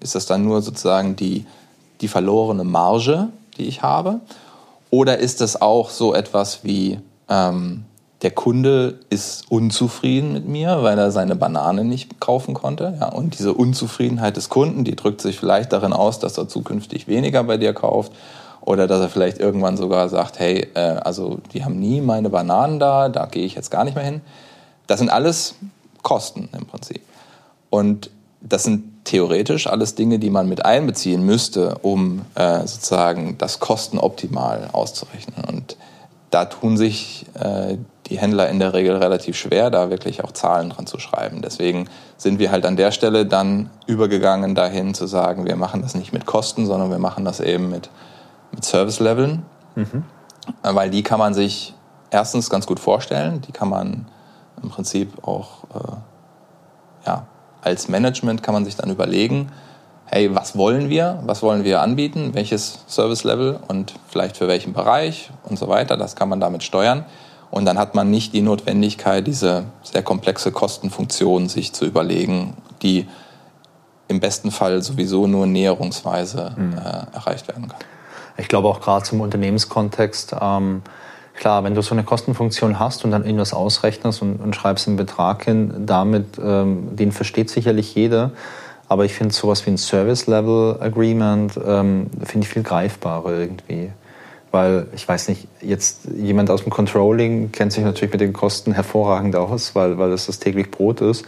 ist 0.00 0.14
das 0.14 0.26
dann 0.26 0.44
nur 0.44 0.62
sozusagen 0.62 1.16
die, 1.16 1.46
die 2.00 2.08
verlorene 2.08 2.64
Marge, 2.64 3.28
die 3.56 3.66
ich 3.66 3.82
habe? 3.82 4.20
Oder 4.90 5.18
ist 5.18 5.40
das 5.40 5.60
auch 5.60 5.90
so 5.90 6.14
etwas 6.14 6.64
wie, 6.64 6.98
ähm, 7.28 7.84
der 8.22 8.32
Kunde 8.32 8.98
ist 9.10 9.44
unzufrieden 9.50 10.32
mit 10.32 10.48
mir, 10.48 10.82
weil 10.82 10.98
er 10.98 11.12
seine 11.12 11.36
Banane 11.36 11.84
nicht 11.84 12.20
kaufen 12.20 12.52
konnte. 12.52 12.96
Ja, 12.98 13.10
und 13.10 13.38
diese 13.38 13.54
Unzufriedenheit 13.54 14.36
des 14.36 14.48
Kunden, 14.48 14.82
die 14.84 14.96
drückt 14.96 15.20
sich 15.20 15.38
vielleicht 15.38 15.72
darin 15.72 15.92
aus, 15.92 16.18
dass 16.18 16.36
er 16.36 16.48
zukünftig 16.48 17.06
weniger 17.06 17.44
bei 17.44 17.58
dir 17.58 17.72
kauft 17.72 18.12
oder 18.60 18.88
dass 18.88 19.00
er 19.00 19.08
vielleicht 19.08 19.38
irgendwann 19.38 19.76
sogar 19.76 20.08
sagt, 20.08 20.40
hey, 20.40 20.66
äh, 20.74 20.80
also 20.80 21.38
die 21.52 21.64
haben 21.64 21.78
nie 21.78 22.00
meine 22.00 22.28
Bananen 22.28 22.80
da, 22.80 23.08
da 23.08 23.26
gehe 23.26 23.44
ich 23.44 23.54
jetzt 23.54 23.70
gar 23.70 23.84
nicht 23.84 23.94
mehr 23.94 24.04
hin. 24.04 24.20
Das 24.88 24.98
sind 24.98 25.10
alles 25.10 25.54
Kosten 26.02 26.48
im 26.58 26.66
Prinzip. 26.66 27.02
Und 27.70 28.10
das 28.40 28.64
sind 28.64 29.04
theoretisch 29.04 29.66
alles 29.66 29.94
Dinge, 29.94 30.18
die 30.18 30.30
man 30.30 30.48
mit 30.48 30.64
einbeziehen 30.64 31.24
müsste, 31.24 31.78
um 31.82 32.22
äh, 32.34 32.66
sozusagen 32.66 33.38
das 33.38 33.60
kostenoptimal 33.60 34.70
auszurechnen. 34.72 35.44
Und 35.44 35.76
da 36.30 36.44
tun 36.44 36.76
sich 36.76 37.26
äh, 37.34 37.78
die 38.08 38.18
Händler 38.18 38.48
in 38.48 38.58
der 38.58 38.74
Regel 38.74 38.96
relativ 38.96 39.36
schwer, 39.36 39.70
da 39.70 39.90
wirklich 39.90 40.24
auch 40.24 40.32
Zahlen 40.32 40.70
dran 40.70 40.86
zu 40.86 40.98
schreiben. 40.98 41.42
Deswegen 41.42 41.88
sind 42.16 42.38
wir 42.38 42.50
halt 42.50 42.64
an 42.64 42.76
der 42.76 42.90
Stelle 42.90 43.26
dann 43.26 43.70
übergegangen 43.86 44.54
dahin 44.54 44.94
zu 44.94 45.06
sagen, 45.06 45.46
wir 45.46 45.56
machen 45.56 45.82
das 45.82 45.94
nicht 45.94 46.12
mit 46.12 46.26
Kosten, 46.26 46.66
sondern 46.66 46.90
wir 46.90 46.98
machen 46.98 47.24
das 47.24 47.40
eben 47.40 47.70
mit, 47.70 47.90
mit 48.52 48.64
Service-Leveln. 48.64 49.42
Mhm. 49.74 50.04
Weil 50.62 50.90
die 50.90 51.02
kann 51.02 51.18
man 51.18 51.34
sich 51.34 51.74
erstens 52.10 52.48
ganz 52.48 52.66
gut 52.66 52.80
vorstellen, 52.80 53.42
die 53.42 53.52
kann 53.52 53.68
man 53.68 54.06
im 54.62 54.70
Prinzip 54.70 55.26
auch 55.26 55.64
äh, 55.74 57.06
ja, 57.06 57.26
als 57.62 57.88
Management 57.88 58.42
kann 58.42 58.54
man 58.54 58.64
sich 58.64 58.76
dann 58.76 58.90
überlegen, 58.90 59.50
hey, 60.06 60.34
was 60.34 60.56
wollen 60.56 60.88
wir, 60.88 61.22
was 61.24 61.42
wollen 61.42 61.64
wir 61.64 61.82
anbieten, 61.82 62.30
welches 62.32 62.84
Service-Level 62.86 63.60
und 63.68 63.94
vielleicht 64.08 64.36
für 64.36 64.48
welchen 64.48 64.72
Bereich 64.72 65.30
und 65.44 65.58
so 65.58 65.68
weiter. 65.68 65.96
Das 65.96 66.16
kann 66.16 66.28
man 66.28 66.40
damit 66.40 66.62
steuern. 66.62 67.04
Und 67.50 67.64
dann 67.64 67.78
hat 67.78 67.94
man 67.94 68.10
nicht 68.10 68.32
die 68.32 68.42
Notwendigkeit, 68.42 69.26
diese 69.26 69.64
sehr 69.82 70.02
komplexe 70.02 70.52
Kostenfunktion 70.52 71.48
sich 71.48 71.72
zu 71.72 71.86
überlegen, 71.86 72.54
die 72.82 73.06
im 74.08 74.20
besten 74.20 74.50
Fall 74.50 74.82
sowieso 74.82 75.26
nur 75.26 75.46
näherungsweise 75.46 76.54
mhm. 76.56 76.74
äh, 76.74 77.16
erreicht 77.16 77.48
werden 77.48 77.68
kann. 77.68 77.80
Ich 78.36 78.48
glaube 78.48 78.68
auch 78.68 78.80
gerade 78.80 79.04
zum 79.04 79.20
Unternehmenskontext, 79.20 80.34
ähm, 80.40 80.82
klar, 81.34 81.64
wenn 81.64 81.74
du 81.74 81.82
so 81.82 81.94
eine 81.94 82.04
Kostenfunktion 82.04 82.78
hast 82.78 83.04
und 83.04 83.10
dann 83.10 83.24
irgendwas 83.24 83.52
ausrechnest 83.52 84.22
und, 84.22 84.36
und 84.36 84.54
schreibst 84.54 84.86
einen 84.88 84.96
Betrag 84.96 85.44
hin, 85.44 85.86
damit, 85.86 86.38
ähm, 86.42 86.96
den 86.96 87.12
versteht 87.12 87.50
sicherlich 87.50 87.94
jeder. 87.94 88.32
Aber 88.88 89.04
ich 89.04 89.12
finde 89.12 89.34
sowas 89.34 89.66
wie 89.66 89.70
ein 89.70 89.78
Service 89.78 90.26
Level 90.26 90.78
Agreement, 90.80 91.58
ähm, 91.62 92.10
finde 92.24 92.46
ich 92.46 92.52
viel 92.52 92.62
greifbarer 92.62 93.32
irgendwie. 93.32 93.90
Weil 94.50 94.86
ich 94.94 95.06
weiß 95.06 95.28
nicht, 95.28 95.46
jetzt 95.60 96.08
jemand 96.16 96.50
aus 96.50 96.62
dem 96.62 96.70
Controlling 96.70 97.52
kennt 97.52 97.72
sich 97.72 97.84
natürlich 97.84 98.12
mit 98.12 98.20
den 98.20 98.32
Kosten 98.32 98.72
hervorragend 98.72 99.36
aus, 99.36 99.74
weil, 99.74 99.98
weil 99.98 100.10
das 100.10 100.26
das 100.26 100.38
täglich 100.38 100.70
Brot 100.70 101.00
ist. 101.00 101.24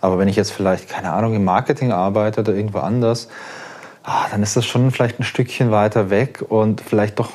Aber 0.00 0.18
wenn 0.18 0.28
ich 0.28 0.36
jetzt 0.36 0.52
vielleicht, 0.52 0.88
keine 0.88 1.12
Ahnung, 1.12 1.34
im 1.34 1.44
Marketing 1.44 1.92
arbeite 1.92 2.40
oder 2.40 2.54
irgendwo 2.54 2.78
anders, 2.78 3.28
ah, 4.02 4.26
dann 4.30 4.42
ist 4.42 4.56
das 4.56 4.66
schon 4.66 4.90
vielleicht 4.90 5.20
ein 5.20 5.24
Stückchen 5.24 5.70
weiter 5.70 6.10
weg 6.10 6.44
und 6.48 6.80
vielleicht 6.80 7.18
doch 7.18 7.30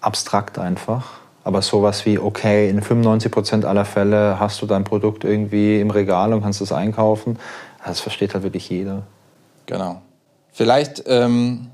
abstrakt 0.00 0.58
einfach. 0.58 1.18
Aber 1.44 1.62
sowas 1.62 2.06
wie, 2.06 2.18
okay, 2.18 2.68
in 2.68 2.82
95 2.82 3.32
Prozent 3.32 3.64
aller 3.64 3.84
Fälle 3.84 4.38
hast 4.38 4.60
du 4.62 4.66
dein 4.66 4.84
Produkt 4.84 5.24
irgendwie 5.24 5.80
im 5.80 5.90
Regal 5.90 6.32
und 6.32 6.42
kannst 6.42 6.60
es 6.60 6.72
einkaufen, 6.72 7.38
das 7.84 8.00
versteht 8.00 8.34
halt 8.34 8.44
wirklich 8.44 8.68
jeder. 8.68 9.02
Genau. 9.66 10.02
Vielleicht 10.52 11.04
ähm, 11.06 11.68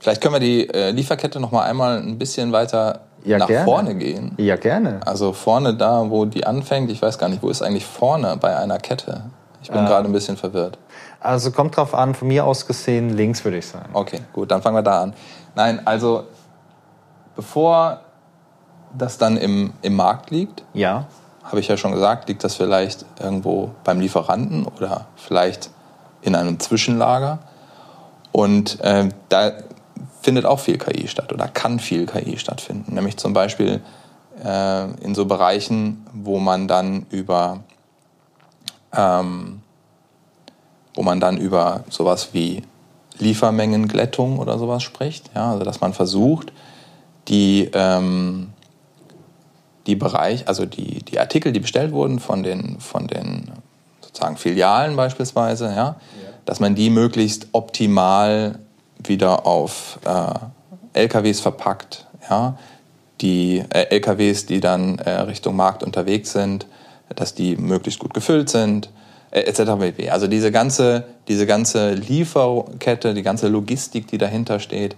Vielleicht 0.00 0.22
können 0.22 0.34
wir 0.34 0.40
die 0.40 0.68
äh, 0.68 0.90
Lieferkette 0.90 1.38
noch 1.38 1.52
mal 1.52 1.62
einmal 1.62 1.98
ein 1.98 2.18
bisschen 2.18 2.52
weiter 2.52 3.00
ja, 3.24 3.38
nach 3.38 3.46
gerne. 3.46 3.64
vorne 3.64 3.94
gehen. 3.94 4.32
Ja, 4.38 4.56
gerne. 4.56 5.00
Also 5.04 5.32
vorne 5.34 5.74
da, 5.74 6.08
wo 6.08 6.24
die 6.24 6.46
anfängt. 6.46 6.90
Ich 6.90 7.02
weiß 7.02 7.18
gar 7.18 7.28
nicht, 7.28 7.42
wo 7.42 7.50
ist 7.50 7.62
eigentlich 7.62 7.84
vorne 7.84 8.36
bei 8.38 8.56
einer 8.56 8.78
Kette? 8.78 9.24
Ich 9.62 9.70
bin 9.70 9.84
äh, 9.84 9.86
gerade 9.86 10.08
ein 10.08 10.12
bisschen 10.12 10.38
verwirrt. 10.38 10.78
Also 11.20 11.50
kommt 11.50 11.76
drauf 11.76 11.94
an, 11.94 12.14
von 12.14 12.28
mir 12.28 12.46
aus 12.46 12.66
gesehen 12.66 13.10
links 13.10 13.44
würde 13.44 13.58
ich 13.58 13.66
sagen. 13.66 13.90
Okay, 13.92 14.20
gut, 14.32 14.50
dann 14.50 14.62
fangen 14.62 14.76
wir 14.76 14.82
da 14.82 15.02
an. 15.02 15.12
Nein, 15.54 15.86
also 15.86 16.24
bevor 17.36 18.00
das 18.96 19.18
dann 19.18 19.36
im, 19.36 19.74
im 19.82 19.96
Markt 19.96 20.30
liegt, 20.30 20.64
ja. 20.72 21.06
habe 21.44 21.60
ich 21.60 21.68
ja 21.68 21.76
schon 21.76 21.92
gesagt, 21.92 22.28
liegt 22.28 22.42
das 22.42 22.54
vielleicht 22.54 23.04
irgendwo 23.22 23.70
beim 23.84 24.00
Lieferanten 24.00 24.64
oder 24.64 25.06
vielleicht 25.16 25.70
in 26.22 26.34
einem 26.34 26.58
Zwischenlager. 26.58 27.38
Und 28.32 28.80
äh, 28.80 29.08
da 29.28 29.52
findet 30.20 30.44
auch 30.44 30.60
viel 30.60 30.78
KI 30.78 31.08
statt 31.08 31.32
oder 31.32 31.48
kann 31.48 31.78
viel 31.78 32.06
KI 32.06 32.38
stattfinden. 32.38 32.94
Nämlich 32.94 33.16
zum 33.16 33.32
Beispiel 33.32 33.80
äh, 34.44 34.90
in 35.02 35.14
so 35.14 35.26
Bereichen, 35.26 36.06
wo 36.12 36.38
man 36.38 36.68
dann 36.68 37.06
über 37.10 37.60
ähm, 38.92 39.60
wo 40.94 41.02
man 41.02 41.20
dann 41.20 41.36
über 41.36 41.84
sowas 41.88 42.30
wie 42.32 42.62
Liefermengenglättung 43.18 44.38
oder 44.38 44.58
sowas 44.58 44.82
spricht. 44.82 45.30
Ja, 45.34 45.52
also 45.52 45.64
dass 45.64 45.80
man 45.80 45.92
versucht, 45.92 46.52
die, 47.28 47.70
ähm, 47.74 48.50
die 49.86 49.96
Bereich, 49.96 50.48
also 50.48 50.66
die, 50.66 51.02
die 51.04 51.18
Artikel, 51.20 51.52
die 51.52 51.60
bestellt 51.60 51.92
wurden 51.92 52.18
von 52.18 52.42
den, 52.42 52.80
von 52.80 53.06
den 53.06 53.50
sozusagen 54.00 54.36
Filialen 54.36 54.96
beispielsweise, 54.96 55.66
ja, 55.66 55.74
ja. 55.74 55.96
dass 56.44 56.60
man 56.60 56.74
die 56.74 56.90
möglichst 56.90 57.48
optimal 57.52 58.58
wieder 59.04 59.46
auf 59.46 59.98
äh, 60.04 61.00
LKWs 61.00 61.40
verpackt. 61.40 62.06
Ja? 62.28 62.58
Die 63.20 63.62
äh, 63.70 63.86
LKWs, 63.90 64.46
die 64.46 64.60
dann 64.60 64.98
äh, 64.98 65.10
Richtung 65.22 65.56
Markt 65.56 65.82
unterwegs 65.82 66.32
sind, 66.32 66.66
dass 67.14 67.34
die 67.34 67.56
möglichst 67.56 68.00
gut 68.00 68.14
gefüllt 68.14 68.48
sind, 68.48 68.90
äh, 69.30 69.40
etc. 69.40 70.10
Also 70.10 70.26
diese 70.26 70.50
ganze, 70.50 71.04
diese 71.28 71.46
ganze 71.46 71.94
Lieferkette, 71.94 73.14
die 73.14 73.22
ganze 73.22 73.48
Logistik, 73.48 74.06
die 74.06 74.18
dahinter 74.18 74.60
steht, 74.60 74.96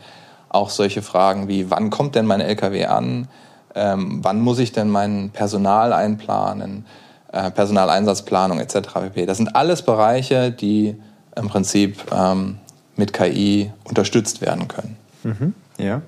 auch 0.48 0.70
solche 0.70 1.03
Fragen 1.03 1.48
wie, 1.48 1.70
wann 1.70 1.90
kommt 1.90 2.14
denn 2.14 2.26
mein 2.26 2.40
LKW 2.40 2.84
an? 2.86 3.28
Ähm, 3.74 4.20
wann 4.22 4.40
muss 4.40 4.59
ich 4.59 4.72
denn 4.72 4.90
mein 4.90 5.30
Personal 5.30 5.92
einplanen? 5.94 6.84
Äh, 7.32 7.50
Personaleinsatzplanung 7.50 8.61
etc. 8.61 8.80
Das 9.26 9.38
sind 9.38 9.57
alles 9.57 9.82
Bereiche, 9.82 10.53
die 10.53 10.94
im 11.34 11.48
Prinzip 11.48 12.05
ähm, 12.12 12.59
mit 12.97 13.12
KI 13.12 13.72
unterstützt 13.84 14.40
werden 14.40 14.68
können. 14.68 14.97
Mhm. 15.22 15.55
Ja. 15.78 16.03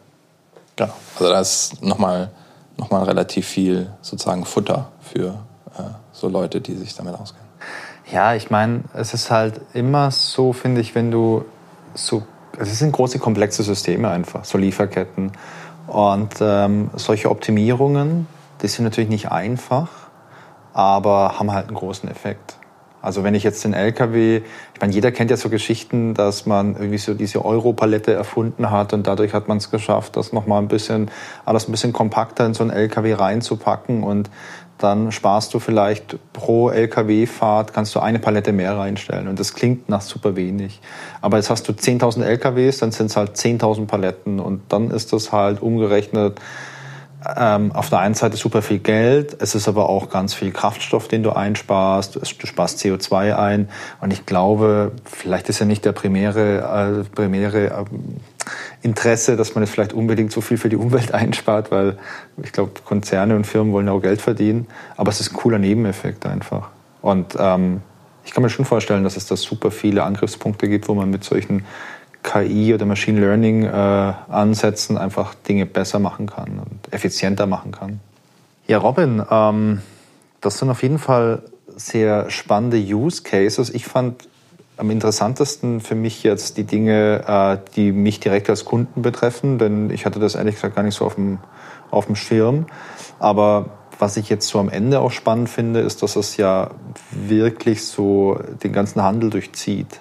Genau. 0.76 0.92
Also 1.18 1.30
da 1.30 1.40
ist 1.40 1.82
nochmal 1.82 2.30
noch 2.76 2.90
mal 2.90 3.04
relativ 3.04 3.46
viel 3.46 3.90
sozusagen 4.02 4.44
Futter 4.44 4.90
für 5.00 5.38
äh, 5.78 5.82
so 6.12 6.28
Leute, 6.28 6.60
die 6.60 6.74
sich 6.74 6.94
damit 6.94 7.14
auskennen. 7.14 7.46
Ja, 8.10 8.34
ich 8.34 8.50
meine, 8.50 8.84
es 8.94 9.14
ist 9.14 9.30
halt 9.30 9.60
immer 9.72 10.10
so, 10.10 10.52
finde 10.52 10.80
ich, 10.80 10.94
wenn 10.94 11.10
du 11.10 11.44
so, 11.94 12.22
es 12.58 12.78
sind 12.78 12.92
große 12.92 13.18
komplexe 13.18 13.62
Systeme 13.62 14.10
einfach, 14.10 14.44
so 14.44 14.58
Lieferketten. 14.58 15.32
Und 15.86 16.34
ähm, 16.40 16.90
solche 16.94 17.30
Optimierungen, 17.30 18.26
die 18.62 18.68
sind 18.68 18.84
natürlich 18.84 19.10
nicht 19.10 19.30
einfach, 19.30 19.88
aber 20.72 21.38
haben 21.38 21.52
halt 21.52 21.68
einen 21.68 21.76
großen 21.76 22.08
Effekt. 22.10 22.56
Also 23.04 23.22
wenn 23.22 23.34
ich 23.34 23.42
jetzt 23.42 23.62
den 23.64 23.74
LKW, 23.74 24.40
ich 24.74 24.80
meine, 24.80 24.92
jeder 24.92 25.12
kennt 25.12 25.30
ja 25.30 25.36
so 25.36 25.50
Geschichten, 25.50 26.14
dass 26.14 26.46
man 26.46 26.74
irgendwie 26.74 26.96
so 26.96 27.12
diese 27.12 27.44
Europalette 27.44 28.14
erfunden 28.14 28.70
hat 28.70 28.94
und 28.94 29.06
dadurch 29.06 29.34
hat 29.34 29.46
man 29.46 29.58
es 29.58 29.70
geschafft, 29.70 30.16
das 30.16 30.32
nochmal 30.32 30.62
ein 30.62 30.68
bisschen, 30.68 31.10
alles 31.44 31.68
ein 31.68 31.72
bisschen 31.72 31.92
kompakter 31.92 32.46
in 32.46 32.54
so 32.54 32.64
einen 32.64 32.70
LKW 32.70 33.12
reinzupacken 33.12 34.02
und 34.02 34.30
dann 34.78 35.12
sparst 35.12 35.52
du 35.52 35.58
vielleicht 35.58 36.16
pro 36.32 36.70
LKW-Fahrt, 36.70 37.74
kannst 37.74 37.94
du 37.94 38.00
eine 38.00 38.18
Palette 38.18 38.52
mehr 38.52 38.76
reinstellen. 38.76 39.28
Und 39.28 39.38
das 39.38 39.54
klingt 39.54 39.88
nach 39.88 40.00
super 40.00 40.34
wenig. 40.34 40.80
Aber 41.20 41.36
jetzt 41.36 41.48
hast 41.48 41.68
du 41.68 41.72
10.000 41.72 42.24
LKWs, 42.24 42.78
dann 42.78 42.90
sind 42.90 43.06
es 43.06 43.16
halt 43.16 43.36
10.000 43.36 43.86
Paletten. 43.86 44.40
Und 44.40 44.62
dann 44.70 44.90
ist 44.90 45.12
das 45.12 45.30
halt 45.30 45.62
umgerechnet 45.62 46.40
ähm, 47.36 47.72
auf 47.72 47.90
der 47.90 48.00
einen 48.00 48.14
Seite 48.14 48.36
super 48.36 48.62
viel 48.62 48.78
Geld, 48.78 49.36
es 49.40 49.54
ist 49.54 49.68
aber 49.68 49.88
auch 49.88 50.10
ganz 50.10 50.34
viel 50.34 50.52
Kraftstoff, 50.52 51.08
den 51.08 51.22
du 51.22 51.30
einsparst, 51.30 52.16
du 52.16 52.46
sparst 52.46 52.80
CO2 52.80 53.36
ein 53.36 53.68
und 54.00 54.12
ich 54.12 54.26
glaube, 54.26 54.92
vielleicht 55.04 55.48
ist 55.48 55.58
ja 55.58 55.66
nicht 55.66 55.84
der 55.84 55.92
primäre, 55.92 57.04
äh, 57.04 57.14
primäre 57.14 57.66
äh, 57.66 57.84
Interesse, 58.82 59.36
dass 59.36 59.54
man 59.54 59.64
jetzt 59.64 59.72
vielleicht 59.72 59.92
unbedingt 59.92 60.32
so 60.32 60.40
viel 60.40 60.58
für 60.58 60.68
die 60.68 60.76
Umwelt 60.76 61.12
einspart, 61.14 61.70
weil 61.70 61.98
ich 62.42 62.52
glaube, 62.52 62.72
Konzerne 62.84 63.36
und 63.36 63.46
Firmen 63.46 63.72
wollen 63.72 63.88
auch 63.88 64.00
Geld 64.00 64.20
verdienen, 64.20 64.66
aber 64.96 65.10
es 65.10 65.20
ist 65.20 65.32
ein 65.32 65.36
cooler 65.36 65.58
Nebeneffekt 65.58 66.26
einfach. 66.26 66.68
Und 67.00 67.36
ähm, 67.38 67.82
ich 68.24 68.32
kann 68.32 68.42
mir 68.42 68.50
schon 68.50 68.64
vorstellen, 68.64 69.04
dass 69.04 69.16
es 69.16 69.26
da 69.26 69.36
super 69.36 69.70
viele 69.70 70.02
Angriffspunkte 70.02 70.68
gibt, 70.68 70.88
wo 70.88 70.94
man 70.94 71.10
mit 71.10 71.24
solchen 71.24 71.64
KI 72.24 72.74
oder 72.74 72.86
Machine 72.86 73.20
Learning 73.20 73.62
äh, 73.62 73.68
Ansätzen 73.68 74.98
einfach 74.98 75.34
Dinge 75.34 75.66
besser 75.66 76.00
machen 76.00 76.26
kann 76.26 76.58
und 76.58 76.92
effizienter 76.92 77.46
machen 77.46 77.70
kann. 77.70 78.00
Ja, 78.66 78.78
Robin, 78.78 79.22
ähm, 79.30 79.82
das 80.40 80.58
sind 80.58 80.70
auf 80.70 80.82
jeden 80.82 80.98
Fall 80.98 81.42
sehr 81.76 82.30
spannende 82.30 82.78
Use 82.78 83.22
Cases. 83.22 83.70
Ich 83.70 83.86
fand 83.86 84.26
am 84.76 84.90
interessantesten 84.90 85.80
für 85.80 85.94
mich 85.94 86.22
jetzt 86.22 86.56
die 86.56 86.64
Dinge, 86.64 87.24
äh, 87.26 87.70
die 87.76 87.92
mich 87.92 88.20
direkt 88.20 88.50
als 88.50 88.64
Kunden 88.64 89.02
betreffen, 89.02 89.58
denn 89.58 89.90
ich 89.90 90.06
hatte 90.06 90.18
das 90.18 90.34
ehrlich 90.34 90.56
gesagt 90.56 90.74
gar 90.74 90.82
nicht 90.82 90.96
so 90.96 91.04
auf 91.04 91.16
dem, 91.16 91.38
auf 91.90 92.06
dem 92.06 92.16
Schirm. 92.16 92.66
Aber 93.18 93.66
was 93.98 94.16
ich 94.16 94.28
jetzt 94.28 94.48
so 94.48 94.58
am 94.58 94.70
Ende 94.70 95.00
auch 95.00 95.12
spannend 95.12 95.50
finde, 95.50 95.80
ist, 95.80 96.02
dass 96.02 96.16
es 96.16 96.36
ja 96.36 96.70
wirklich 97.10 97.84
so 97.84 98.40
den 98.62 98.72
ganzen 98.72 99.02
Handel 99.02 99.30
durchzieht. 99.30 100.00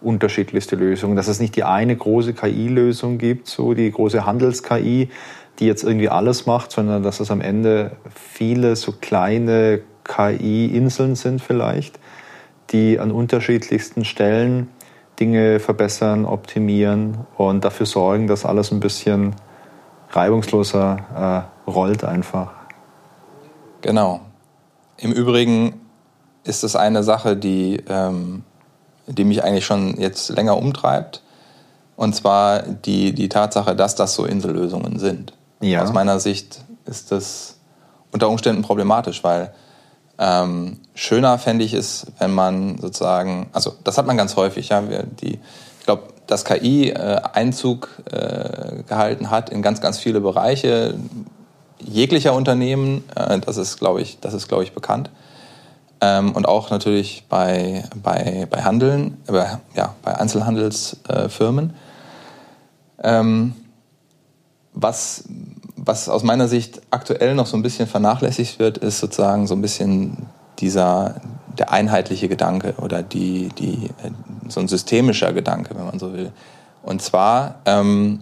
Unterschiedlichste 0.00 0.76
Lösungen. 0.76 1.16
Dass 1.16 1.28
es 1.28 1.40
nicht 1.40 1.56
die 1.56 1.64
eine 1.64 1.96
große 1.96 2.34
KI-Lösung 2.34 3.18
gibt, 3.18 3.48
so 3.48 3.74
die 3.74 3.90
große 3.90 4.24
Handels-KI, 4.24 5.10
die 5.58 5.66
jetzt 5.66 5.84
irgendwie 5.84 6.08
alles 6.08 6.46
macht, 6.46 6.72
sondern 6.72 7.02
dass 7.02 7.20
es 7.20 7.30
am 7.30 7.40
Ende 7.40 7.92
viele 8.14 8.76
so 8.76 8.92
kleine 8.92 9.82
KI-Inseln 10.04 11.14
sind 11.14 11.42
vielleicht, 11.42 11.98
die 12.70 12.98
an 12.98 13.10
unterschiedlichsten 13.10 14.04
Stellen 14.04 14.68
Dinge 15.20 15.60
verbessern, 15.60 16.24
optimieren 16.24 17.18
und 17.36 17.64
dafür 17.64 17.84
sorgen, 17.84 18.26
dass 18.26 18.46
alles 18.46 18.72
ein 18.72 18.80
bisschen 18.80 19.36
reibungsloser 20.10 21.46
äh, 21.66 21.70
rollt 21.70 22.04
einfach. 22.04 22.52
Genau. 23.82 24.20
Im 24.96 25.12
Übrigen 25.12 25.80
ist 26.44 26.64
es 26.64 26.74
eine 26.74 27.02
Sache, 27.02 27.36
die, 27.36 27.82
ähm, 27.88 28.44
die 29.12 29.24
mich 29.24 29.44
eigentlich 29.44 29.66
schon 29.66 30.00
jetzt 30.00 30.30
länger 30.30 30.56
umtreibt. 30.56 31.22
Und 31.96 32.14
zwar 32.14 32.62
die, 32.62 33.12
die 33.12 33.28
Tatsache, 33.28 33.76
dass 33.76 33.94
das 33.94 34.14
so 34.14 34.24
Insellösungen 34.24 34.98
sind. 34.98 35.34
Ja. 35.60 35.82
Aus 35.82 35.92
meiner 35.92 36.18
Sicht 36.18 36.60
ist 36.86 37.12
das 37.12 37.56
unter 38.12 38.28
Umständen 38.28 38.62
problematisch, 38.62 39.22
weil 39.22 39.52
ähm, 40.18 40.78
schöner 40.94 41.38
fände 41.38 41.64
ich 41.64 41.74
es, 41.74 42.06
wenn 42.18 42.32
man 42.32 42.78
sozusagen, 42.78 43.48
also 43.52 43.74
das 43.84 43.98
hat 43.98 44.06
man 44.06 44.16
ganz 44.16 44.36
häufig, 44.36 44.68
ja, 44.68 44.82
die, 44.82 45.38
ich 45.78 45.84
glaube, 45.84 46.04
dass 46.26 46.44
KI 46.44 46.90
äh, 46.90 47.20
Einzug 47.32 47.88
äh, 48.10 48.82
gehalten 48.86 49.30
hat 49.30 49.50
in 49.50 49.62
ganz, 49.62 49.80
ganz 49.80 49.98
viele 49.98 50.20
Bereiche 50.20 50.94
jeglicher 51.78 52.34
Unternehmen. 52.34 53.04
Äh, 53.14 53.40
das 53.40 53.56
ist, 53.56 53.78
glaube 53.78 54.02
ich, 54.02 54.20
das 54.20 54.34
ist, 54.34 54.48
glaube 54.48 54.62
ich, 54.62 54.72
bekannt. 54.72 55.10
Ähm, 56.00 56.32
und 56.32 56.48
auch 56.48 56.70
natürlich 56.70 57.24
bei, 57.28 57.84
bei, 58.02 58.46
bei 58.50 58.62
Handeln, 58.62 59.18
äh, 59.28 59.44
ja, 59.74 59.94
bei 60.02 60.18
Einzelhandelsfirmen. 60.18 61.74
Ähm, 63.02 63.54
was, 64.72 65.24
was 65.76 66.08
aus 66.08 66.22
meiner 66.22 66.48
Sicht 66.48 66.80
aktuell 66.90 67.34
noch 67.34 67.46
so 67.46 67.56
ein 67.56 67.62
bisschen 67.62 67.86
vernachlässigt 67.86 68.58
wird, 68.58 68.78
ist 68.78 69.00
sozusagen 69.00 69.46
so 69.46 69.54
ein 69.54 69.62
bisschen 69.62 70.28
dieser, 70.58 71.20
der 71.58 71.70
einheitliche 71.70 72.28
Gedanke 72.28 72.74
oder 72.78 73.02
die, 73.02 73.48
die, 73.58 73.90
äh, 74.02 74.10
so 74.48 74.60
ein 74.60 74.68
systemischer 74.68 75.32
Gedanke, 75.32 75.74
wenn 75.76 75.84
man 75.84 75.98
so 75.98 76.12
will. 76.14 76.32
Und 76.82 77.02
zwar 77.02 77.56
ähm, 77.66 78.20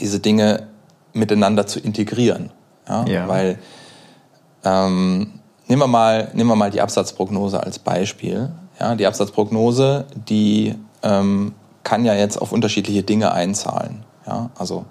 diese 0.00 0.18
Dinge 0.18 0.66
miteinander 1.12 1.66
zu 1.66 1.78
integrieren. 1.78 2.50
Ja? 2.88 3.04
ja. 3.04 3.28
Weil 3.28 3.58
ähm, 4.64 5.39
nehmen, 5.70 5.80
wir 5.80 5.86
mal, 5.86 6.28
nehmen 6.34 6.50
wir 6.50 6.56
mal 6.56 6.70
die 6.70 6.80
Absatzprognose 6.80 7.62
als 7.62 7.78
Beispiel. 7.78 8.50
Ja? 8.78 8.94
Die 8.96 9.06
Absatzprognose, 9.06 10.04
die 10.14 10.74
ähm, 11.02 11.54
kann 11.84 12.04
ja 12.04 12.14
jetzt 12.14 12.36
auf 12.36 12.52
unterschiedliche 12.52 13.02
Dinge 13.02 13.32
einzahlen. 13.32 14.04
Ja? 14.26 14.50
Also 14.58 14.84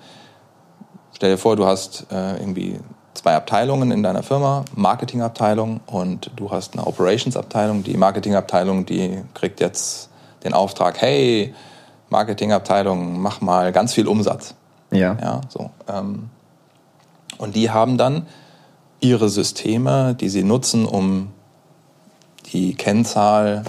stell 1.13 1.31
dir 1.31 1.37
vor, 1.37 1.57
du 1.57 1.65
hast 1.65 2.07
äh, 2.11 2.37
irgendwie 2.37 2.79
zwei 3.13 3.35
Abteilungen 3.35 3.91
in 3.91 4.01
deiner 4.01 4.23
Firma, 4.23 4.63
Marketingabteilung 4.73 5.81
und 5.85 6.31
du 6.37 6.49
hast 6.49 6.73
eine 6.73 6.87
Operationsabteilung. 6.87 7.83
Die 7.83 7.97
Marketingabteilung, 7.97 8.85
die 8.85 9.21
kriegt 9.33 9.59
jetzt 9.59 10.09
den 10.45 10.53
Auftrag, 10.53 11.01
hey, 11.01 11.53
Marketingabteilung, 12.07 13.19
mach 13.19 13.41
mal 13.41 13.73
ganz 13.73 13.93
viel 13.93 14.07
Umsatz. 14.07 14.55
Ja. 14.91 15.17
Ja, 15.21 15.41
so. 15.49 15.69
Ähm, 15.87 16.29
und 17.37 17.55
die 17.55 17.69
haben 17.69 17.97
dann 17.97 18.25
ihre 18.99 19.29
Systeme, 19.29 20.15
die 20.15 20.29
sie 20.29 20.43
nutzen, 20.43 20.85
um 20.85 21.31
die 22.51 22.73
Kennzahl 22.75 23.63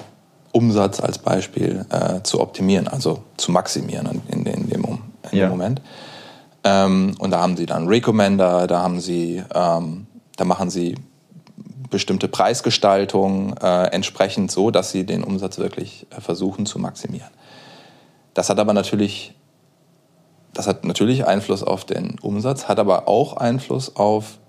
Umsatz 0.53 1.01
als 1.01 1.19
Beispiel 1.19 1.87
äh, 1.91 2.23
zu 2.23 2.41
optimieren, 2.41 2.89
also 2.89 3.23
zu 3.37 3.53
maximieren 3.53 4.23
in, 4.29 4.39
in, 4.39 4.45
dem, 4.45 4.69
in 4.71 5.39
ja. 5.39 5.47
dem, 5.47 5.51
Moment. 5.51 5.83
Ähm, 6.65 7.15
und 7.19 7.31
da 7.31 7.41
haben 7.41 7.57
sie 7.57 7.67
dann 7.67 7.87
Recommender, 7.87 8.67
da 8.67 8.83
haben 8.83 9.01
sie, 9.01 9.43
ähm, 9.55 10.07
da 10.37 10.45
machen 10.45 10.71
sie 10.71 10.97
bestimmte 11.89 12.29
Preisgestaltung 12.29 13.57
äh, 13.59 13.87
entsprechend 13.87 14.51
so, 14.51 14.71
dass 14.71 14.91
sie 14.91 15.05
den 15.05 15.23
Umsatz 15.23 15.59
wirklich 15.59 16.07
äh, 16.11 16.21
versuchen 16.21 16.67
zu 16.67 16.79
maximieren. 16.79 17.31
Das 18.35 18.49
hat 18.49 18.59
aber 18.59 18.73
natürlich 18.73 19.35
das 20.53 20.67
hat 20.67 20.85
natürlich 20.85 21.27
Einfluss 21.27 21.63
auf 21.63 21.85
den 21.85 22.19
Umsatz, 22.21 22.67
hat 22.67 22.79
aber 22.79 23.09
auch 23.09 23.37
Einfluss 23.37 23.95
auf 23.97 24.40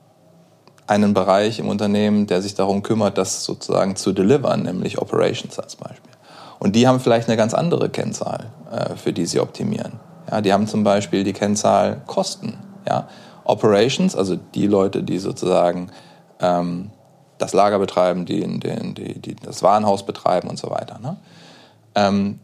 einen 0.88 1.14
Bereich 1.14 1.60
im 1.60 1.70
Unternehmen, 1.70 2.28
der 2.28 2.42
sich 2.42 2.56
darum 2.56 2.84
kümmert, 2.84 3.18
das 3.18 3.44
sozusagen 3.44 3.96
zu 3.96 4.12
delivern, 4.12 4.64
nämlich 4.64 4.98
Operations 5.00 5.58
als 5.60 5.76
Beispiel. 5.76 6.12
Und 6.60 6.76
die 6.76 6.88
haben 6.88 7.00
vielleicht 7.00 7.28
eine 7.28 7.38
ganz 7.38 7.54
andere 7.54 7.90
Kennzahl, 7.90 8.52
äh, 8.72 8.96
für 8.96 9.14
die 9.14 9.26
sie 9.26 9.40
optimieren. 9.40 10.00
Ja, 10.30 10.42
die 10.42 10.54
haben 10.54 10.68
zum 10.68 10.84
Beispiel 10.84 11.24
die 11.24 11.34
Kennzahl 11.34 12.02
Kosten. 12.08 12.58
Ja. 12.88 13.08
Operations, 13.44 14.16
also 14.16 14.36
die 14.36 14.68
Leute, 14.68 15.04
die 15.04 15.18
sozusagen 15.18 15.90
ähm, 16.40 16.92
das 17.38 17.54
Lager 17.54 17.80
betreiben, 17.80 18.26
die, 18.26 18.42
die, 18.60 18.94
die, 18.94 19.20
die, 19.20 19.36
das 19.36 19.64
Warenhaus 19.64 20.06
betreiben 20.06 20.48
und 20.48 20.60
so 20.60 20.70
weiter. 20.70 21.00
Ne? 21.00 21.18
Ähm, 21.96 22.40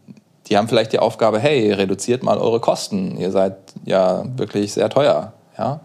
die 0.48 0.56
haben 0.56 0.68
vielleicht 0.68 0.92
die 0.92 0.98
Aufgabe, 0.98 1.38
hey, 1.38 1.72
reduziert 1.72 2.22
mal 2.22 2.38
eure 2.38 2.60
Kosten, 2.60 3.16
ihr 3.16 3.30
seid 3.30 3.56
ja 3.84 4.24
wirklich 4.36 4.72
sehr 4.72 4.88
teuer. 4.88 5.32
Ja? 5.56 5.80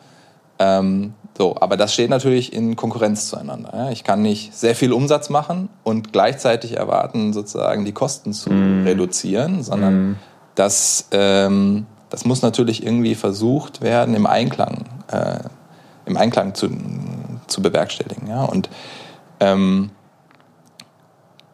Ähm, 0.59 1.13
so, 1.37 1.55
aber 1.59 1.77
das 1.77 1.93
steht 1.93 2.11
natürlich 2.11 2.53
in 2.53 2.75
Konkurrenz 2.75 3.27
zueinander. 3.27 3.89
Ich 3.91 4.03
kann 4.03 4.21
nicht 4.21 4.53
sehr 4.53 4.75
viel 4.75 4.93
Umsatz 4.93 5.29
machen 5.29 5.69
und 5.83 6.13
gleichzeitig 6.13 6.77
erwarten, 6.77 7.33
sozusagen 7.33 7.85
die 7.85 7.91
Kosten 7.91 8.33
zu 8.33 8.51
mm. 8.51 8.83
reduzieren, 8.83 9.63
sondern 9.63 10.11
mm. 10.11 10.15
das, 10.53 11.07
ähm, 11.11 11.87
das 12.11 12.25
muss 12.25 12.43
natürlich 12.43 12.85
irgendwie 12.85 13.15
versucht 13.15 13.81
werden, 13.81 14.13
im 14.13 14.27
Einklang, 14.27 14.85
äh, 15.11 15.39
im 16.05 16.17
Einklang 16.17 16.53
zu, 16.53 16.69
zu 17.47 17.63
bewerkstelligen. 17.63 18.27
Ja? 18.27 18.43
Und 18.43 18.69
ähm, 19.39 19.89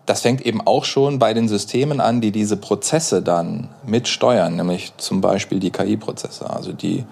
das 0.05 0.21
fängt 0.21 0.41
eben 0.41 0.59
auch 0.65 0.84
schon 0.84 1.19
bei 1.19 1.34
den 1.34 1.47
Systemen 1.47 2.01
an, 2.01 2.19
die 2.19 2.32
diese 2.32 2.57
Prozesse 2.57 3.21
dann 3.21 3.69
mitsteuern, 3.86 4.57
nämlich 4.57 4.91
zum 4.97 5.21
Beispiel 5.21 5.59
die 5.59 5.71
KI-Prozesse, 5.71 6.49
also 6.49 6.73
die, 6.73 7.05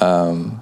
ähm, 0.00 0.60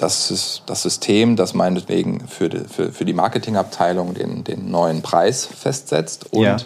das, 0.00 0.30
ist 0.30 0.62
das 0.66 0.82
System, 0.82 1.36
das 1.36 1.52
meinetwegen 1.52 2.26
für 2.26 2.48
die, 2.48 2.60
für, 2.60 2.90
für 2.90 3.04
die 3.04 3.12
Marketingabteilung 3.12 4.14
den, 4.14 4.44
den 4.44 4.70
neuen 4.70 5.02
Preis 5.02 5.44
festsetzt 5.44 6.32
und 6.32 6.42
ja. 6.42 6.56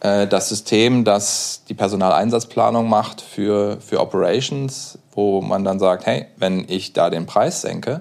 äh, 0.00 0.26
das 0.26 0.48
System, 0.48 1.04
das 1.04 1.62
die 1.68 1.74
Personaleinsatzplanung 1.74 2.88
macht 2.88 3.20
für, 3.20 3.78
für 3.80 4.00
Operations, 4.00 4.98
wo 5.12 5.40
man 5.40 5.64
dann 5.64 5.78
sagt, 5.78 6.06
hey, 6.06 6.26
wenn 6.36 6.64
ich 6.68 6.92
da 6.92 7.08
den 7.08 7.26
Preis 7.26 7.60
senke, 7.60 8.00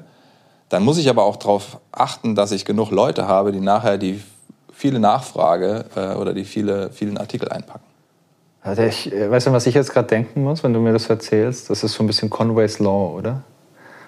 dann 0.69 0.83
muss 0.83 0.97
ich 0.97 1.09
aber 1.09 1.23
auch 1.23 1.35
darauf 1.35 1.77
achten, 1.91 2.33
dass 2.33 2.51
ich 2.51 2.65
genug 2.65 2.89
Leute 2.89 3.27
habe, 3.27 3.51
die 3.51 3.59
nachher 3.59 3.99
die 3.99 4.21
viele 4.73 4.99
Nachfrage 4.99 5.85
äh, 5.95 6.15
oder 6.15 6.33
die 6.33 6.43
viele, 6.43 6.89
vielen 6.89 7.19
Artikel 7.19 7.49
einpacken. 7.49 7.85
Also 8.61 8.81
ich, 8.81 9.13
äh, 9.13 9.29
weißt 9.29 9.45
du, 9.45 9.51
was 9.51 9.67
ich 9.67 9.75
jetzt 9.75 9.91
gerade 9.91 10.07
denken 10.07 10.43
muss, 10.43 10.63
wenn 10.63 10.73
du 10.73 10.79
mir 10.79 10.91
das 10.91 11.07
erzählst? 11.07 11.69
Das 11.69 11.83
ist 11.83 11.93
so 11.93 12.03
ein 12.03 12.07
bisschen 12.07 12.31
Conway's 12.31 12.79
Law, 12.79 13.13
oder? 13.15 13.43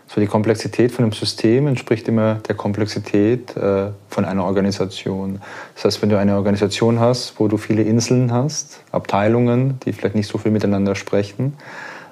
So 0.08 0.22
die 0.22 0.28
Komplexität 0.28 0.92
von 0.92 1.04
einem 1.04 1.12
System 1.12 1.68
entspricht 1.68 2.08
immer 2.08 2.36
der 2.36 2.56
Komplexität 2.56 3.56
äh, 3.58 3.92
von 4.10 4.24
einer 4.24 4.46
Organisation. 4.46 5.42
Das 5.76 5.84
heißt, 5.84 6.02
wenn 6.02 6.10
du 6.10 6.18
eine 6.18 6.36
Organisation 6.36 7.00
hast, 7.00 7.40
wo 7.40 7.50
du 7.50 7.58
viele 7.58 7.84
Inseln 7.84 8.32
hast, 8.32 8.80
Abteilungen, 8.92 9.80
die 9.86 9.92
vielleicht 9.92 10.16
nicht 10.16 10.28
so 10.28 10.38
viel 10.38 10.52
miteinander 10.52 10.96
sprechen, 10.96 11.58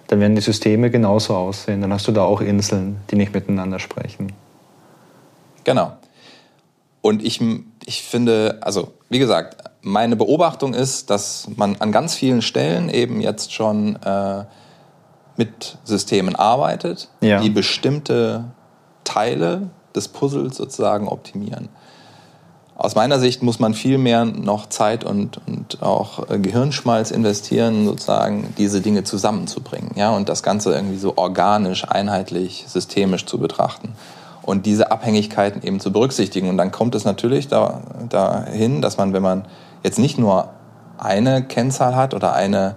dann 0.07 0.19
werden 0.19 0.35
die 0.35 0.41
Systeme 0.41 0.91
genauso 0.91 1.35
aussehen. 1.35 1.81
Dann 1.81 1.93
hast 1.93 2.07
du 2.07 2.11
da 2.11 2.23
auch 2.23 2.41
Inseln, 2.41 2.97
die 3.09 3.15
nicht 3.15 3.33
miteinander 3.33 3.79
sprechen. 3.79 4.33
Genau. 5.63 5.93
Und 7.01 7.23
ich, 7.23 7.39
ich 7.85 8.03
finde, 8.03 8.57
also 8.61 8.91
wie 9.09 9.19
gesagt, 9.19 9.57
meine 9.81 10.15
Beobachtung 10.15 10.73
ist, 10.73 11.09
dass 11.09 11.47
man 11.55 11.75
an 11.77 11.91
ganz 11.91 12.15
vielen 12.15 12.41
Stellen 12.41 12.89
eben 12.89 13.21
jetzt 13.21 13.53
schon 13.53 13.95
äh, 14.03 14.43
mit 15.37 15.77
Systemen 15.83 16.35
arbeitet, 16.35 17.09
ja. 17.21 17.39
die 17.39 17.49
bestimmte 17.49 18.45
Teile 19.03 19.69
des 19.95 20.07
Puzzles 20.07 20.55
sozusagen 20.55 21.07
optimieren. 21.07 21.69
Aus 22.77 22.95
meiner 22.95 23.19
Sicht 23.19 23.41
muss 23.41 23.59
man 23.59 23.73
viel 23.73 23.97
mehr 23.97 24.25
noch 24.25 24.67
Zeit 24.67 25.05
und, 25.05 25.39
und 25.47 25.81
auch 25.81 26.29
äh, 26.29 26.39
Gehirnschmalz 26.39 27.11
investieren, 27.11 27.85
sozusagen 27.85 28.53
diese 28.57 28.81
Dinge 28.81 29.05
zusammenzubringen, 29.05 29.91
ja, 29.95 30.13
und 30.13 30.27
das 30.27 30.43
Ganze 30.43 30.73
irgendwie 30.73 30.97
so 30.97 31.15
organisch, 31.15 31.87
einheitlich, 31.87 32.65
systemisch 32.67 33.25
zu 33.25 33.37
betrachten 33.37 33.93
und 34.45 34.65
diese 34.65 34.91
Abhängigkeiten 34.91 35.63
eben 35.63 35.79
zu 35.79 35.91
berücksichtigen. 35.91 36.49
Und 36.49 36.57
dann 36.57 36.71
kommt 36.71 36.95
es 36.95 37.03
natürlich 37.03 37.47
da, 37.47 37.81
dahin, 38.09 38.81
dass 38.81 38.97
man, 38.97 39.13
wenn 39.13 39.23
man 39.23 39.45
jetzt 39.83 39.97
nicht 39.97 40.17
nur 40.17 40.49
eine 40.97 41.43
Kennzahl 41.43 41.95
hat 41.95 42.13
oder 42.13 42.33
eine, 42.33 42.75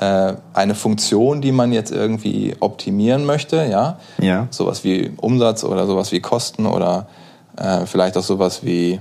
äh, 0.00 0.34
eine 0.54 0.74
Funktion, 0.74 1.40
die 1.40 1.52
man 1.52 1.72
jetzt 1.72 1.90
irgendwie 1.90 2.54
optimieren 2.60 3.24
möchte, 3.24 3.66
ja, 3.70 3.98
ja. 4.18 4.46
sowas 4.50 4.84
wie 4.84 5.12
Umsatz 5.16 5.64
oder 5.64 5.86
sowas 5.86 6.12
wie 6.12 6.20
Kosten 6.20 6.66
oder 6.66 7.08
äh, 7.56 7.86
vielleicht 7.86 8.16
auch 8.16 8.22
sowas 8.22 8.64
wie 8.64 9.00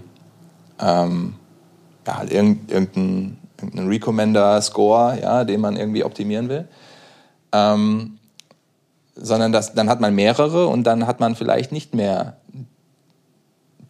ähm, 0.79 1.35
ja, 2.05 2.23
irgendein, 2.23 3.37
irgendein 3.59 3.87
Recommender-Score, 3.87 5.19
ja, 5.21 5.43
den 5.43 5.61
man 5.61 5.75
irgendwie 5.75 6.03
optimieren 6.03 6.49
will. 6.49 6.67
Ähm, 7.51 8.17
sondern 9.15 9.51
das, 9.51 9.73
dann 9.73 9.89
hat 9.89 9.99
man 9.99 10.15
mehrere 10.15 10.67
und 10.67 10.83
dann 10.83 11.07
hat 11.07 11.19
man 11.19 11.35
vielleicht 11.35 11.71
nicht 11.71 11.95
mehr 11.95 12.37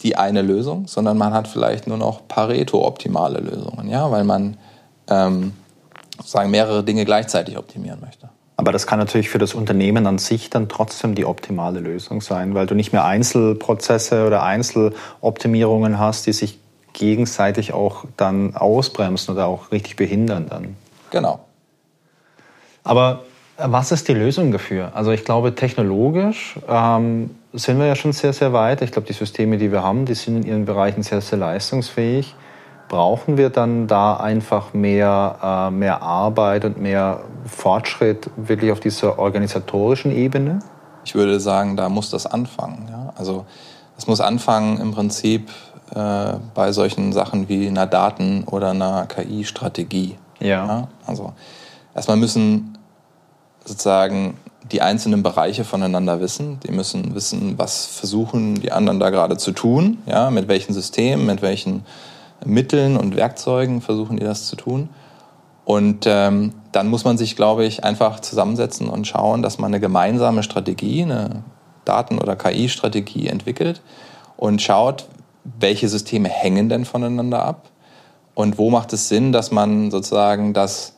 die 0.01 0.15
eine 0.15 0.41
Lösung, 0.41 0.87
sondern 0.87 1.17
man 1.17 1.33
hat 1.33 1.47
vielleicht 1.47 1.87
nur 1.87 1.97
noch 1.97 2.27
Pareto-optimale 2.27 3.39
Lösungen, 3.39 3.89
ja, 3.89 4.09
weil 4.11 4.23
man 4.23 4.57
ähm, 5.09 5.53
sozusagen 6.17 6.51
mehrere 6.51 6.83
Dinge 6.83 7.05
gleichzeitig 7.05 7.57
optimieren 7.57 7.99
möchte. 8.01 8.29
Aber 8.57 8.71
das 8.71 8.87
kann 8.87 8.97
natürlich 8.97 9.29
für 9.29 9.37
das 9.37 9.53
Unternehmen 9.53 10.07
an 10.07 10.17
sich 10.17 10.49
dann 10.49 10.67
trotzdem 10.67 11.13
die 11.13 11.25
optimale 11.25 11.79
Lösung 11.79 12.21
sein, 12.21 12.55
weil 12.55 12.65
du 12.65 12.73
nicht 12.73 12.91
mehr 12.91 13.05
Einzelprozesse 13.05 14.25
oder 14.25 14.41
Einzeloptimierungen 14.41 15.99
hast, 15.99 16.25
die 16.25 16.33
sich 16.33 16.57
gegenseitig 16.93 17.73
auch 17.73 18.05
dann 18.17 18.55
ausbremsen 18.55 19.35
oder 19.35 19.45
auch 19.45 19.71
richtig 19.71 19.95
behindern 19.95 20.47
dann. 20.49 20.75
Genau. 21.11 21.39
Aber 22.83 23.23
was 23.57 23.91
ist 23.91 24.07
die 24.07 24.13
Lösung 24.13 24.51
dafür? 24.51 24.91
Also 24.95 25.11
ich 25.11 25.23
glaube, 25.23 25.53
technologisch 25.53 26.55
ähm, 26.67 27.31
sind 27.53 27.77
wir 27.79 27.85
ja 27.85 27.95
schon 27.95 28.13
sehr, 28.13 28.33
sehr 28.33 28.53
weit. 28.53 28.81
Ich 28.81 28.91
glaube, 28.91 29.07
die 29.07 29.13
Systeme, 29.13 29.57
die 29.57 29.71
wir 29.71 29.83
haben, 29.83 30.05
die 30.05 30.15
sind 30.15 30.37
in 30.37 30.43
ihren 30.43 30.65
Bereichen 30.65 31.03
sehr, 31.03 31.21
sehr 31.21 31.37
leistungsfähig. 31.37 32.35
Brauchen 32.89 33.37
wir 33.37 33.49
dann 33.49 33.87
da 33.87 34.15
einfach 34.15 34.73
mehr, 34.73 35.69
äh, 35.69 35.71
mehr 35.71 36.01
Arbeit 36.01 36.63
und 36.63 36.79
mehr 36.79 37.21
Fortschritt 37.45 38.29
wirklich 38.37 38.71
auf 38.71 38.79
dieser 38.79 39.19
organisatorischen 39.19 40.11
Ebene? 40.11 40.59
Ich 41.03 41.15
würde 41.15 41.39
sagen, 41.39 41.75
da 41.75 41.89
muss 41.89 42.09
das 42.09 42.25
anfangen. 42.25 42.87
Ja? 42.89 43.13
Also 43.17 43.45
es 43.97 44.07
muss 44.07 44.21
anfangen 44.21 44.79
im 44.79 44.91
Prinzip 44.91 45.49
äh, 45.93 46.33
bei 46.53 46.71
solchen 46.71 47.13
Sachen 47.13 47.49
wie 47.49 47.67
einer 47.67 47.87
Daten- 47.87 48.43
oder 48.45 48.71
einer 48.71 49.05
KI-Strategie. 49.05 50.17
Ja. 50.39 50.47
ja. 50.47 50.87
Also 51.05 51.33
erstmal 51.95 52.17
müssen 52.17 52.77
sozusagen 53.65 54.37
die 54.71 54.81
einzelnen 54.81 55.23
Bereiche 55.23 55.63
voneinander 55.63 56.19
wissen. 56.19 56.59
Die 56.61 56.71
müssen 56.71 57.15
wissen, 57.15 57.57
was 57.57 57.85
versuchen 57.85 58.55
die 58.55 58.71
anderen 58.71 58.99
da 58.99 59.09
gerade 59.09 59.37
zu 59.37 59.51
tun, 59.51 59.99
ja, 60.05 60.29
mit 60.29 60.47
welchen 60.47 60.73
Systemen, 60.73 61.25
mit 61.25 61.41
welchen 61.41 61.85
Mitteln 62.45 62.97
und 62.97 63.15
Werkzeugen 63.15 63.81
versuchen 63.81 64.17
die 64.17 64.23
das 64.23 64.47
zu 64.47 64.55
tun. 64.55 64.89
Und 65.65 66.05
ähm, 66.07 66.53
dann 66.71 66.87
muss 66.87 67.03
man 67.03 67.17
sich, 67.17 67.35
glaube 67.35 67.65
ich, 67.65 67.83
einfach 67.83 68.21
zusammensetzen 68.21 68.87
und 68.87 69.05
schauen, 69.05 69.41
dass 69.41 69.57
man 69.57 69.71
eine 69.71 69.81
gemeinsame 69.81 70.43
Strategie, 70.43 71.03
eine 71.03 71.43
Daten- 71.83 72.19
oder 72.19 72.35
KI-Strategie 72.35 73.27
entwickelt 73.27 73.81
und 74.37 74.61
schaut, 74.61 75.07
welche 75.59 75.89
Systeme 75.89 76.29
hängen 76.29 76.69
denn 76.69 76.85
voneinander 76.85 77.43
ab 77.43 77.69
und 78.33 78.57
wo 78.57 78.69
macht 78.69 78.93
es 78.93 79.09
Sinn, 79.09 79.31
dass 79.31 79.51
man 79.51 79.91
sozusagen 79.91 80.53
das 80.53 80.95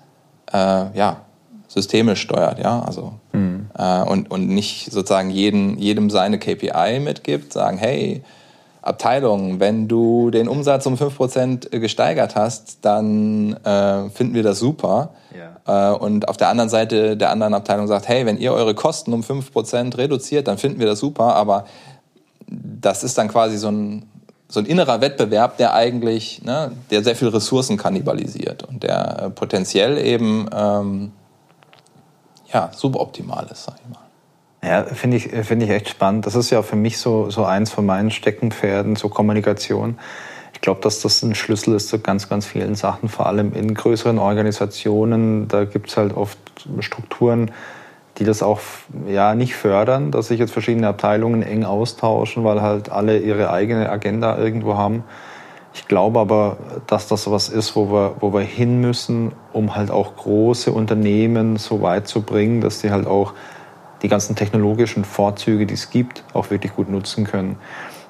äh, 0.51 0.97
ja, 0.97 1.21
systemisch 1.67 2.21
steuert, 2.21 2.59
ja, 2.59 2.81
also 2.81 3.13
mhm. 3.31 3.69
äh, 3.77 4.01
und, 4.03 4.29
und 4.29 4.49
nicht 4.49 4.91
sozusagen 4.91 5.29
jeden, 5.29 5.77
jedem 5.77 6.09
seine 6.09 6.39
KPI 6.39 6.99
mitgibt, 6.99 7.53
sagen, 7.53 7.77
hey, 7.77 8.23
Abteilung, 8.81 9.59
wenn 9.59 9.87
du 9.87 10.31
den 10.31 10.47
Umsatz 10.47 10.85
um 10.85 10.95
5% 10.95 11.69
gesteigert 11.79 12.35
hast, 12.35 12.79
dann 12.81 13.53
äh, 13.63 14.09
finden 14.09 14.33
wir 14.33 14.43
das 14.43 14.59
super. 14.59 15.11
Ja. 15.37 15.93
Äh, 15.93 15.97
und 15.97 16.27
auf 16.27 16.37
der 16.37 16.49
anderen 16.49 16.69
Seite 16.69 17.17
der 17.17 17.31
anderen 17.31 17.53
Abteilung 17.53 17.87
sagt, 17.87 18.07
hey, 18.07 18.25
wenn 18.25 18.37
ihr 18.37 18.53
eure 18.53 18.75
Kosten 18.75 19.13
um 19.13 19.21
5% 19.21 19.97
reduziert, 19.97 20.47
dann 20.47 20.57
finden 20.57 20.79
wir 20.79 20.87
das 20.87 20.99
super, 20.99 21.35
aber 21.35 21.65
das 22.47 23.03
ist 23.03 23.17
dann 23.17 23.27
quasi 23.27 23.57
so 23.57 23.69
ein, 23.69 24.09
so 24.47 24.59
ein 24.59 24.65
innerer 24.65 25.01
Wettbewerb, 25.01 25.57
der 25.57 25.73
eigentlich, 25.73 26.41
ne, 26.43 26.71
der 26.89 27.03
sehr 27.03 27.15
viele 27.15 27.33
Ressourcen 27.33 27.77
kannibalisiert 27.77 28.63
und 28.63 28.83
der 28.83 29.23
äh, 29.23 29.29
potenziell 29.29 29.97
eben 29.97 30.49
ähm, 30.55 31.11
ja, 32.51 32.71
suboptimal 32.73 33.47
ist, 33.51 33.65
sag 33.65 33.75
ich 33.83 33.89
mal. 33.93 34.08
Ja, 34.61 34.83
finde 34.83 35.17
ich, 35.17 35.29
finde 35.29 35.65
ich 35.65 35.71
echt 35.71 35.89
spannend. 35.89 36.25
Das 36.25 36.35
ist 36.35 36.49
ja 36.49 36.61
für 36.61 36.75
mich 36.75 36.97
so, 36.97 37.29
so 37.29 37.45
eins 37.45 37.71
von 37.71 37.85
meinen 37.85 38.11
Steckenpferden, 38.11 38.97
so 38.97 39.07
Kommunikation. 39.07 39.97
Ich 40.53 40.61
glaube, 40.61 40.81
dass 40.81 41.01
das 41.01 41.23
ein 41.23 41.35
Schlüssel 41.35 41.75
ist 41.75 41.87
zu 41.87 41.99
ganz, 41.99 42.27
ganz 42.27 42.45
vielen 42.45 42.75
Sachen, 42.75 43.07
vor 43.07 43.27
allem 43.27 43.53
in 43.53 43.73
größeren 43.73 44.19
Organisationen. 44.19 45.47
Da 45.47 45.63
gibt 45.63 45.89
es 45.89 45.95
halt 45.95 46.13
oft 46.13 46.37
Strukturen, 46.79 47.51
die 48.17 48.25
das 48.25 48.43
auch 48.43 48.59
ja, 49.07 49.35
nicht 49.35 49.55
fördern, 49.55 50.11
dass 50.11 50.27
sich 50.27 50.39
jetzt 50.39 50.51
verschiedene 50.51 50.89
Abteilungen 50.89 51.41
eng 51.41 51.63
austauschen, 51.63 52.43
weil 52.43 52.61
halt 52.61 52.91
alle 52.91 53.19
ihre 53.19 53.51
eigene 53.51 53.89
Agenda 53.89 54.37
irgendwo 54.37 54.75
haben. 54.75 55.05
Ich 55.73 55.87
glaube 55.87 56.19
aber, 56.19 56.57
dass 56.87 57.07
das 57.07 57.31
was 57.31 57.47
ist, 57.47 57.77
wo 57.77 57.89
wir, 57.89 58.15
wo 58.19 58.33
wir 58.33 58.41
hin 58.41 58.81
müssen, 58.81 59.31
um 59.53 59.75
halt 59.75 59.91
auch 59.91 60.17
große 60.17 60.73
Unternehmen 60.73 61.55
so 61.55 61.81
weit 61.81 62.07
zu 62.07 62.21
bringen, 62.21 62.59
dass 62.59 62.81
die 62.81 62.91
halt 62.91 63.07
auch 63.07 63.33
die 64.01 64.07
ganzen 64.07 64.35
technologischen 64.35 65.03
Vorzüge, 65.05 65.65
die 65.65 65.73
es 65.73 65.89
gibt, 65.89 66.23
auch 66.33 66.49
wirklich 66.49 66.75
gut 66.75 66.89
nutzen 66.89 67.25
können. 67.25 67.57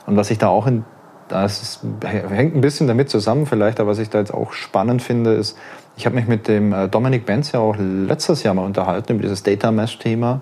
Und 0.05 0.17
was 0.17 0.31
ich 0.31 0.37
da 0.37 0.47
auch 0.47 0.67
in, 0.67 0.85
das 1.27 1.79
hängt 2.03 2.55
ein 2.55 2.61
bisschen 2.61 2.87
damit 2.87 3.09
zusammen 3.09 3.45
vielleicht, 3.45 3.79
aber 3.79 3.91
was 3.91 3.99
ich 3.99 4.09
da 4.09 4.19
jetzt 4.19 4.33
auch 4.33 4.53
spannend 4.53 5.01
finde, 5.01 5.33
ist, 5.33 5.57
ich 5.99 6.05
habe 6.05 6.15
mich 6.15 6.27
mit 6.27 6.47
dem 6.47 6.71
äh, 6.71 6.87
Dominik 6.87 7.25
Benz 7.25 7.51
ja 7.51 7.59
auch 7.59 7.75
letztes 7.77 8.43
Jahr 8.43 8.53
mal 8.53 8.63
unterhalten 8.63 9.13
über 9.13 9.21
dieses 9.21 9.43
Data 9.43 9.69
Mesh-Thema. 9.69 10.39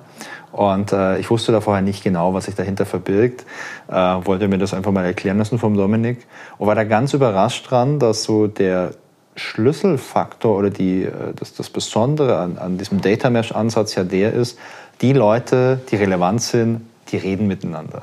Und 0.52 0.91
äh, 0.93 1.18
ich 1.18 1.32
wusste 1.32 1.52
da 1.52 1.62
vorher 1.62 1.82
nicht 1.82 2.04
genau, 2.04 2.36
was 2.36 2.45
sich 2.45 2.54
dahinter 2.54 2.86
verbirgt. 2.86 3.43
Äh, 3.88 3.93
wollte 3.95 4.48
mir 4.48 4.60
das 4.60 4.76
einfach 4.76 4.91
mal 4.91 5.04
erklären 5.04 5.39
lassen 5.39 5.58
vom 5.58 5.76
Dominik. 5.76 6.28
Und 6.60 6.68
war 6.68 6.76
da 6.76 6.84
ganz 6.84 7.14
überrascht 7.16 7.72
dran, 7.72 7.98
dass 7.98 8.24
so 8.24 8.45
der 8.45 8.91
Schlüsselfaktor 9.38 10.58
oder 10.58 10.70
die, 10.70 11.04
äh, 11.04 11.34
das, 11.36 11.54
das 11.54 11.70
Besondere 11.70 12.40
an, 12.40 12.58
an 12.58 12.78
diesem 12.78 13.02
Data 13.02 13.30
Mesh-Ansatz 13.30 13.96
ja 13.96 14.04
der 14.04 14.34
ist, 14.34 14.58
die 15.02 15.14
Leute, 15.14 15.80
die 15.90 15.96
relevant 15.96 16.42
sind, 16.42 16.82
die 17.12 17.18
reden 17.18 17.48
miteinander. 17.48 18.02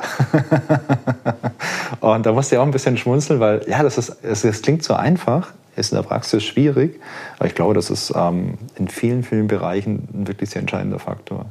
und 2.00 2.24
da 2.24 2.32
musste 2.32 2.54
ich 2.54 2.58
auch 2.58 2.64
ein 2.64 2.70
bisschen 2.70 2.96
schmunzeln, 2.96 3.40
weil 3.40 3.62
ja, 3.68 3.82
das, 3.82 3.98
ist, 3.98 4.16
das 4.22 4.62
klingt 4.62 4.82
so 4.82 4.94
einfach, 4.94 5.52
ist 5.76 5.92
in 5.92 5.96
der 5.96 6.04
Praxis 6.04 6.44
schwierig, 6.44 7.00
aber 7.36 7.46
ich 7.46 7.54
glaube, 7.54 7.74
das 7.74 7.90
ist 7.90 8.12
ähm, 8.14 8.54
in 8.76 8.88
vielen, 8.88 9.24
vielen 9.24 9.48
Bereichen 9.48 10.08
ein 10.14 10.28
wirklich 10.28 10.50
sehr 10.50 10.60
entscheidender 10.60 10.98
Faktor. 10.98 11.46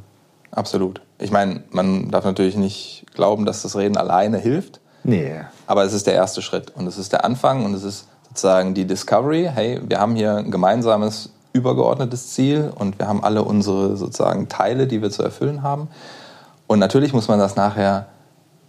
Absolut. 0.51 1.01
Ich 1.19 1.31
meine, 1.31 1.63
man 1.71 2.09
darf 2.09 2.25
natürlich 2.25 2.55
nicht 2.55 3.05
glauben, 3.15 3.45
dass 3.45 3.63
das 3.63 3.75
Reden 3.75 3.97
alleine 3.97 4.37
hilft. 4.37 4.79
Nee. 5.03 5.41
Aber 5.67 5.83
es 5.83 5.93
ist 5.93 6.07
der 6.07 6.13
erste 6.13 6.41
Schritt 6.41 6.71
und 6.75 6.87
es 6.87 6.97
ist 6.97 7.11
der 7.11 7.25
Anfang 7.25 7.65
und 7.65 7.73
es 7.73 7.83
ist 7.83 8.07
sozusagen 8.33 8.73
die 8.73 8.85
Discovery. 8.85 9.47
Hey, 9.53 9.79
wir 9.87 9.99
haben 9.99 10.15
hier 10.15 10.37
ein 10.37 10.49
gemeinsames 10.49 11.29
übergeordnetes 11.53 12.33
Ziel 12.33 12.73
und 12.73 12.97
wir 12.97 13.07
haben 13.07 13.23
alle 13.23 13.43
unsere 13.43 13.95
sozusagen 13.95 14.49
Teile, 14.49 14.87
die 14.87 15.03
wir 15.03 15.11
zu 15.11 15.21
erfüllen 15.21 15.61
haben. 15.61 15.87
Und 16.65 16.79
natürlich 16.79 17.13
muss 17.13 17.27
man 17.27 17.37
das 17.37 17.55
nachher 17.55 18.07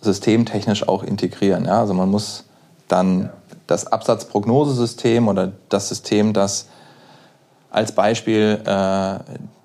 systemtechnisch 0.02 0.86
auch 0.86 1.02
integrieren. 1.02 1.64
Ja? 1.64 1.80
Also 1.80 1.94
man 1.94 2.10
muss 2.10 2.44
dann 2.88 3.30
das 3.66 3.86
Absatzprognosesystem 3.86 5.28
oder 5.28 5.52
das 5.70 5.88
System, 5.88 6.34
das 6.34 6.68
als 7.70 7.92
Beispiel 7.92 8.60
äh, 8.66 9.18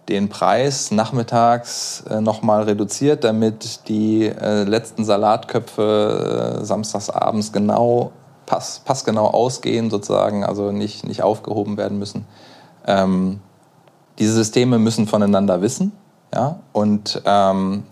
den 0.07 0.29
Preis 0.29 0.91
nachmittags 0.91 2.05
äh, 2.09 2.21
nochmal 2.21 2.63
reduziert, 2.63 3.25
damit 3.25 3.89
die 3.89 4.27
äh, 4.27 4.63
letzten 4.63 5.03
Salatköpfe 5.03 6.61
äh, 6.61 6.65
samstagsabends 6.65 7.51
genau 7.51 8.13
pass, 8.49 8.81
passgenau 8.83 9.27
ausgehen 9.27 9.89
sozusagen, 9.89 10.43
also 10.43 10.71
nicht, 10.71 11.07
nicht 11.07 11.21
aufgehoben 11.21 11.77
werden 11.77 11.99
müssen. 11.99 12.25
Ähm, 12.85 13.39
diese 14.17 14.33
Systeme 14.33 14.79
müssen 14.79 15.07
voneinander 15.07 15.61
wissen 15.61 15.93
ja, 16.33 16.59
und, 16.73 17.21
ähm, 17.25 17.83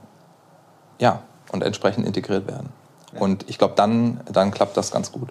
ja, 1.00 1.22
und 1.52 1.64
entsprechend 1.64 2.06
integriert 2.06 2.48
werden. 2.48 2.70
Ja. 3.14 3.22
Und 3.22 3.46
ich 3.48 3.58
glaube, 3.58 3.76
dann, 3.78 4.20
dann 4.30 4.52
klappt 4.52 4.76
das 4.76 4.92
ganz 4.92 5.12
gut. 5.12 5.30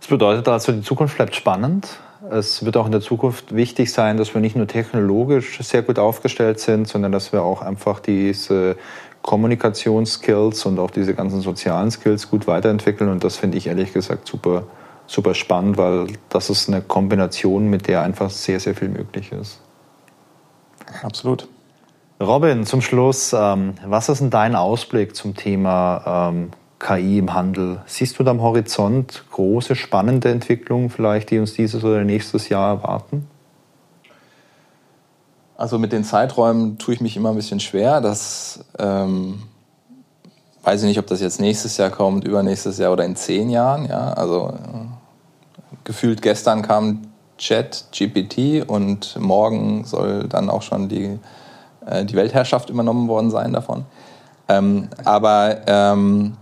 Das 0.00 0.08
bedeutet 0.08 0.48
also, 0.48 0.72
die 0.72 0.82
Zukunft 0.82 1.16
bleibt 1.16 1.34
spannend. 1.34 1.88
Es 2.30 2.64
wird 2.64 2.76
auch 2.76 2.86
in 2.86 2.92
der 2.92 3.00
Zukunft 3.00 3.54
wichtig 3.54 3.92
sein, 3.92 4.18
dass 4.18 4.34
wir 4.34 4.40
nicht 4.42 4.56
nur 4.56 4.66
technologisch 4.66 5.58
sehr 5.62 5.82
gut 5.82 5.98
aufgestellt 5.98 6.60
sind, 6.60 6.86
sondern 6.86 7.12
dass 7.12 7.32
wir 7.32 7.42
auch 7.42 7.62
einfach 7.62 8.00
diese 8.00 8.76
Kommunikationsskills 9.22 10.66
und 10.66 10.78
auch 10.78 10.90
diese 10.90 11.14
ganzen 11.14 11.40
sozialen 11.40 11.90
Skills 11.90 12.30
gut 12.30 12.46
weiterentwickeln. 12.46 13.10
Und 13.10 13.22
das 13.24 13.36
finde 13.36 13.58
ich 13.58 13.66
ehrlich 13.66 13.92
gesagt 13.92 14.26
super 14.26 14.64
super 15.10 15.34
spannend, 15.34 15.76
weil 15.76 16.06
das 16.28 16.50
ist 16.50 16.68
eine 16.68 16.82
Kombination, 16.82 17.68
mit 17.68 17.88
der 17.88 18.02
einfach 18.02 18.30
sehr, 18.30 18.60
sehr 18.60 18.76
viel 18.76 18.88
möglich 18.88 19.32
ist. 19.32 19.60
Absolut. 21.02 21.48
Robin, 22.20 22.64
zum 22.64 22.80
Schluss, 22.80 23.32
ähm, 23.32 23.74
was 23.84 24.08
ist 24.08 24.20
denn 24.20 24.30
dein 24.30 24.54
Ausblick 24.54 25.16
zum 25.16 25.34
Thema 25.34 26.30
ähm, 26.30 26.50
KI 26.78 27.18
im 27.18 27.34
Handel. 27.34 27.82
Siehst 27.86 28.18
du 28.18 28.22
da 28.22 28.30
am 28.30 28.40
Horizont 28.40 29.24
große, 29.30 29.74
spannende 29.74 30.30
Entwicklungen 30.30 30.90
vielleicht, 30.90 31.30
die 31.30 31.38
uns 31.38 31.54
dieses 31.54 31.82
oder 31.82 32.04
nächstes 32.04 32.48
Jahr 32.48 32.76
erwarten? 32.76 33.26
Also 35.60 35.78
mit 35.78 35.92
den 35.92 36.04
Zeiträumen 36.04 36.78
tue 36.78 36.94
ich 36.94 37.02
mich 37.02 37.18
immer 37.18 37.28
ein 37.28 37.36
bisschen 37.36 37.60
schwer. 37.60 38.00
Das 38.00 38.64
ähm, 38.78 39.42
weiß 40.62 40.80
ich 40.80 40.88
nicht, 40.88 40.98
ob 40.98 41.06
das 41.06 41.20
jetzt 41.20 41.38
nächstes 41.38 41.76
Jahr 41.76 41.90
kommt, 41.90 42.24
übernächstes 42.24 42.78
Jahr 42.78 42.94
oder 42.94 43.04
in 43.04 43.14
zehn 43.14 43.50
Jahren. 43.50 43.84
Ja, 43.84 44.14
also 44.14 44.54
äh, 44.54 45.76
gefühlt 45.84 46.22
gestern 46.22 46.62
kam 46.62 47.02
Chat 47.36 47.84
GPT 47.92 48.66
und 48.66 49.18
morgen 49.20 49.84
soll 49.84 50.28
dann 50.28 50.48
auch 50.48 50.62
schon 50.62 50.88
die, 50.88 51.18
äh, 51.84 52.06
die 52.06 52.14
Weltherrschaft 52.14 52.70
übernommen 52.70 53.06
worden 53.06 53.30
sein 53.30 53.52
davon. 53.52 53.84
Ähm, 54.48 54.88
aber 55.04 55.58
ähm, 55.66 56.38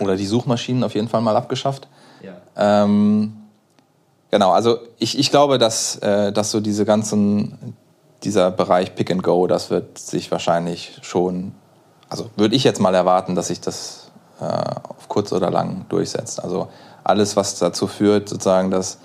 oder 0.00 0.14
die 0.14 0.26
Suchmaschinen 0.26 0.84
auf 0.84 0.94
jeden 0.94 1.08
Fall 1.08 1.22
mal 1.22 1.34
abgeschafft. 1.34 1.88
Ja. 2.22 2.84
Ähm, 2.84 3.36
genau, 4.30 4.52
also 4.52 4.78
ich, 4.96 5.18
ich 5.18 5.32
glaube, 5.32 5.58
dass, 5.58 5.96
äh, 5.96 6.32
dass 6.32 6.52
so 6.52 6.60
diese 6.60 6.84
ganzen, 6.84 7.74
dieser 8.22 8.50
Bereich 8.50 8.94
Pick 8.94 9.10
and 9.10 9.22
Go, 9.22 9.46
das 9.46 9.70
wird 9.70 9.98
sich 9.98 10.30
wahrscheinlich 10.30 10.98
schon, 11.02 11.52
also 12.08 12.30
würde 12.36 12.56
ich 12.56 12.64
jetzt 12.64 12.80
mal 12.80 12.94
erwarten, 12.94 13.34
dass 13.34 13.48
sich 13.48 13.60
das 13.60 14.10
äh, 14.40 14.44
auf 14.44 15.08
kurz 15.08 15.32
oder 15.32 15.50
lang 15.50 15.86
durchsetzt. 15.88 16.42
Also 16.42 16.68
alles, 17.04 17.36
was 17.36 17.58
dazu 17.58 17.86
führt, 17.86 18.28
sozusagen, 18.28 18.70
dass 18.70 18.98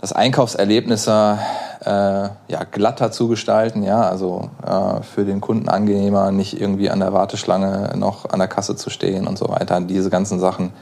das 0.00 0.12
Einkaufserlebnisse 0.12 1.38
äh, 1.84 1.90
ja, 1.90 2.64
glatter 2.70 3.12
zu 3.12 3.28
gestalten, 3.28 3.82
ja, 3.82 4.02
also 4.02 4.50
äh, 4.66 5.02
für 5.02 5.24
den 5.24 5.40
Kunden 5.40 5.68
angenehmer, 5.68 6.30
nicht 6.30 6.58
irgendwie 6.58 6.90
an 6.90 7.00
der 7.00 7.12
Warteschlange 7.12 7.92
noch 7.96 8.30
an 8.30 8.38
der 8.38 8.48
Kasse 8.48 8.76
zu 8.76 8.88
stehen 8.90 9.26
und 9.26 9.36
so 9.38 9.48
weiter. 9.48 9.80
Diese 9.82 10.08
ganzen 10.08 10.40
Sachen, 10.40 10.72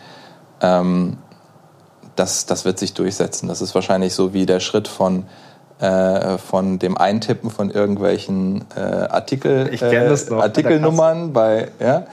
ähm, 0.61 1.19
das, 2.15 2.47
das 2.47 2.65
wird 2.65 2.79
sich 2.79 2.95
durchsetzen. 2.95 3.49
Das 3.49 3.61
ist 3.61 3.75
wahrscheinlich 3.75 4.15
so 4.15 4.33
wie 4.33 4.47
der 4.47 4.61
Schritt 4.61 4.89
von 4.89 5.25
äh, 5.81 6.39
von 6.39 6.79
dem 6.79 6.97
Eintippen 6.97 7.51
von 7.51 7.71
irgendwelchen 7.71 8.65
äh, 8.77 8.81
Artikel, 8.81 9.73
äh, 9.73 10.35
Artikelnummern 10.35 11.33
bei, 11.33 11.71
ja, 11.81 12.07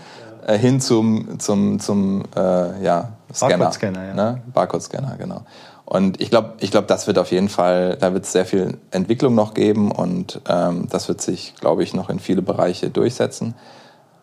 äh, 0.45 0.57
hin 0.57 0.79
zum, 0.81 1.39
zum, 1.39 1.79
zum 1.79 2.23
ja, 2.35 3.09
Scanner. 3.33 3.57
Barcode-Scanner, 3.57 4.05
ja. 4.05 4.13
Ne? 4.13 4.41
Barcode-Scanner, 4.53 5.15
genau. 5.17 5.41
Und 5.85 6.19
ich 6.19 6.31
glaube, 6.31 6.53
ich 6.59 6.71
glaub, 6.71 6.87
das 6.87 7.05
wird 7.05 7.19
auf 7.19 7.31
jeden 7.31 7.49
Fall, 7.49 7.97
da 7.97 8.13
wird 8.13 8.25
es 8.25 8.31
sehr 8.31 8.45
viel 8.45 8.79
Entwicklung 8.89 9.35
noch 9.35 9.53
geben 9.53 9.91
und 9.91 10.41
ähm, 10.49 10.87
das 10.89 11.07
wird 11.07 11.21
sich, 11.21 11.53
glaube 11.59 11.83
ich, 11.83 11.93
noch 11.93 12.09
in 12.09 12.19
viele 12.19 12.41
Bereiche 12.41 12.89
durchsetzen. 12.89 13.53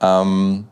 Ähm, 0.00 0.66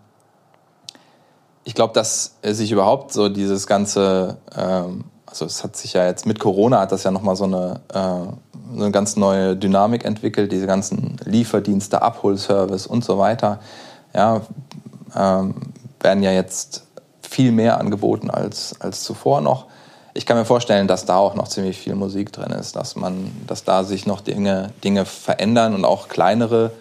ich 1.63 1.75
glaube, 1.77 1.95
dass 1.95 2.37
sich 2.43 2.73
überhaupt 2.73 3.13
so 3.13 3.29
dieses 3.29 3.69
ganze, 3.69 4.39
ähm, 4.57 5.05
also 5.27 5.45
es 5.45 5.63
hat 5.63 5.77
sich 5.77 5.93
ja 5.93 6.07
jetzt 6.07 6.27
mit 6.27 6.41
Corona 6.41 6.81
hat 6.81 6.91
das 6.91 7.05
ja 7.05 7.13
nochmal 7.13 7.37
so 7.37 7.45
eine, 7.45 7.81
äh, 7.95 8.50
eine 8.75 8.91
ganz 8.91 9.17
neue 9.17 9.57
Dynamik 9.57 10.05
entwickelt, 10.05 10.53
diese 10.53 10.67
ganzen 10.67 11.17
Lieferdienste, 11.25 12.03
Abholservice 12.03 12.87
und 12.87 13.05
so 13.05 13.19
weiter, 13.19 13.61
ja, 14.15 14.41
ähm, 15.17 15.55
werden 16.01 16.23
ja 16.23 16.33
jetzt 16.33 16.87
viel 17.23 17.53
mehr 17.53 17.79
angeboten 17.79 18.31
als, 18.31 18.81
als 18.81 19.05
zuvor 19.05 19.41
noch 19.41 19.67
ich 20.13 20.27
kann 20.27 20.37
mir 20.37 20.45
vorstellen, 20.45 20.89
dass 20.89 21.05
da 21.05 21.17
auch 21.17 21.35
noch 21.35 21.49
ziemlich 21.49 21.79
viel 21.79 21.95
Musik 21.95 22.33
drin 22.33 22.51
ist, 22.51 22.77
dass 22.77 22.97
man, 22.97 23.31
dass 23.47 23.65
da 23.65 23.85
sich 23.85 24.07
noch 24.07 24.21
Dinge, 24.21 24.71
Dinge 24.83 25.05
verändern 25.05 25.75
und 25.75 25.85
auch 25.85 26.09
kleinere, 26.09 26.73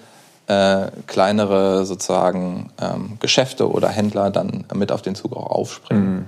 äh, 0.47 0.87
kleinere 1.05 1.85
sozusagen 1.85 2.71
ähm, 2.81 3.17
Geschäfte 3.19 3.69
oder 3.69 3.89
Händler 3.89 4.31
dann 4.31 4.65
mit 4.73 4.91
auf 4.91 5.01
den 5.01 5.15
Zug 5.15 5.35
auch 5.35 5.47
aufspringen. 5.51 6.15
Mhm. 6.15 6.25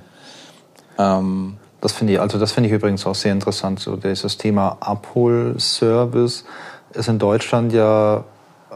Ähm, 0.98 1.58
das 1.82 1.94
finde 1.94 2.14
ich, 2.14 2.22
also 2.22 2.38
das 2.38 2.52
finde 2.52 2.70
ich 2.70 2.76
übrigens 2.76 3.06
auch 3.06 3.16
sehr 3.16 3.34
interessant. 3.34 3.80
So 3.80 3.96
dieses 3.96 4.38
Thema 4.38 4.78
Abholservice 4.80 6.46
ist 6.94 7.10
in 7.10 7.20
Deutschland 7.20 7.74
ja, 7.74 8.18
äh, 8.18 8.74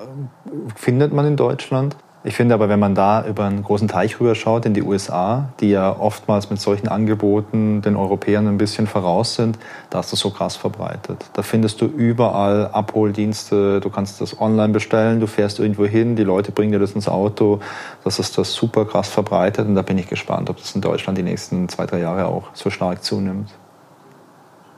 findet 0.76 1.14
man 1.14 1.26
in 1.28 1.36
Deutschland. 1.38 1.96
Ich 2.28 2.36
finde 2.36 2.56
aber, 2.56 2.70
wenn 2.70 2.80
man 2.80 2.96
da 2.96 3.24
über 3.24 3.44
einen 3.44 3.62
großen 3.62 3.88
Teich 3.88 4.20
rüber 4.20 4.34
schaut 4.34 4.66
in 4.66 4.74
die 4.74 4.82
USA, 4.82 5.50
die 5.60 5.70
ja 5.70 5.96
oftmals 5.96 6.50
mit 6.50 6.60
solchen 6.60 6.88
Angeboten 6.88 7.84
den 7.84 7.96
Europäern 7.96 8.48
ein 8.48 8.58
bisschen 8.58 8.88
voraus 8.88 9.36
sind, 9.36 9.60
da 9.92 10.00
ist 10.00 10.12
das 10.12 10.22
so 10.22 10.32
krass 10.32 10.56
verbreitet. 10.56 11.24
Da 11.34 11.44
findest 11.44 11.82
du 11.82 11.86
überall 11.86 12.70
Abholdienste, 12.70 13.80
du 13.80 13.92
kannst 13.92 14.22
das 14.22 14.42
online 14.42 14.74
bestellen, 14.74 15.20
du 15.20 15.28
fährst 15.28 15.60
irgendwo 15.60 15.86
hin, 15.86 16.16
die 16.16 16.24
Leute 16.24 16.52
bringen 16.52 16.72
dir 16.72 16.80
das 16.80 16.94
ins 16.94 17.08
Auto. 17.08 17.60
Das 18.04 18.18
ist 18.18 18.40
das 18.40 18.54
super 18.54 18.86
krass 18.86 19.08
verbreitet 19.08 19.68
und 19.68 19.76
da 19.76 19.84
bin 19.84 20.00
ich 20.00 20.08
gespannt, 20.08 20.50
ob 20.50 20.58
das 20.58 20.74
in 20.74 20.82
Deutschland 20.82 21.20
die 21.20 21.24
nächsten 21.24 21.70
zwei, 21.70 21.86
drei 21.86 22.00
Jahre 22.00 22.26
auch 22.26 22.46
so 22.54 22.72
stark 22.72 23.04
zunimmt. 23.04 23.52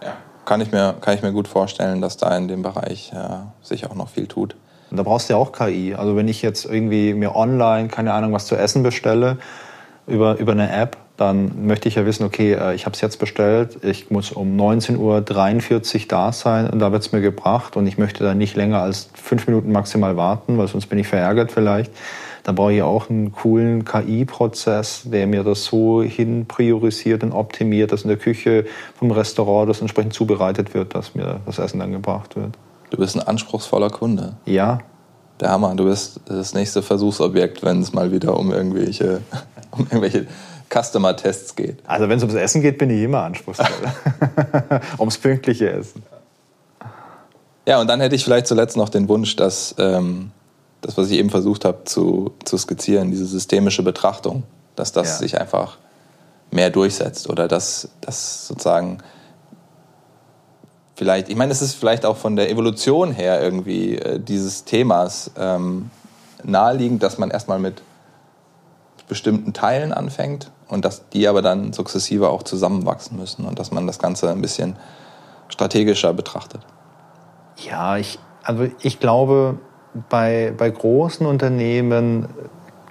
Ja, 0.04 0.18
kann 0.44 0.60
ich 0.60 0.74
mir, 0.74 0.96
kann 1.00 1.16
ich 1.16 1.22
mir 1.22 1.32
gut 1.32 1.48
vorstellen, 1.48 2.02
dass 2.02 2.18
da 2.18 2.36
in 2.36 2.50
dem 2.50 2.62
Bereich 2.62 3.14
äh, 3.14 3.66
sich 3.66 3.90
auch 3.90 3.96
noch 3.96 4.10
viel 4.10 4.28
tut. 4.28 4.58
Und 4.90 4.98
da 4.98 5.04
brauchst 5.04 5.30
du 5.30 5.34
ja 5.34 5.40
auch 5.40 5.52
KI. 5.52 5.96
Also 5.96 6.16
wenn 6.16 6.28
ich 6.28 6.42
jetzt 6.42 6.66
irgendwie 6.66 7.14
mir 7.14 7.36
online, 7.36 7.88
keine 7.90 8.14
Ahnung, 8.14 8.34
was 8.34 8.46
zu 8.46 8.56
essen 8.56 8.84
bestelle 8.84 9.38
über, 10.08 10.38
über 10.38 10.54
eine 10.54 10.72
App, 10.72 10.98
dann 11.18 11.66
möchte 11.66 11.90
ich 11.90 11.96
ja 11.96 12.06
wissen, 12.06 12.24
okay, 12.24 12.54
äh, 12.54 12.76
ich 12.76 12.86
habe 12.86 12.94
es 12.94 13.02
jetzt 13.02 13.18
bestellt, 13.18 13.80
ich 13.84 14.12
muss 14.12 14.32
um 14.32 14.56
19.43 14.56 14.98
Uhr 16.02 16.08
da 16.08 16.32
sein 16.32 16.70
und 16.70 16.80
da 16.80 16.92
wird 16.92 17.02
es 17.02 17.12
mir 17.12 17.22
gebracht 17.22 17.76
und 17.76 17.88
ich 17.88 17.98
möchte 17.98 18.24
dann 18.24 18.38
nicht 18.38 18.56
länger 18.56 18.82
als 18.82 19.10
fünf 19.16 19.48
Minuten 19.48 19.72
maximal 19.72 20.16
warten, 20.16 20.58
weil 20.58 20.68
sonst 20.68 20.86
bin 20.86 21.00
ich 21.00 21.08
verärgert 21.08 21.52
vielleicht. 21.52 21.92
Dann 22.44 22.56
brauche 22.56 22.72
ich 22.72 22.82
auch 22.82 23.10
einen 23.10 23.34
coolen 23.34 23.84
KI-Prozess, 23.84 25.02
der 25.06 25.28
mir 25.28 25.44
das 25.44 25.66
so 25.66 26.02
hin 26.02 26.46
priorisiert 26.48 27.24
und 27.24 27.34
optimiert, 27.34 27.92
dass 27.92 28.04
in 28.04 28.08
der 28.08 28.18
Küche 28.18 28.66
vom 28.96 29.12
Restaurant 29.12 29.70
das 29.70 29.82
entsprechend 29.82 30.14
zubereitet 30.14 30.74
wird, 30.74 30.96
dass 30.96 31.14
mir 31.14 31.42
das 31.46 31.60
Essen 31.60 31.80
dann 31.80 31.92
gebracht 31.92 32.38
wird. 32.38 32.58
Du 32.90 32.98
bist 32.98 33.16
ein 33.16 33.22
anspruchsvoller 33.22 33.90
Kunde. 33.90 34.34
Ja. 34.46 34.80
Der 35.40 35.50
Hammer. 35.50 35.76
Du 35.76 35.86
bist 35.86 36.20
das 36.26 36.54
nächste 36.54 36.82
Versuchsobjekt, 36.82 37.64
wenn 37.64 37.82
es 37.82 37.94
mal 37.94 38.12
wieder 38.12 38.38
um 38.38 38.52
irgendwelche, 38.52 39.22
um 39.72 39.82
irgendwelche 39.82 40.28
Customer-Tests 40.70 41.56
geht. 41.56 41.80
Also 41.86 42.10
wenn 42.10 42.18
es 42.18 42.24
ums 42.24 42.36
Essen 42.36 42.62
geht, 42.62 42.78
bin 42.78 42.90
ich 42.90 43.04
immer 43.04 43.24
anspruchsvoll. 43.24 43.68
ums 45.00 45.18
pünktliche 45.18 45.70
Essen. 45.72 46.04
Ja, 47.66 47.82
und 47.82 47.88
dann 47.88 48.00
hätte 48.00 48.16
ich 48.16 48.24
vielleicht 48.24 48.48
zuletzt 48.48 48.78
noch 48.78 48.90
den 48.90 49.10
Wunsch, 49.10 49.36
dass 49.36 49.76
ähm, 49.78 50.32
das, 50.82 50.98
was 50.98 51.10
ich 51.10 51.18
eben 51.18 51.30
versucht 51.30 51.66
habe 51.66 51.84
zu, 51.84 52.32
zu 52.46 52.58
skizzieren, 52.58 53.12
diese 53.12 53.26
systemische 53.26 53.84
Betrachtung, 53.84 54.44
dass 54.76 54.94
das 54.94 55.08
ja. 55.10 55.16
sich 55.18 55.40
einfach 55.40 55.78
mehr 56.50 56.70
durchsetzt 56.70 57.30
oder 57.30 57.50
dass, 57.50 57.90
dass 58.00 58.48
sozusagen 58.48 59.00
vielleicht, 60.98 61.30
ich 61.30 61.36
meine, 61.36 61.52
es 61.52 61.62
ist 61.62 61.76
vielleicht 61.76 62.06
auch 62.06 62.18
von 62.18 62.36
der 62.36 62.50
Evolution 62.50 63.12
her 63.12 63.42
irgendwie 63.42 63.96
äh, 63.96 64.20
dieses 64.20 64.66
Themas 64.66 65.32
ähm, 65.38 65.92
naheliegend, 66.44 67.04
dass 67.04 67.20
man 67.20 67.30
erstmal 67.30 67.60
mit 67.60 67.84
bestimmten 69.08 69.54
Teilen 69.54 69.94
anfängt 69.94 70.52
und 70.68 70.84
dass 70.84 71.08
die 71.10 71.28
aber 71.28 71.42
dann 71.42 71.72
sukzessive 71.72 72.30
auch 72.30 72.44
zusammenwachsen 72.44 73.18
müssen 73.18 73.46
und 73.46 73.60
dass 73.60 73.72
man 73.72 73.88
das 73.88 74.00
Ganze 74.00 74.30
ein 74.32 74.42
bisschen 74.42 74.76
strategischer 75.50 76.14
betrachtet. 76.14 76.62
Ja, 77.58 77.98
ich, 77.98 78.20
also 78.44 78.68
ich 78.82 79.00
glaube, 79.00 79.60
bei, 80.10 80.54
bei 80.58 80.70
großen 80.70 81.26
Unternehmen 81.26 82.28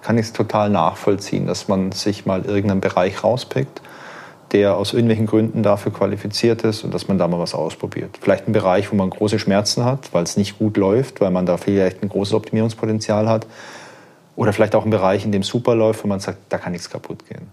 kann 0.01 0.17
ich 0.17 0.27
es 0.27 0.33
total 0.33 0.71
nachvollziehen, 0.71 1.47
dass 1.47 1.67
man 1.67 1.91
sich 1.91 2.25
mal 2.25 2.45
irgendeinen 2.45 2.81
Bereich 2.81 3.25
rauspickt 3.25 3.83
der 4.53 4.77
aus 4.77 4.93
irgendwelchen 4.93 5.27
Gründen 5.27 5.63
dafür 5.63 5.93
qualifiziert 5.93 6.63
ist 6.63 6.85
und 6.85 6.95
dass 6.95 7.09
man 7.09 7.19
da 7.19 7.27
mal 7.29 7.39
was 7.39 7.55
ausprobiert. 7.55 8.19
Vielleicht 8.21 8.49
ein 8.49 8.53
Bereich, 8.53 8.93
wo 8.93 8.97
man 8.97 9.11
große 9.11 9.39
Schmerzen 9.39 9.85
hat, 9.85 10.13
weil 10.13 10.25
es 10.25 10.37
nicht 10.37 10.59
gut 10.59 10.77
läuft, 10.77 11.21
weil 11.21 11.31
man 11.31 11.47
da 11.47 11.57
vielleicht 11.57 12.03
ein 12.03 12.09
großes 12.09 12.35
Optimierungspotenzial 12.35 13.29
hat. 13.29 13.47
Oder 14.37 14.53
vielleicht 14.53 14.75
auch 14.75 14.85
ein 14.85 14.91
Bereich, 14.91 15.25
in 15.25 15.33
dem 15.33 15.43
es 15.43 15.49
super 15.49 15.75
läuft, 15.75 16.05
wo 16.05 16.09
man 16.09 16.21
sagt, 16.21 16.39
da 16.51 16.59
kann 16.59 16.73
nichts 16.73 16.91
kaputt 16.91 17.27
gehen. 17.27 17.49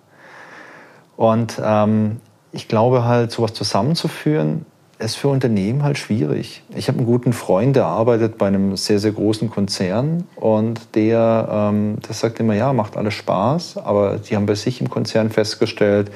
Und 1.16 1.60
ähm, 1.64 2.20
ich 2.52 2.68
glaube 2.68 3.06
halt, 3.06 3.32
sowas 3.32 3.54
zusammenzuführen, 3.54 4.66
ist 5.00 5.16
für 5.16 5.28
Unternehmen 5.28 5.84
halt 5.84 5.98
schwierig. 5.98 6.64
Ich 6.76 6.88
habe 6.88 7.00
einen 7.00 7.08
guten 7.08 7.34
Freund, 7.34 7.76
der 7.76 7.86
arbeitet 7.86 8.38
bei 8.38 8.48
einem 8.48 8.78
sehr, 8.78 9.00
sehr 9.00 9.12
großen 9.12 9.50
Konzern 9.50 10.26
und 10.36 10.96
der, 10.96 11.48
ähm, 11.52 11.98
der 12.08 12.14
sagt 12.14 12.39
immer, 12.39 12.54
ja, 12.54 12.74
macht 12.74 12.96
alles 12.96 13.14
Spaß, 13.16 13.78
aber 13.78 14.18
die 14.18 14.36
haben 14.36 14.46
bei 14.46 14.56
sich 14.56 14.82
im 14.82 14.89
Konzern 14.89 15.30
festgestellt, 15.30 16.12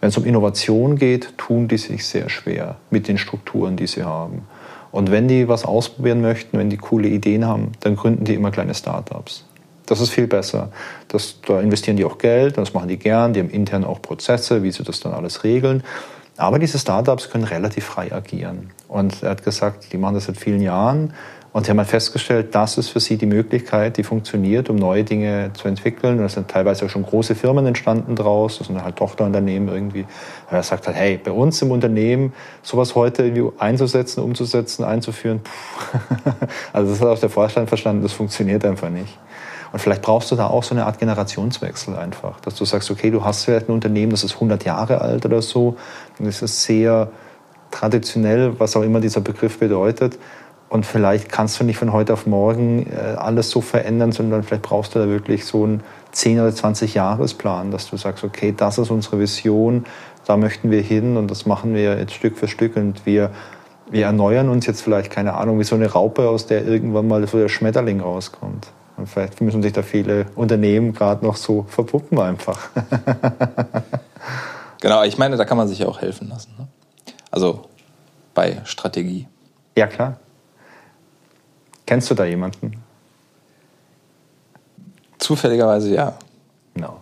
wenn 0.00 0.10
es 0.10 0.16
um 0.16 0.24
Innovation 0.24 0.96
geht, 0.96 1.36
tun 1.38 1.68
die 1.68 1.78
sich 1.78 2.06
sehr 2.06 2.28
schwer 2.28 2.76
mit 2.90 3.08
den 3.08 3.18
Strukturen, 3.18 3.76
die 3.76 3.86
sie 3.86 4.04
haben. 4.04 4.46
Und 4.90 5.10
wenn 5.10 5.28
die 5.28 5.48
was 5.48 5.64
ausprobieren 5.64 6.20
möchten, 6.20 6.58
wenn 6.58 6.70
die 6.70 6.76
coole 6.76 7.08
Ideen 7.08 7.46
haben, 7.46 7.72
dann 7.80 7.96
gründen 7.96 8.24
die 8.24 8.34
immer 8.34 8.50
kleine 8.50 8.74
Startups. 8.74 9.44
Das 9.86 10.00
ist 10.00 10.10
viel 10.10 10.26
besser. 10.26 10.70
Das, 11.08 11.40
da 11.46 11.60
investieren 11.60 11.96
die 11.96 12.04
auch 12.04 12.18
Geld, 12.18 12.58
das 12.58 12.74
machen 12.74 12.88
die 12.88 12.98
gern, 12.98 13.32
die 13.32 13.40
haben 13.40 13.50
intern 13.50 13.84
auch 13.84 14.02
Prozesse, 14.02 14.62
wie 14.62 14.70
sie 14.70 14.82
das 14.82 15.00
dann 15.00 15.12
alles 15.12 15.44
regeln. 15.44 15.82
Aber 16.36 16.58
diese 16.58 16.78
Startups 16.78 17.30
können 17.30 17.44
relativ 17.44 17.84
frei 17.84 18.12
agieren. 18.12 18.70
Und 18.86 19.22
er 19.22 19.30
hat 19.30 19.44
gesagt, 19.44 19.92
die 19.92 19.98
machen 19.98 20.14
das 20.14 20.26
seit 20.26 20.36
vielen 20.36 20.60
Jahren 20.60 21.12
Und 21.58 21.64
sie 21.64 21.72
haben 21.72 21.78
halt 21.78 21.88
festgestellt, 21.88 22.54
das 22.54 22.78
ist 22.78 22.90
für 22.90 23.00
sie 23.00 23.16
die 23.16 23.26
Möglichkeit, 23.26 23.96
die 23.96 24.04
funktioniert, 24.04 24.70
um 24.70 24.76
neue 24.76 25.02
Dinge 25.02 25.50
zu 25.54 25.66
entwickeln. 25.66 26.20
Und 26.20 26.24
es 26.24 26.34
sind 26.34 26.46
teilweise 26.46 26.86
auch 26.86 26.88
schon 26.88 27.02
große 27.02 27.34
Firmen 27.34 27.66
entstanden 27.66 28.14
draus. 28.14 28.58
Das 28.58 28.68
sind 28.68 28.80
halt 28.80 28.94
Tochterunternehmen 28.94 29.68
irgendwie. 29.68 30.06
Er 30.52 30.62
sagt 30.62 30.86
halt, 30.86 30.96
hey, 30.96 31.18
bei 31.18 31.32
uns 31.32 31.60
im 31.60 31.72
Unternehmen 31.72 32.32
sowas 32.62 32.94
heute 32.94 33.24
irgendwie 33.24 33.50
einzusetzen, 33.58 34.22
umzusetzen, 34.22 34.84
einzuführen, 34.84 35.40
also 36.72 36.92
das 36.92 37.00
hat 37.00 37.08
auch 37.08 37.18
der 37.18 37.28
Vorstand 37.28 37.66
verstanden, 37.66 38.04
das 38.04 38.12
funktioniert 38.12 38.64
einfach 38.64 38.90
nicht. 38.90 39.18
Und 39.72 39.80
vielleicht 39.80 40.02
brauchst 40.02 40.30
du 40.30 40.36
da 40.36 40.46
auch 40.46 40.62
so 40.62 40.76
eine 40.76 40.86
Art 40.86 41.00
Generationswechsel 41.00 41.96
einfach, 41.96 42.38
dass 42.38 42.54
du 42.54 42.66
sagst, 42.66 42.88
okay, 42.88 43.10
du 43.10 43.24
hast 43.24 43.46
vielleicht 43.46 43.68
ein 43.68 43.72
Unternehmen, 43.72 44.10
das 44.12 44.22
ist 44.22 44.34
100 44.34 44.64
Jahre 44.64 45.00
alt 45.00 45.26
oder 45.26 45.42
so, 45.42 45.76
und 46.20 46.26
es 46.26 46.40
ist 46.40 46.62
sehr 46.62 47.10
traditionell, 47.72 48.58
was 48.60 48.76
auch 48.76 48.82
immer 48.82 49.00
dieser 49.00 49.22
Begriff 49.22 49.58
bedeutet. 49.58 50.18
Und 50.68 50.84
vielleicht 50.84 51.30
kannst 51.32 51.58
du 51.58 51.64
nicht 51.64 51.78
von 51.78 51.92
heute 51.92 52.12
auf 52.12 52.26
morgen 52.26 52.86
äh, 52.92 53.16
alles 53.16 53.50
so 53.50 53.60
verändern, 53.60 54.12
sondern 54.12 54.42
vielleicht 54.42 54.62
brauchst 54.62 54.94
du 54.94 54.98
da 54.98 55.08
wirklich 55.08 55.46
so 55.46 55.64
einen 55.64 55.82
10 56.12 56.40
oder 56.40 56.54
20 56.54 56.94
Jahresplan, 56.94 57.70
dass 57.70 57.88
du 57.88 57.96
sagst, 57.96 58.22
okay, 58.22 58.54
das 58.56 58.78
ist 58.78 58.90
unsere 58.90 59.18
Vision, 59.18 59.84
da 60.26 60.36
möchten 60.36 60.70
wir 60.70 60.82
hin 60.82 61.16
und 61.16 61.30
das 61.30 61.46
machen 61.46 61.74
wir 61.74 61.98
jetzt 61.98 62.12
Stück 62.12 62.36
für 62.36 62.48
Stück 62.48 62.76
und 62.76 63.06
wir, 63.06 63.30
wir 63.90 64.04
erneuern 64.04 64.50
uns 64.50 64.66
jetzt 64.66 64.82
vielleicht, 64.82 65.10
keine 65.10 65.34
Ahnung, 65.34 65.58
wie 65.58 65.64
so 65.64 65.74
eine 65.74 65.90
Raupe, 65.90 66.28
aus 66.28 66.46
der 66.46 66.66
irgendwann 66.66 67.08
mal 67.08 67.26
so 67.26 67.38
der 67.38 67.48
Schmetterling 67.48 68.00
rauskommt. 68.00 68.68
Und 68.98 69.08
vielleicht 69.08 69.40
müssen 69.40 69.62
sich 69.62 69.72
da 69.72 69.82
viele 69.82 70.26
Unternehmen 70.34 70.92
gerade 70.92 71.24
noch 71.24 71.36
so 71.36 71.64
verpuppen 71.68 72.18
einfach. 72.18 72.68
genau, 74.80 75.04
ich 75.04 75.16
meine, 75.16 75.36
da 75.36 75.44
kann 75.44 75.56
man 75.56 75.68
sich 75.68 75.78
ja 75.78 75.86
auch 75.86 76.00
helfen 76.00 76.28
lassen. 76.28 76.52
Ne? 76.58 76.66
Also 77.30 77.66
bei 78.34 78.60
Strategie. 78.64 79.28
Ja, 79.76 79.86
klar. 79.86 80.18
Kennst 81.88 82.10
du 82.10 82.14
da 82.14 82.26
jemanden? 82.26 82.72
Zufälligerweise 85.16 85.94
ja. 85.94 86.18
Genau. 86.74 86.98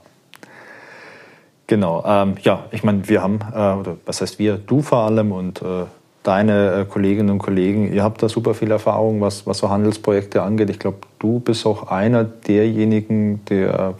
Genau. 1.66 2.04
Ähm, 2.06 2.36
ja, 2.42 2.66
ich 2.70 2.84
meine, 2.84 3.08
wir 3.08 3.20
haben, 3.20 3.40
äh, 3.52 3.80
oder 3.80 3.96
was 4.06 4.20
heißt 4.20 4.38
wir, 4.38 4.58
du 4.58 4.82
vor 4.82 4.98
allem 4.98 5.32
und 5.32 5.60
äh, 5.60 5.86
deine 6.22 6.72
äh, 6.72 6.84
Kolleginnen 6.84 7.30
und 7.30 7.38
Kollegen, 7.38 7.92
ihr 7.92 8.04
habt 8.04 8.22
da 8.22 8.28
super 8.28 8.54
viel 8.54 8.70
Erfahrung, 8.70 9.20
was, 9.20 9.44
was 9.44 9.58
so 9.58 9.70
Handelsprojekte 9.70 10.42
angeht. 10.42 10.70
Ich 10.70 10.78
glaube, 10.78 10.98
du 11.18 11.40
bist 11.40 11.66
auch 11.66 11.88
einer 11.90 12.22
derjenigen, 12.22 13.44
der 13.46 13.94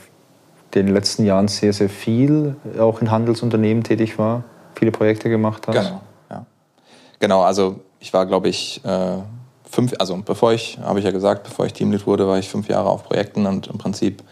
in 0.73 0.87
den 0.87 0.95
letzten 0.95 1.25
Jahren 1.25 1.49
sehr, 1.49 1.73
sehr 1.73 1.89
viel 1.89 2.55
auch 2.79 3.01
in 3.01 3.11
Handelsunternehmen 3.11 3.83
tätig 3.83 4.21
war, 4.21 4.45
viele 4.77 4.93
Projekte 4.93 5.31
gemacht 5.31 5.67
hat. 5.67 5.75
Genau, 5.75 6.01
ja. 6.31 6.47
Genau, 7.19 7.43
also 7.43 7.81
ich 7.99 8.13
war, 8.13 8.25
glaube 8.25 8.51
ich, 8.51 8.85
äh, 8.85 9.17
fünf, 9.71 9.95
also 9.99 10.17
bevor 10.25 10.53
ich, 10.53 10.79
habe 10.83 10.99
ich 10.99 11.05
ja 11.05 11.11
gesagt, 11.11 11.45
bevor 11.45 11.67
ich 11.67 11.73
Teamlead 11.73 12.07
wurde, 12.07 12.27
war 12.27 12.39
ich 12.39 12.49
fünf 12.49 12.69
Jahre 12.69 12.89
auf 12.89 13.05
Projekten 13.05 13.47
und 13.47 13.67
im 13.67 13.79
Prinzip 13.79 14.23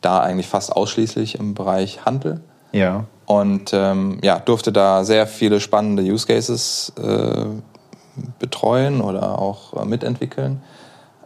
da 0.00 0.20
eigentlich 0.20 0.48
fast 0.48 0.74
ausschließlich 0.74 1.38
im 1.38 1.54
Bereich 1.54 2.04
Handel. 2.04 2.40
Ja. 2.72 3.04
Und 3.26 3.72
ähm, 3.72 4.18
ja, 4.22 4.38
durfte 4.38 4.72
da 4.72 5.04
sehr 5.04 5.26
viele 5.26 5.60
spannende 5.60 6.02
Use 6.02 6.26
Cases 6.26 6.92
äh, 7.02 7.46
betreuen 8.38 9.00
oder 9.00 9.38
auch 9.38 9.74
äh, 9.80 9.84
mitentwickeln. 9.84 10.62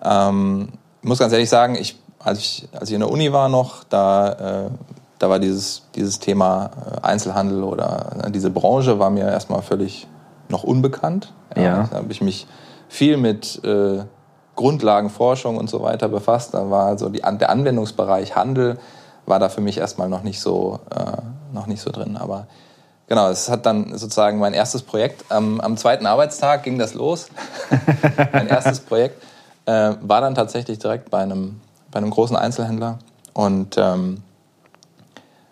Ähm, 0.02 0.68
ich 1.02 1.08
muss 1.08 1.18
ganz 1.18 1.32
ehrlich 1.32 1.48
sagen, 1.48 1.74
ich, 1.74 1.98
als, 2.18 2.38
ich, 2.38 2.68
als 2.72 2.88
ich 2.88 2.94
in 2.94 3.00
der 3.00 3.10
Uni 3.10 3.32
war 3.32 3.48
noch, 3.48 3.84
da, 3.84 4.66
äh, 4.66 4.70
da 5.18 5.28
war 5.28 5.38
dieses, 5.38 5.82
dieses 5.94 6.20
Thema 6.20 6.70
äh, 7.02 7.06
Einzelhandel 7.06 7.64
oder 7.64 8.24
äh, 8.24 8.30
diese 8.30 8.50
Branche 8.50 8.98
war 8.98 9.10
mir 9.10 9.24
erstmal 9.24 9.62
völlig 9.62 10.06
noch 10.48 10.62
unbekannt. 10.62 11.32
Ja. 11.56 11.62
ja. 11.62 11.88
Da 11.90 11.96
habe 11.96 12.12
ich 12.12 12.20
mich 12.20 12.46
viel 12.88 13.16
mit 13.16 13.62
äh, 13.64 14.04
Grundlagenforschung 14.56 15.56
und 15.56 15.70
so 15.70 15.82
weiter 15.82 16.08
befasst. 16.08 16.54
Da 16.54 16.70
war 16.70 16.86
also 16.86 17.08
die, 17.08 17.20
der 17.20 17.50
Anwendungsbereich 17.50 18.34
Handel 18.34 18.78
war 19.26 19.38
da 19.38 19.48
für 19.48 19.60
mich 19.60 19.78
erstmal 19.78 20.08
noch 20.08 20.22
nicht 20.22 20.40
so, 20.40 20.80
äh, 20.90 21.22
noch 21.52 21.66
nicht 21.66 21.80
so 21.80 21.90
drin. 21.90 22.16
Aber 22.16 22.46
genau, 23.06 23.28
es 23.28 23.48
hat 23.48 23.66
dann 23.66 23.96
sozusagen 23.96 24.38
mein 24.38 24.54
erstes 24.54 24.82
Projekt. 24.82 25.24
Ähm, 25.30 25.60
am 25.60 25.76
zweiten 25.76 26.06
Arbeitstag 26.06 26.64
ging 26.64 26.78
das 26.78 26.94
los. 26.94 27.28
mein 28.32 28.48
erstes 28.48 28.80
Projekt 28.80 29.22
äh, 29.66 29.92
war 30.00 30.20
dann 30.20 30.34
tatsächlich 30.34 30.78
direkt 30.78 31.10
bei 31.10 31.18
einem, 31.18 31.60
bei 31.90 31.98
einem 31.98 32.10
großen 32.10 32.36
Einzelhändler. 32.36 32.98
Und 33.34 33.76
ähm, 33.76 34.22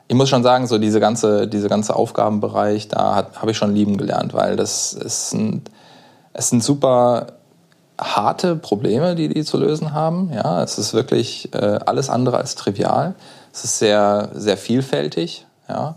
ich 0.09 0.17
muss 0.17 0.29
schon 0.29 0.43
sagen, 0.43 0.67
so 0.67 0.79
diese 0.79 1.01
ganze, 1.01 1.49
diese 1.49 1.69
ganze 1.69 1.95
Aufgabenbereich, 1.95 2.89
da 2.89 3.27
habe 3.35 3.51
ich 3.51 3.57
schon 3.57 3.75
lieben 3.75 3.97
gelernt, 3.97 4.35
weil 4.35 4.57
das 4.57 4.93
ist 4.93 5.35
ein, 5.35 5.63
es 6.37 6.51
sind 6.51 6.63
super 6.63 7.29
harte 7.99 8.57
Probleme, 8.57 9.15
die 9.15 9.29
die 9.29 9.43
zu 9.43 9.57
lösen 9.57 9.95
haben. 9.95 10.31
Ja, 10.33 10.63
es 10.63 10.77
ist 10.79 10.93
wirklich 10.93 11.53
äh, 11.55 11.79
alles 11.87 12.11
andere 12.11 12.37
als 12.37 12.55
trivial. 12.55 13.15
Es 13.53 13.65
ist 13.65 13.79
sehr, 13.79 14.29
sehr 14.35 14.59
vielfältig. 14.59 15.47
Ja, 15.67 15.95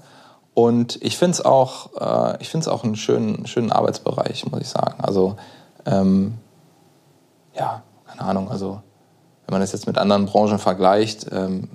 und 0.53 0.97
ich 1.01 1.17
finde 1.17 1.33
es 1.33 1.45
auch, 1.45 1.93
äh, 1.95 2.69
auch 2.69 2.83
einen 2.83 2.95
schönen, 2.95 3.45
schönen 3.47 3.71
Arbeitsbereich, 3.71 4.49
muss 4.49 4.61
ich 4.61 4.69
sagen. 4.69 4.95
Also 5.01 5.35
ähm, 5.85 6.35
ja, 7.53 7.83
keine 8.07 8.21
Ahnung. 8.21 8.49
Also 8.49 8.81
wenn 9.45 9.53
man 9.53 9.61
das 9.61 9.73
jetzt 9.73 9.87
mit 9.87 9.97
anderen 9.97 10.25
Branchen 10.25 10.57
vergleicht, 10.57 11.27
ähm, 11.33 11.67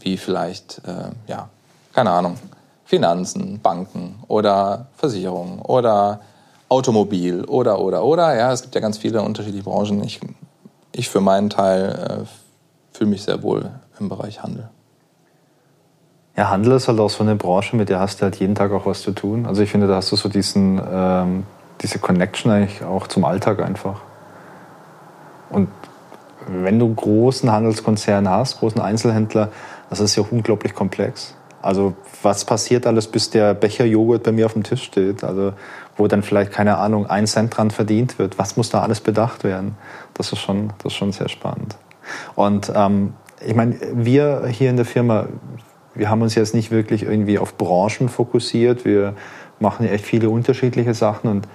wie 0.00 0.16
vielleicht, 0.16 0.82
äh, 0.84 1.10
ja, 1.28 1.48
keine 1.92 2.10
Ahnung, 2.10 2.38
Finanzen, 2.84 3.60
Banken 3.60 4.16
oder 4.26 4.86
Versicherungen 4.96 5.60
oder 5.60 6.20
Automobil 6.68 7.44
oder, 7.44 7.80
oder, 7.80 8.04
oder. 8.04 8.36
Ja, 8.36 8.52
es 8.52 8.62
gibt 8.62 8.74
ja 8.74 8.80
ganz 8.80 8.98
viele 8.98 9.22
unterschiedliche 9.22 9.64
Branchen. 9.64 10.02
Ich, 10.04 10.20
ich 10.92 11.08
für 11.08 11.20
meinen 11.20 11.50
Teil 11.50 12.26
äh, 12.26 12.96
fühle 12.96 13.10
mich 13.10 13.22
sehr 13.22 13.42
wohl 13.42 13.70
im 13.98 14.08
Bereich 14.08 14.42
Handel. 14.42 14.68
Ja, 16.36 16.50
Handel 16.50 16.72
ist 16.74 16.86
halt 16.86 17.00
auch 17.00 17.10
so 17.10 17.24
eine 17.24 17.34
Branche, 17.34 17.74
mit 17.74 17.88
der 17.88 17.98
hast 17.98 18.20
du 18.20 18.22
halt 18.22 18.36
jeden 18.36 18.54
Tag 18.54 18.70
auch 18.70 18.86
was 18.86 19.02
zu 19.02 19.10
tun. 19.10 19.46
Also 19.46 19.62
ich 19.62 19.70
finde, 19.70 19.88
da 19.88 19.96
hast 19.96 20.12
du 20.12 20.16
so 20.16 20.28
diesen, 20.28 20.80
ähm, 20.88 21.44
diese 21.80 21.98
Connection 21.98 22.52
eigentlich 22.52 22.84
auch 22.84 23.08
zum 23.08 23.24
Alltag 23.24 23.60
einfach. 23.60 24.02
Und 25.50 25.68
wenn 26.46 26.78
du 26.78 26.94
großen 26.94 27.50
Handelskonzern 27.50 28.28
hast, 28.28 28.60
großen 28.60 28.80
Einzelhändler, 28.80 29.48
das 29.90 30.00
ist 30.00 30.16
ja 30.16 30.24
unglaublich 30.30 30.74
komplex. 30.74 31.34
Also 31.60 31.94
was 32.22 32.44
passiert 32.44 32.86
alles, 32.86 33.08
bis 33.08 33.30
der 33.30 33.54
Becher 33.54 33.84
Joghurt 33.84 34.22
bei 34.22 34.32
mir 34.32 34.46
auf 34.46 34.52
dem 34.52 34.62
Tisch 34.62 34.84
steht? 34.84 35.24
Also 35.24 35.52
wo 35.98 36.06
dann 36.06 36.22
vielleicht, 36.22 36.52
keine 36.52 36.78
Ahnung, 36.78 37.06
ein 37.06 37.26
Cent 37.26 37.56
dran 37.56 37.70
verdient 37.70 38.18
wird. 38.18 38.38
Was 38.38 38.56
muss 38.56 38.70
da 38.70 38.80
alles 38.80 39.00
bedacht 39.00 39.44
werden? 39.44 39.76
Das 40.14 40.32
ist 40.32 40.38
schon, 40.38 40.72
das 40.78 40.92
ist 40.92 40.98
schon 40.98 41.12
sehr 41.12 41.28
spannend. 41.28 41.76
Und 42.34 42.72
ähm, 42.74 43.14
ich 43.44 43.54
meine, 43.54 43.76
wir 43.92 44.46
hier 44.46 44.70
in 44.70 44.76
der 44.76 44.86
Firma, 44.86 45.26
wir 45.94 46.08
haben 46.08 46.22
uns 46.22 46.34
jetzt 46.34 46.54
nicht 46.54 46.70
wirklich 46.70 47.02
irgendwie 47.02 47.38
auf 47.38 47.58
Branchen 47.58 48.08
fokussiert. 48.08 48.84
Wir 48.84 49.14
machen 49.60 49.86
echt 49.86 50.04
viele 50.04 50.30
unterschiedliche 50.30 50.94
Sachen 50.94 51.30
und 51.30 51.48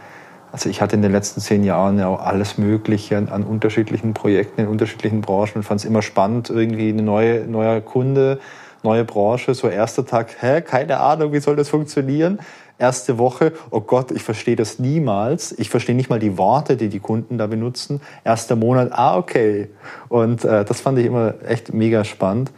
also 0.51 0.69
ich 0.69 0.81
hatte 0.81 0.95
in 0.95 1.01
den 1.01 1.11
letzten 1.11 1.41
zehn 1.41 1.63
Jahren 1.63 1.97
ja 1.97 2.07
auch 2.07 2.21
alles 2.21 2.59
Mögliche 2.59 3.17
an, 3.17 3.27
an 3.29 3.43
unterschiedlichen 3.43 4.13
Projekten 4.13 4.61
in 4.61 4.67
unterschiedlichen 4.67 5.21
Branchen 5.21 5.55
und 5.55 5.63
fand 5.63 5.79
es 5.79 5.85
immer 5.85 6.03
spannend, 6.03 6.51
irgendwie 6.51 6.89
eine 6.89 7.01
neue, 7.01 7.47
neuer 7.47 7.81
Kunde, 7.81 8.39
neue 8.83 9.03
Branche, 9.03 9.55
so 9.55 9.67
erster 9.67 10.05
Tag, 10.05 10.35
hä, 10.41 10.61
keine 10.61 10.99
Ahnung, 10.99 11.33
wie 11.33 11.39
soll 11.39 11.55
das 11.55 11.69
funktionieren? 11.69 12.39
Erste 12.77 13.17
Woche, 13.17 13.53
oh 13.71 13.81
Gott, 13.81 14.11
ich 14.11 14.23
verstehe 14.23 14.55
das 14.55 14.79
niemals. 14.79 15.51
Ich 15.57 15.69
verstehe 15.69 15.95
nicht 15.95 16.09
mal 16.09 16.19
die 16.19 16.37
Worte, 16.37 16.77
die 16.77 16.89
die 16.89 16.99
Kunden 16.99 17.37
da 17.37 17.47
benutzen. 17.47 18.01
Erster 18.23 18.55
Monat, 18.55 18.91
ah, 18.91 19.17
okay. 19.17 19.69
Und 20.09 20.43
äh, 20.43 20.65
das 20.65 20.81
fand 20.81 20.99
ich 20.99 21.05
immer 21.05 21.35
echt 21.47 21.73
mega 21.73 22.03
spannend. 22.03 22.51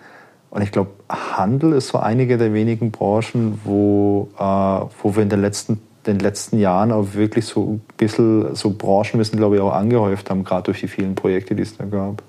Und 0.49 0.61
ich 0.61 0.71
glaube, 0.71 0.91
Handel 1.09 1.73
ist 1.73 1.89
so 1.89 1.97
einige 1.97 2.37
der 2.37 2.53
wenigen 2.53 2.91
Branchen, 2.91 3.59
wo, 3.65 4.29
äh, 4.37 4.41
wo 4.41 5.15
wir 5.15 5.23
in 5.23 5.29
den 5.29 5.41
letzten, 5.41 5.81
den 6.05 6.19
letzten 6.19 6.59
Jahren 6.59 6.91
auch 6.91 7.13
wirklich 7.13 7.45
so 7.45 7.73
ein 7.73 7.81
bisschen 7.97 8.55
so 8.55 8.69
Branchenwissen, 8.69 9.37
glaube 9.37 9.57
ich, 9.57 9.61
auch 9.61 9.73
angehäuft 9.73 10.29
haben, 10.29 10.43
gerade 10.43 10.63
durch 10.63 10.79
die 10.79 10.87
vielen 10.87 11.15
Projekte, 11.15 11.55
die 11.55 11.63
es 11.63 11.77
da 11.77 11.83
gab. 11.83 12.23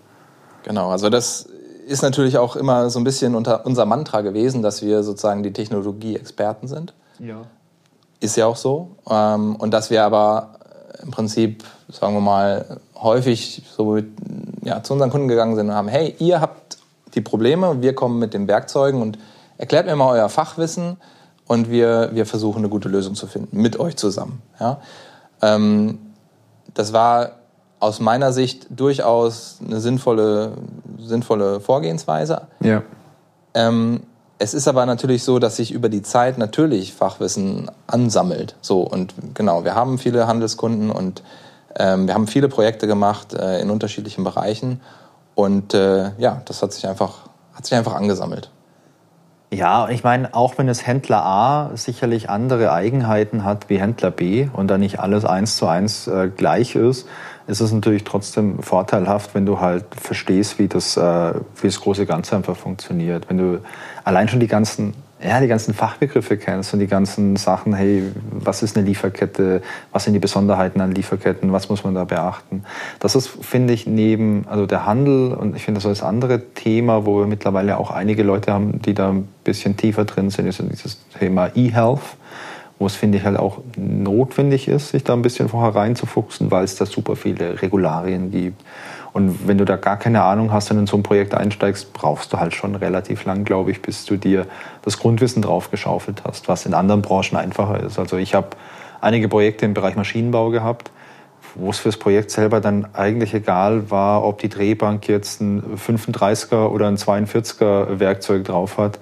Genau, 0.64 0.90
also 0.90 1.08
das 1.08 1.48
ist 1.86 2.02
natürlich 2.02 2.36
auch 2.36 2.56
immer 2.56 2.90
so 2.90 2.98
ein 2.98 3.04
bisschen 3.04 3.36
unter 3.36 3.64
unser 3.64 3.86
Mantra 3.86 4.22
gewesen, 4.22 4.60
dass 4.60 4.82
wir 4.82 5.04
sozusagen 5.04 5.44
die 5.44 5.52
Technologie-Experten 5.52 6.66
sind. 6.66 6.94
Ja. 7.20 7.42
Ist 8.20 8.36
ja 8.36 8.46
auch 8.46 8.56
so. 8.56 8.96
Ähm, 9.08 9.56
und 9.56 9.72
dass 9.72 9.90
wir 9.90 10.04
aber 10.04 10.54
im 11.02 11.10
Prinzip, 11.10 11.64
sagen 11.90 12.14
wir 12.14 12.20
mal, 12.20 12.80
häufig 12.94 13.62
so 13.76 13.92
mit, 13.92 14.08
ja, 14.62 14.82
zu 14.82 14.94
unseren 14.94 15.10
Kunden 15.10 15.28
gegangen 15.28 15.56
sind 15.56 15.68
und 15.68 15.74
haben, 15.74 15.88
hey, 15.88 16.14
ihr 16.18 16.40
habt 16.40 16.66
die 17.16 17.22
Probleme 17.22 17.82
wir 17.82 17.94
kommen 17.94 18.18
mit 18.18 18.34
den 18.34 18.46
Werkzeugen 18.46 19.02
und 19.02 19.18
erklärt 19.58 19.86
mir 19.86 19.96
mal 19.96 20.10
euer 20.10 20.28
Fachwissen 20.28 20.98
und 21.46 21.70
wir, 21.70 22.10
wir 22.12 22.26
versuchen 22.26 22.58
eine 22.58 22.68
gute 22.68 22.88
Lösung 22.88 23.14
zu 23.14 23.26
finden, 23.26 23.60
mit 23.60 23.80
euch 23.80 23.96
zusammen. 23.96 24.42
Ja? 24.60 24.80
Ähm, 25.42 25.98
das 26.74 26.92
war 26.92 27.30
aus 27.80 28.00
meiner 28.00 28.32
Sicht 28.32 28.66
durchaus 28.70 29.58
eine 29.64 29.80
sinnvolle, 29.80 30.52
sinnvolle 30.98 31.60
Vorgehensweise. 31.60 32.42
Ja. 32.60 32.82
Ähm, 33.54 34.02
es 34.38 34.54
ist 34.54 34.68
aber 34.68 34.86
natürlich 34.86 35.24
so, 35.24 35.38
dass 35.38 35.56
sich 35.56 35.72
über 35.72 35.88
die 35.88 36.02
Zeit 36.02 36.38
natürlich 36.38 36.94
Fachwissen 36.94 37.70
ansammelt. 37.86 38.56
So 38.60 38.80
und 38.82 39.14
genau, 39.34 39.64
wir 39.64 39.74
haben 39.74 39.98
viele 39.98 40.26
Handelskunden 40.26 40.90
und 40.90 41.22
Ähm, 41.78 42.06
wir 42.06 42.14
haben 42.14 42.26
viele 42.26 42.48
Projekte 42.48 42.86
gemacht 42.86 43.34
äh, 43.34 43.60
in 43.60 43.68
unterschiedlichen 43.68 44.24
Bereichen 44.24 44.80
und 45.34 45.74
äh, 45.74 46.12
ja, 46.16 46.40
das 46.46 46.62
hat 46.62 46.72
sich 46.72 46.88
einfach, 46.88 47.28
hat 47.52 47.66
sich 47.66 47.76
einfach 47.76 47.94
angesammelt. 47.94 48.50
Ja, 49.52 49.86
ich 49.90 50.02
meine, 50.02 50.34
auch 50.34 50.56
wenn 50.56 50.70
es 50.70 50.86
Händler 50.86 51.22
A 51.22 51.70
sicherlich 51.74 52.30
andere 52.30 52.72
Eigenheiten 52.72 53.44
hat 53.44 53.68
wie 53.68 53.78
Händler 53.78 54.10
B 54.10 54.48
und 54.54 54.68
da 54.68 54.78
nicht 54.78 55.00
alles 55.00 55.26
eins 55.26 55.56
zu 55.56 55.66
eins 55.66 56.06
äh, 56.06 56.30
gleich 56.34 56.76
ist, 56.76 57.06
ist 57.46 57.60
es 57.60 57.72
natürlich 57.72 58.04
trotzdem 58.04 58.60
vorteilhaft, 58.60 59.34
wenn 59.34 59.46
du 59.46 59.60
halt 59.60 59.84
verstehst, 59.94 60.58
wie 60.58 60.68
das, 60.68 60.96
äh, 60.96 61.34
wie 61.60 61.66
das 61.66 61.80
große 61.80 62.06
Ganze 62.06 62.36
einfach 62.36 62.56
funktioniert. 62.56 63.28
Wenn 63.28 63.38
du 63.38 63.60
allein 64.04 64.28
schon 64.28 64.40
die 64.40 64.48
ganzen 64.48 64.94
ja, 65.22 65.40
die 65.40 65.46
ganzen 65.46 65.72
Fachbegriffe 65.72 66.36
kennst 66.36 66.74
und 66.74 66.80
die 66.80 66.86
ganzen 66.86 67.36
Sachen, 67.36 67.72
hey, 67.72 68.12
was 68.30 68.62
ist 68.62 68.76
eine 68.76 68.86
Lieferkette, 68.86 69.62
was 69.90 70.04
sind 70.04 70.12
die 70.12 70.18
Besonderheiten 70.18 70.80
an 70.80 70.92
Lieferketten, 70.92 71.52
was 71.52 71.70
muss 71.70 71.84
man 71.84 71.94
da 71.94 72.04
beachten. 72.04 72.64
Das 73.00 73.16
ist, 73.16 73.28
finde 73.28 73.72
ich, 73.72 73.86
neben, 73.86 74.46
also 74.46 74.66
der 74.66 74.84
Handel 74.84 75.32
und 75.32 75.56
ich 75.56 75.64
finde, 75.64 75.78
das 75.80 75.90
ist 75.90 76.02
das 76.02 76.08
andere 76.08 76.52
Thema, 76.52 77.06
wo 77.06 77.20
wir 77.20 77.26
mittlerweile 77.26 77.78
auch 77.78 77.90
einige 77.90 78.22
Leute 78.22 78.52
haben, 78.52 78.82
die 78.82 78.92
da 78.92 79.08
ein 79.08 79.28
bisschen 79.42 79.78
tiefer 79.78 80.04
drin 80.04 80.28
sind, 80.28 80.46
ist 80.46 80.60
dieses 80.60 80.98
Thema 81.18 81.50
E-Health, 81.54 82.02
wo 82.78 82.86
es, 82.86 82.94
finde 82.94 83.18
ich, 83.18 83.24
halt 83.24 83.38
auch 83.38 83.58
notwendig 83.76 84.68
ist, 84.68 84.90
sich 84.90 85.02
da 85.02 85.14
ein 85.14 85.22
bisschen 85.22 85.48
vorher 85.48 85.74
reinzufuchsen, 85.74 86.50
weil 86.50 86.64
es 86.64 86.76
da 86.76 86.84
super 86.86 87.16
viele 87.16 87.62
Regularien 87.62 88.30
gibt. 88.30 88.62
Und 89.14 89.48
wenn 89.48 89.56
du 89.56 89.64
da 89.64 89.76
gar 89.76 89.96
keine 89.98 90.22
Ahnung 90.22 90.52
hast 90.52 90.70
und 90.70 90.78
in 90.78 90.86
so 90.86 90.98
ein 90.98 91.02
Projekt 91.02 91.34
einsteigst, 91.34 91.94
brauchst 91.94 92.34
du 92.34 92.38
halt 92.38 92.54
schon 92.54 92.74
relativ 92.74 93.24
lang, 93.24 93.44
glaube 93.44 93.70
ich, 93.70 93.80
bis 93.80 94.04
du 94.04 94.18
dir 94.18 94.46
das 94.82 94.98
Grundwissen 94.98 95.40
drauf 95.40 95.70
geschaufelt 95.70 96.22
hast, 96.24 96.48
was 96.48 96.66
in 96.66 96.74
anderen 96.74 97.00
Branchen 97.00 97.36
einfacher 97.36 97.82
ist. 97.82 97.98
Also 97.98 98.18
ich 98.18 98.34
habe 98.34 98.48
einige 99.00 99.28
Projekte 99.28 99.64
im 99.64 99.72
Bereich 99.72 99.96
Maschinenbau 99.96 100.50
gehabt, 100.50 100.90
wo 101.54 101.70
es 101.70 101.78
fürs 101.78 101.96
Projekt 101.96 102.30
selber 102.30 102.60
dann 102.60 102.88
eigentlich 102.92 103.32
egal 103.32 103.90
war, 103.90 104.22
ob 104.22 104.38
die 104.38 104.50
Drehbank 104.50 105.08
jetzt 105.08 105.40
ein 105.40 105.62
35er 105.76 106.68
oder 106.68 106.86
ein 106.86 106.96
42er 106.96 107.98
Werkzeug 107.98 108.44
drauf 108.44 108.76
hat, 108.76 108.98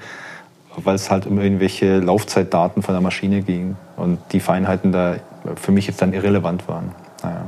weil 0.77 0.95
es 0.95 1.11
halt 1.11 1.27
um 1.27 1.41
irgendwelche 1.41 1.99
Laufzeitdaten 1.99 2.83
von 2.83 2.95
der 2.95 3.03
Maschine 3.03 3.43
ging 3.43 3.77
und 3.97 4.19
die 4.33 4.41
Feinheiten 4.41 4.93
da 4.93 5.17
für 5.57 5.73
mich 5.73 5.87
jetzt 5.87 6.01
dann 6.03 6.13
irrelevant 6.13 6.69
waren. 6.69 6.93
Naja. 7.23 7.45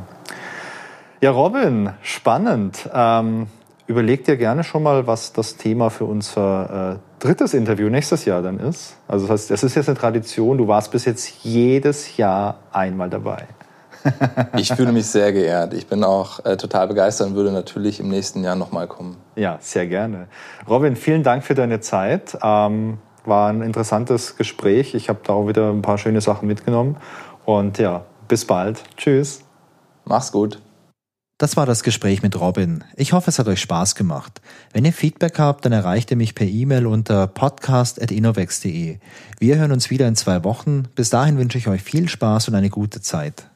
Ja, 1.20 1.30
Robin, 1.30 1.90
spannend. 2.02 2.88
Ähm, 2.92 3.46
überleg 3.86 4.24
dir 4.24 4.36
gerne 4.36 4.64
schon 4.64 4.82
mal, 4.82 5.06
was 5.06 5.32
das 5.32 5.56
Thema 5.56 5.90
für 5.90 6.04
unser 6.04 6.92
äh, 6.92 7.24
drittes 7.24 7.54
Interview 7.54 7.88
nächstes 7.88 8.24
Jahr 8.24 8.42
dann 8.42 8.58
ist. 8.58 8.96
Also 9.08 9.26
das 9.26 9.32
heißt, 9.32 9.50
es 9.52 9.62
ist 9.62 9.74
jetzt 9.76 9.88
eine 9.88 9.98
Tradition, 9.98 10.58
du 10.58 10.68
warst 10.68 10.92
bis 10.92 11.04
jetzt 11.04 11.42
jedes 11.42 12.16
Jahr 12.16 12.58
einmal 12.72 13.08
dabei. 13.08 13.46
ich 14.56 14.72
fühle 14.72 14.92
mich 14.92 15.06
sehr 15.06 15.32
geehrt. 15.32 15.74
Ich 15.74 15.86
bin 15.86 16.04
auch 16.04 16.44
äh, 16.44 16.56
total 16.56 16.86
begeistert 16.88 17.28
und 17.28 17.34
würde 17.34 17.50
natürlich 17.50 17.98
im 18.00 18.08
nächsten 18.08 18.44
Jahr 18.44 18.54
nochmal 18.54 18.86
kommen. 18.86 19.16
Ja, 19.34 19.58
sehr 19.60 19.86
gerne. 19.86 20.28
Robin, 20.68 20.96
vielen 20.96 21.22
Dank 21.22 21.44
für 21.44 21.54
deine 21.54 21.80
Zeit. 21.80 22.36
Ähm, 22.42 22.98
war 23.26 23.50
ein 23.50 23.62
interessantes 23.62 24.36
Gespräch. 24.36 24.94
Ich 24.94 25.08
habe 25.08 25.20
da 25.24 25.32
auch 25.32 25.48
wieder 25.48 25.70
ein 25.70 25.82
paar 25.82 25.98
schöne 25.98 26.20
Sachen 26.20 26.48
mitgenommen. 26.48 26.96
Und 27.44 27.78
ja, 27.78 28.04
bis 28.28 28.44
bald. 28.44 28.82
Tschüss. 28.96 29.42
Mach's 30.04 30.32
gut. 30.32 30.60
Das 31.38 31.56
war 31.58 31.66
das 31.66 31.82
Gespräch 31.82 32.22
mit 32.22 32.40
Robin. 32.40 32.82
Ich 32.96 33.12
hoffe, 33.12 33.28
es 33.28 33.38
hat 33.38 33.46
euch 33.46 33.60
Spaß 33.60 33.94
gemacht. 33.94 34.40
Wenn 34.72 34.86
ihr 34.86 34.92
Feedback 34.94 35.38
habt, 35.38 35.66
dann 35.66 35.72
erreicht 35.72 36.10
ihr 36.10 36.16
mich 36.16 36.34
per 36.34 36.46
E-Mail 36.46 36.86
unter 36.86 37.26
podcast.innovex.de. 37.26 38.98
Wir 39.38 39.58
hören 39.58 39.72
uns 39.72 39.90
wieder 39.90 40.08
in 40.08 40.16
zwei 40.16 40.44
Wochen. 40.44 40.84
Bis 40.94 41.10
dahin 41.10 41.36
wünsche 41.36 41.58
ich 41.58 41.68
euch 41.68 41.82
viel 41.82 42.08
Spaß 42.08 42.48
und 42.48 42.54
eine 42.54 42.70
gute 42.70 43.02
Zeit. 43.02 43.50